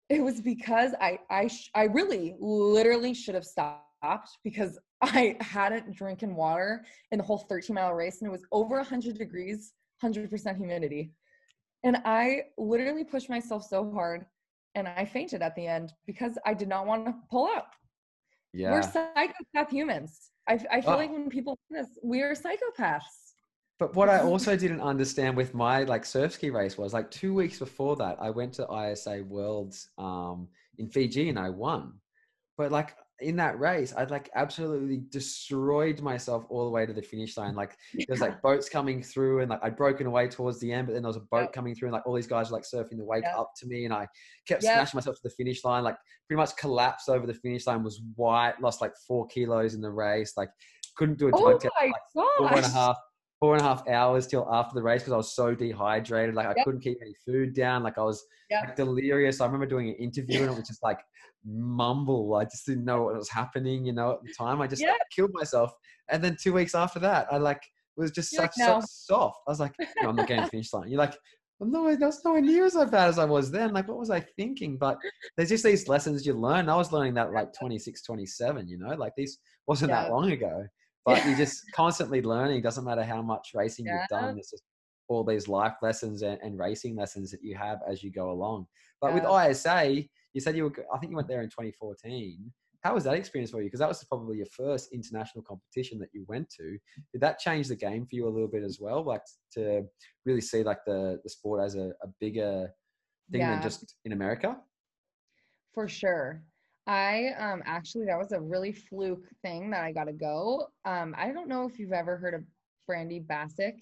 [0.09, 5.95] It was because I I sh- I really literally should have stopped because I hadn't
[5.95, 9.73] drinking water in the whole 13 mile race and it was over 100 degrees,
[10.03, 11.13] 100% humidity.
[11.85, 14.27] And I literally pushed myself so hard
[14.77, 17.65] and I fainted at the end because I did not want to pull out.
[18.53, 18.73] Yeah.
[18.73, 20.31] We're psychopath humans.
[20.49, 20.97] I, I feel Oh.
[20.97, 23.01] like when people do this, we are psychopaths.
[23.79, 27.35] But what I also didn't understand with my like surf ski race was like two
[27.35, 30.49] weeks before that, I went to ISA Worlds um,
[30.79, 31.95] in Fiji and I won.
[32.59, 37.03] But like in that race, I'd like absolutely destroyed myself all the way to the
[37.03, 37.55] finish line.
[37.55, 37.77] Like
[38.09, 41.03] there's like boats coming through and like I'd broken away towards the end, but then
[41.03, 41.53] there was a boat Yep.
[41.55, 43.35] coming through and like all these guys were like surfing the wake Yep.
[43.39, 44.07] up to me and I
[44.47, 44.73] kept Yep.
[44.75, 45.97] smashing myself to the finish line, like
[46.29, 49.91] pretty much collapsed over the finish line, was white, lost like four kilos in the
[49.91, 50.51] race, like
[50.97, 52.97] couldn't do a Oh drug test my four and a half
[53.47, 56.35] four and a half hours till after the race because I was so dehydrated.
[56.35, 56.65] Like I Yep.
[56.65, 57.85] couldn't keep any food down.
[57.85, 58.63] Like I was Yep.
[58.65, 59.41] like delirious.
[59.41, 60.99] I remember doing an interview and it was just like
[61.45, 62.35] mumble.
[62.35, 64.61] I just didn't know what was happening, you know, at the time.
[64.61, 64.91] I just Yeah.
[64.91, 65.71] like, killed myself.
[66.09, 67.63] And then two weeks after that, I like
[67.97, 69.39] was just You're such, like, "No." such soft.
[69.47, 70.89] I was like, no, I'm not getting finish line.
[70.89, 71.17] You're like,
[71.61, 73.73] I'm nowhere, that's nowhere near as bad as I was then.
[73.73, 74.77] Like, what was I thinking?
[74.77, 74.99] But
[75.37, 76.69] there's just these lessons you learn.
[76.69, 80.67] I was learning that like 26, 27, you know, like this wasn't that long ago.
[81.07, 81.29] But Yeah.
[81.29, 82.61] you're just constantly learning.
[82.63, 84.01] Doesn't matter how much racing Yeah.
[84.01, 84.37] you've done.
[84.39, 84.65] It's just
[85.09, 88.67] all these life lessons and, and racing lessons that you have as you go along.
[89.01, 92.53] But with ISA, you said you were, I think you went there in 2014.
[92.83, 93.67] How was that experience for you?
[93.69, 96.77] Because that was probably your first international competition that you went to.
[97.13, 99.05] Did that change the game for you a little bit as well?
[99.05, 99.23] Like
[99.55, 99.85] to
[100.25, 102.69] really see like the, the sport as a, a bigger
[103.31, 103.53] thing Yeah.
[103.55, 104.57] than just in America?
[105.73, 106.43] For sure.
[106.87, 110.69] I um actually that was a really fluke thing that I got to go.
[110.85, 112.43] Um I don't know if you've ever heard of
[112.89, 113.75] Brandi Baksic.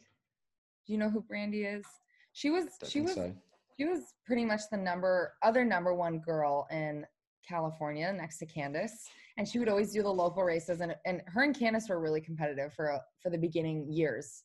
[0.86, 1.84] Do you know who Brandy is?
[2.32, 3.32] She was Don't she was so.
[3.78, 7.04] she was pretty much the number other number one girl in
[7.46, 9.06] California next to Candice
[9.36, 12.20] and she would always do the local races and and her and Candice were really
[12.20, 14.44] competitive for a, for the beginning years.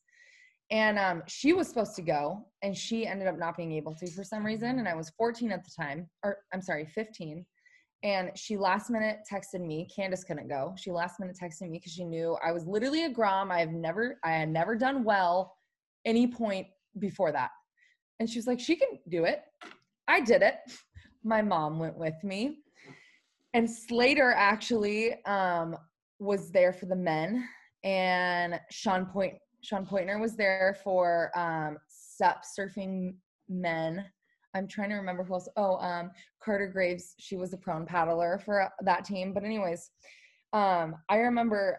[0.72, 4.08] And um, she was supposed to go, and she ended up not being able to
[4.12, 4.78] for some reason.
[4.78, 7.44] And I was 14 at the time, or I'm sorry, 15.
[8.02, 9.86] And she last minute texted me.
[9.94, 10.74] Candice couldn't go.
[10.76, 13.50] She last minute texted me because she knew I was literally a Grom.
[13.50, 15.54] I have never, I had never done well
[16.06, 16.66] any point
[16.98, 17.50] before that.
[18.18, 19.42] And she was like, she can do it.
[20.08, 20.56] I did it.
[21.24, 22.58] My mom went with me.
[23.52, 25.76] And Slater actually um,
[26.20, 27.48] was there for the men,
[27.82, 33.14] and Sean Point Sean Poynter was there for um, sup surfing
[33.48, 34.04] men.
[34.54, 35.48] I'm trying to remember who else.
[35.56, 36.10] Oh, um,
[36.42, 37.14] Carter Graves.
[37.18, 39.32] She was a prone paddler for that team.
[39.32, 39.90] But anyways,
[40.52, 41.78] um, I remember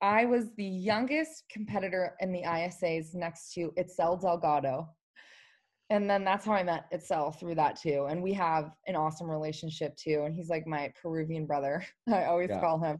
[0.00, 4.88] I was the youngest competitor in the ISAs next to Itzel Delgado.
[5.90, 8.06] And then that's how I met Itzel through that too.
[8.08, 10.22] And we have an awesome relationship too.
[10.24, 11.84] And he's like my Peruvian brother.
[12.12, 12.60] I always Yeah.
[12.60, 12.98] call him.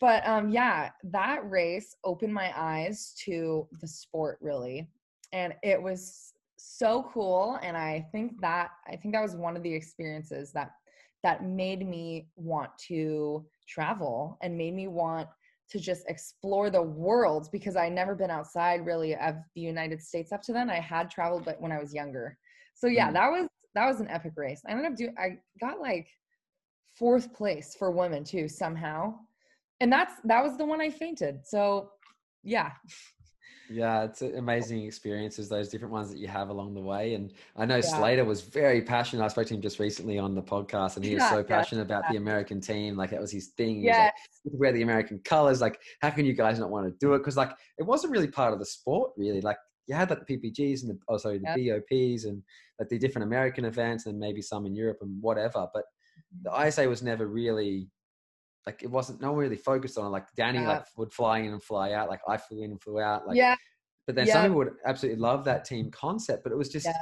[0.00, 4.88] But um, yeah, that race opened my eyes to the sport really.
[5.32, 7.58] And it was so cool.
[7.62, 10.70] And I think that I think that was one of the experiences that
[11.22, 15.28] that made me want to travel and made me want
[15.70, 20.32] to just explore the world because I never been outside really of the United States
[20.32, 20.70] up to then.
[20.70, 22.38] I had traveled but when I was younger.
[22.74, 23.14] So yeah, Mm.
[23.14, 24.62] that was that was an epic race.
[24.66, 26.08] I ended up doing I got like
[26.98, 29.14] fourth place for women too somehow.
[29.80, 31.40] And that's that was the one I fainted.
[31.44, 31.90] So
[32.42, 32.72] yeah.
[33.70, 37.14] Yeah, it's amazing experiences, those different ones that you have along the way.
[37.14, 37.82] And I know Yeah.
[37.82, 39.24] Slater was very passionate.
[39.24, 41.42] I spoke to him just recently on the podcast, and he was Yeah, so yeah,
[41.44, 42.96] passionate about the American team.
[42.96, 43.80] Like that was his thing.
[43.80, 44.04] Yeah.
[44.04, 44.12] like,
[44.44, 45.60] wear the American colors.
[45.60, 47.18] Like, how can you guys not want to do it?
[47.18, 49.40] Because like it wasn't really part of the sport, really.
[49.40, 51.84] Like you had like the PPGs and the oh, also the Yep.
[51.90, 52.42] BOPs and
[52.78, 55.66] like the different American events and maybe some in Europe and whatever.
[55.74, 56.42] But mm-hmm.
[56.44, 57.88] the ISA was never really
[58.66, 60.10] like it wasn't no one really focused on it.
[60.10, 60.68] Like Danny Yeah.
[60.68, 62.08] like would fly in and fly out.
[62.08, 63.26] Like I flew in and flew out.
[63.26, 63.56] Like yeah.
[64.06, 64.34] but then Yeah.
[64.34, 66.94] some people would absolutely love that team concept, but it was just, Yeah.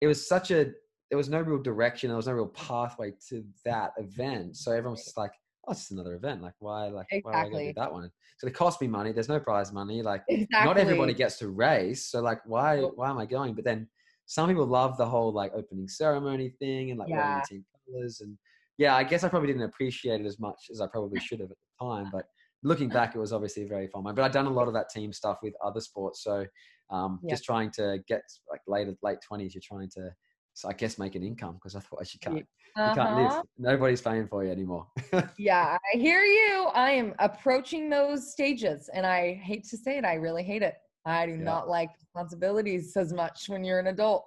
[0.00, 0.72] it was such a,
[1.10, 2.08] there was no real direction.
[2.08, 4.56] There was no real pathway to that event.
[4.56, 5.32] So everyone was just like,
[5.66, 6.42] oh, it's just another event.
[6.42, 7.66] Like, why, like, why would I go Exactly.
[7.68, 8.10] do that one?
[8.38, 9.12] So it cost me money.
[9.12, 10.02] There's no prize money.
[10.02, 10.64] Like, Exactly.
[10.66, 12.06] not everybody gets to race.
[12.06, 13.54] So like, why, why am I going?
[13.54, 13.88] But then
[14.26, 17.40] some people love the whole like opening ceremony thing and like wearing Yeah.
[17.48, 18.20] the team colors.
[18.20, 18.36] And
[18.78, 21.50] yeah, I guess I probably didn't appreciate it as much as I probably should have
[21.50, 22.08] at the time.
[22.12, 22.26] But
[22.62, 24.14] looking back, it was obviously a very fun one.
[24.14, 26.22] But I've done a lot of that team stuff with other sports.
[26.24, 26.44] So
[26.90, 27.34] um, Yeah.
[27.34, 30.10] just trying to get like later, late 20s, you're trying to,
[30.54, 33.14] so I guess, make an income because otherwise you can't, you can't Uh-huh.
[33.14, 33.42] live.
[33.58, 34.86] Nobody's paying for you anymore.
[35.38, 36.68] Yeah, I hear you.
[36.74, 40.74] I am approaching those stages and I hate to say it, I really hate it.
[41.06, 41.44] I do Yeah.
[41.44, 44.26] not like responsibilities as much when you're an adult.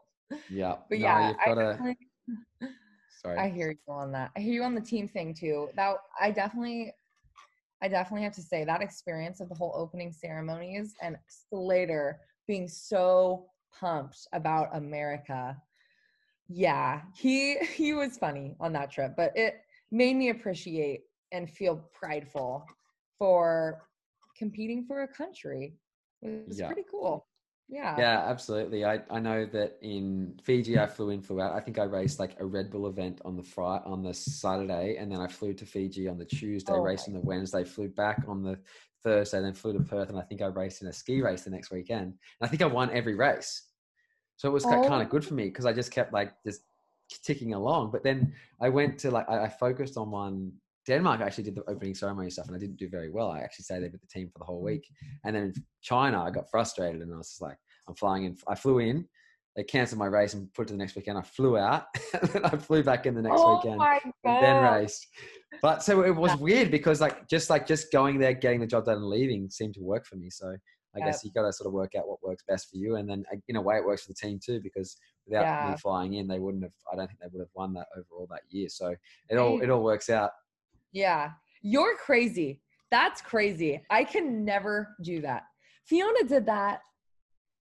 [0.50, 0.76] yeah.
[0.90, 1.34] But No, yeah,
[3.24, 3.52] you've I, got to, definitely- sorry.
[3.52, 4.32] I hear you on that.
[4.36, 5.70] I hear you on the team thing too.
[5.76, 6.94] That I definitely
[7.82, 12.68] I definitely have to say that experience of the whole opening ceremonies and Slater being
[12.68, 13.46] so
[13.80, 15.56] pumped about America
[16.50, 19.56] yeah, he he was funny on that trip, but it
[19.92, 21.02] made me appreciate
[21.34, 22.66] and feel prideful
[23.20, 23.86] for
[24.38, 25.74] competing for a country.
[26.22, 26.68] It was Yeah.
[26.68, 27.28] pretty cool.
[27.70, 27.98] Yeah.
[27.98, 28.86] Yeah, absolutely.
[28.86, 31.54] I, I know that in Fiji, I flew in, flew out.
[31.54, 34.96] I think I raced like a Red Bull event on the Friday, on the Saturday,
[34.98, 37.90] and then I flew to Fiji on the Tuesday, Oh raced on the Wednesday, flew
[37.90, 38.58] back on the
[39.04, 41.50] Thursday, then flew to Perth, and I think I raced in a ski race the
[41.50, 42.04] next weekend.
[42.06, 43.64] And I think I won every race,
[44.38, 45.02] so it was kind Oh.
[45.02, 46.62] of good for me because I just kept like just
[47.24, 47.92] ticking along.
[47.92, 50.54] But then I went to like I, I focused on one.
[50.88, 53.30] Denmark actually did the opening ceremony stuff, and I didn't do very well.
[53.30, 54.88] I actually stayed there with the team for the whole week.
[55.26, 57.58] And then in China, I got frustrated and I was just like,
[57.88, 58.38] I'm flying in.
[58.48, 59.08] I flew in,
[59.56, 61.18] they canceled my race and put it to the next weekend.
[61.18, 61.86] I flew out,
[62.22, 63.82] and then I flew back in the next oh weekend
[64.24, 65.08] and then raced.
[65.62, 68.86] But so it was weird because like just like just going there, getting the job
[68.86, 70.30] done, and leaving seemed to work for me.
[70.30, 70.56] So
[70.96, 71.06] I Yeah.
[71.06, 73.26] guess you got to sort of work out what works best for you, and then
[73.34, 74.96] uh, in a way, it works for the team too because
[75.26, 75.72] without Yeah.
[75.72, 76.74] me flying in, they wouldn't have.
[76.92, 78.70] I don't think they would have won that overall that year.
[78.70, 78.96] So
[79.30, 80.32] it all it all works out.
[80.98, 81.32] Yeah.
[81.62, 82.62] You're crazy.
[82.92, 83.82] That's crazy.
[83.90, 85.44] I can never do that.
[85.86, 86.82] Fiona did that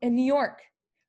[0.02, 0.62] in New York.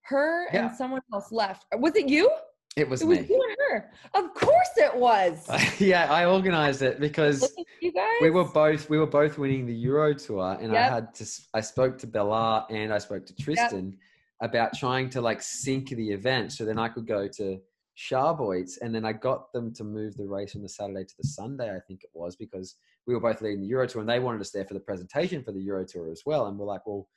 [0.03, 0.67] Her Yeah.
[0.67, 1.65] and someone else left.
[1.77, 2.29] Was it you?
[2.75, 3.25] It was It was me.
[3.29, 3.91] you and her.
[4.13, 5.47] Of course it was.
[5.79, 7.51] yeah, I organized it because
[7.81, 8.07] you guys.
[8.21, 11.25] we were both we were both winning the Euro Tour, and I had to.
[11.55, 13.97] I spoke to Bella and I spoke to Tristan
[14.41, 17.59] about trying to like sync the event so then I could go to
[17.97, 21.27] Scharbeutz, and then I got them to move the race from the Saturday to the
[21.27, 21.75] Sunday.
[21.75, 22.75] I think it was because
[23.05, 25.43] we were both leading the Euro Tour, and they wanted us there for the presentation
[25.43, 26.47] for the Euro Tour as well.
[26.47, 27.07] And we're like, well.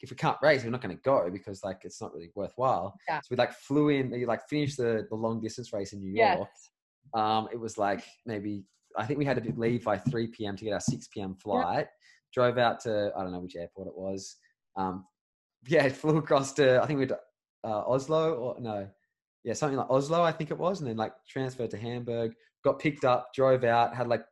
[0.00, 2.94] If we, can't race, we're not going to go because like it's not really worthwhile.
[3.08, 3.18] Yeah.
[3.18, 6.12] So we like flew in, we like finished the, the long distance race in New
[6.14, 6.36] Yes.
[6.36, 6.48] York,
[7.14, 8.64] um, it was like maybe
[8.96, 10.56] I think we had to leave by 3 p.m.
[10.56, 11.34] to get our 6 p.m.
[11.34, 11.86] flight.
[12.32, 14.36] Drove out to I don't know which airport it was.
[14.76, 15.04] Um,
[15.66, 17.18] yeah, flew across to I think we went to
[17.68, 18.88] uh, Oslo or no,
[19.44, 22.32] yeah, something like Oslo I think it was, and then like transferred to Hamburg.
[22.64, 24.24] Got picked up, drove out, had like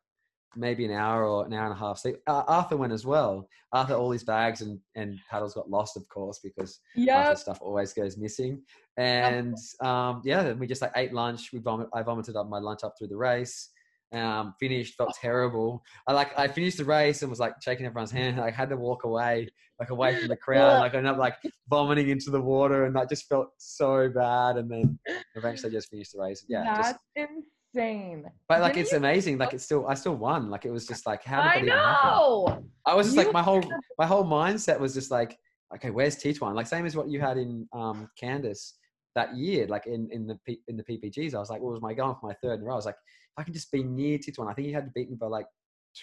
[0.56, 2.16] maybe an hour or an hour and a half sleep.
[2.26, 3.48] Uh, Arthur went as well.
[3.72, 7.38] Arthur, all his bags and and paddles got lost, of course, because Yep.
[7.38, 8.62] Stuff always goes missing.
[8.96, 11.52] And um, yeah, then we just like ate lunch.
[11.52, 13.70] We vomit, I vomited up my lunch up through the race.
[14.12, 15.84] Um, finished, felt terrible.
[16.06, 18.40] I like I finished the race and was like shaking everyone's hand.
[18.40, 20.80] I had to walk away, like away from the crowd.
[20.80, 21.36] Like I ended up like
[21.68, 24.56] vomiting into the water, and I just felt so bad.
[24.56, 24.98] And then
[25.36, 26.44] eventually just finished the race.
[26.48, 27.30] Yeah, That's just,
[27.74, 28.24] insane.
[28.48, 29.38] but like Didn't it's amazing.
[29.38, 30.50] Like it's still I still won.
[30.50, 32.10] Like it was just like how did I that even happen?
[32.10, 32.64] know.
[32.86, 33.62] I was just You like my whole
[33.98, 35.38] my whole mindset was just like,
[35.76, 36.54] okay, where's Titouan?
[36.54, 38.72] Like same as what you had in um Candice
[39.14, 41.34] that year, like in in the P, in the PPGs.
[41.34, 42.72] I was like, what was my going for my third in a row?
[42.74, 44.92] I was like, if I can just be near Titouan, I think he had to
[44.94, 45.46] beat me by like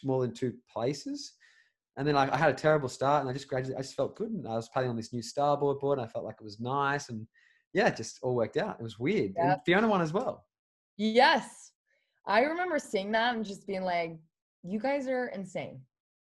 [0.03, 1.33] more than two places.
[1.95, 4.15] And then like I had a terrible start, and I just gradually I just felt
[4.15, 6.43] good, and I was playing on this new starboard board, and I felt like it
[6.43, 7.25] was nice, and
[7.73, 8.77] yeah, it just all worked out.
[8.79, 9.61] It was weird, and Yep.
[9.65, 10.45] Fiona won as well.
[10.97, 11.71] Yes.
[12.25, 14.17] I remember seeing that and just being like,
[14.63, 15.79] you guys are insane.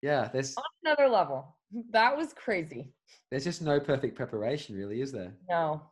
[0.03, 1.57] Yeah, there's On another level.
[1.93, 2.93] That was crazy.
[3.31, 5.33] there's just no perfect preparation, really, is there?
[5.49, 5.83] No.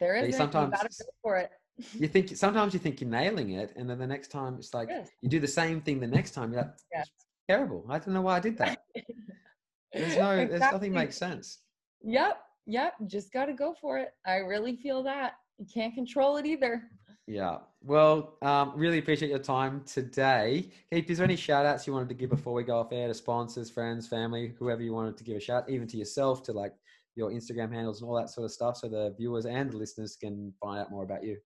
[0.00, 1.50] There sometimes- you gotta go for it.
[1.94, 4.88] you think sometimes you think you're nailing it, and then the next time it's like
[4.88, 5.08] Yes.
[5.22, 6.52] you do the same thing the next time.
[6.52, 7.08] You're like, Yes.
[7.48, 7.84] Terrible.
[7.88, 8.84] I don't know why I did that.
[9.92, 11.62] There's no, there's nothing makes sense.
[12.02, 12.40] Yep.
[12.66, 12.92] Yep.
[13.08, 14.10] Just gotta go for it.
[14.24, 15.32] I really feel that.
[15.58, 16.82] You can't control it either.
[17.26, 17.58] Yeah.
[17.82, 20.70] Well, um, really appreciate your time today.
[20.92, 23.08] Keith, is there any shout outs you wanted to give before we go off air
[23.08, 26.52] to sponsors, friends, family, whoever you wanted to give a shout, even to yourself, to
[26.52, 26.72] like
[27.20, 30.16] your Instagram handles and all that sort of stuff, so the viewers and the listeners
[30.16, 31.36] can find out more about you.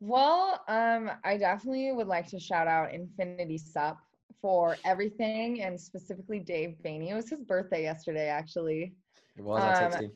[0.00, 3.98] Well, um, I definitely would like to shout out Infinity Sup
[4.40, 7.02] for everything and specifically Dave Boehne.
[7.02, 8.94] It was his birthday yesterday, actually.
[9.36, 10.12] It was, I Um, him.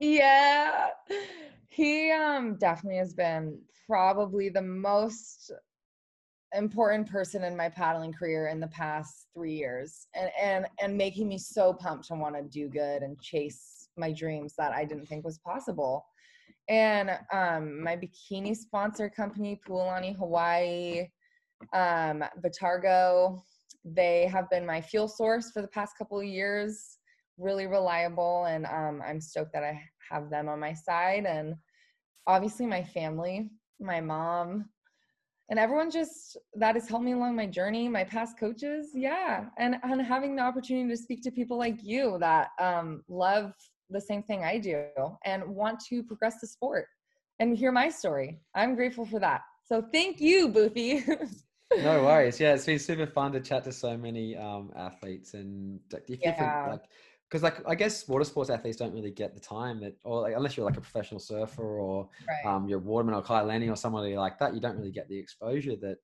[0.00, 0.88] Yeah.
[1.68, 5.52] He um definitely has been probably the most
[6.54, 11.28] important person in my paddling career in the past 3 years and and and making
[11.28, 15.06] me so pumped to want to do good and chase my dreams that I didn't
[15.06, 16.04] think was possible.
[16.68, 21.08] And um my bikini sponsor company Pualani Hawaii
[21.74, 23.40] um Vitargo
[23.84, 26.98] they have been my fuel source for the past couple of years.
[27.38, 31.24] Really reliable and um, i'm stoked that i have them on my side.
[31.26, 31.54] And
[32.26, 33.50] obviously my family
[33.80, 34.66] my mom
[35.52, 38.90] and everyone just that has helped me along my journey my past coaches.
[38.94, 39.46] Yeah.
[39.58, 43.52] And and having the opportunity to speak to people like you that um, love
[43.92, 44.84] the same thing i do
[45.24, 46.86] and want to progress the sport
[47.38, 51.04] and hear my story i'm grateful for that so thank you boothie
[51.74, 52.38] No worries.
[52.38, 56.68] Yeah, it's been super fun to chat to so many um, athletes and different Yeah.
[56.68, 56.82] like
[57.28, 60.34] because like I guess water sports athletes don't really get the time that, or like,
[60.36, 62.52] unless you're like a professional surfer or Right.
[62.52, 65.08] um, you're a waterman or Kai Lenny or somebody like that, you don't really get
[65.08, 65.96] the exposure that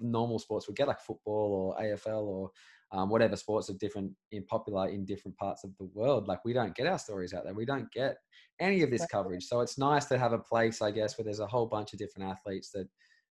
[0.00, 2.50] normal sports would get, like football or AFL or
[2.92, 6.26] um, whatever sports are different in popular in different parts of the world.
[6.28, 7.54] Like we don't get our stories out there.
[7.54, 8.16] We don't get
[8.60, 9.44] any of this coverage.
[9.44, 11.98] So it's nice to have a place, I guess, where there's a whole bunch of
[11.98, 12.88] different athletes that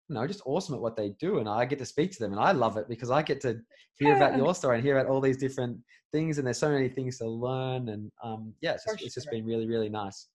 [0.08, 2.32] you know just awesome at what they do, and I get to speak to them,
[2.32, 3.58] and I love it because I get to
[3.96, 5.78] hear about your story and hear about all these different
[6.12, 9.30] things, and there's so many things to learn, and um, yeah, it's just, it's just
[9.30, 10.28] been really really nice.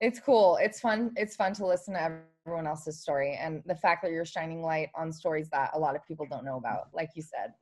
[0.00, 0.58] It's cool.
[0.60, 1.12] It's fun.
[1.16, 4.90] It's fun to listen to everyone else's story and the fact that you're shining light
[4.94, 7.54] on stories that a lot of people don't know about, like you said.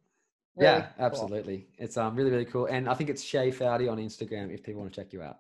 [0.57, 1.07] Really yeah, cool.
[1.07, 1.67] absolutely.
[1.79, 4.83] It's um really really cool, and I think it's Shae Foudy on Instagram if people
[4.83, 5.39] want to check you out.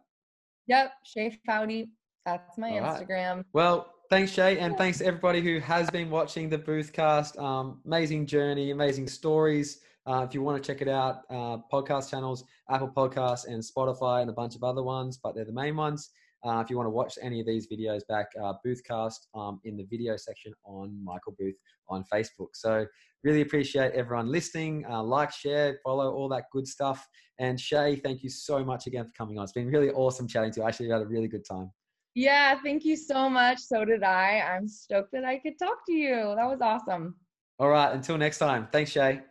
[0.66, 0.92] Yep.
[1.04, 1.90] Shae Foudy.
[2.24, 3.08] That's my All right.
[3.08, 3.44] Instagram.
[3.52, 7.38] Well, thanks Shae, and thanks to everybody who has been watching the Boothcast.
[7.38, 9.80] Um, amazing journey, amazing stories.
[10.06, 14.22] Uh, if you want to check it out, uh, podcast channels, Apple Podcasts and Spotify,
[14.22, 16.10] and a bunch of other ones, but they're the main ones.
[16.44, 19.76] Uh, if you want to watch any of these videos back, uh, Boothcast um, in
[19.76, 21.54] the video section on Michael Booth
[21.88, 22.48] on Facebook.
[22.54, 22.86] So
[23.22, 24.84] really appreciate everyone listening.
[24.88, 27.06] Uh, like, share, follow, all that good stuff.
[27.38, 29.44] And Shae, thank you so much again for coming on.
[29.44, 30.64] It's been really awesome chatting to you.
[30.64, 31.70] I actually had a really good time.
[32.14, 33.58] Yeah, thank you so much.
[33.58, 34.40] So did I.
[34.40, 36.34] I'm stoked that I could talk to you.
[36.36, 37.14] That was awesome.
[37.58, 38.68] All right, until next time.
[38.72, 39.22] Thanks, Shae.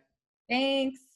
[0.48, 1.11] Thanks.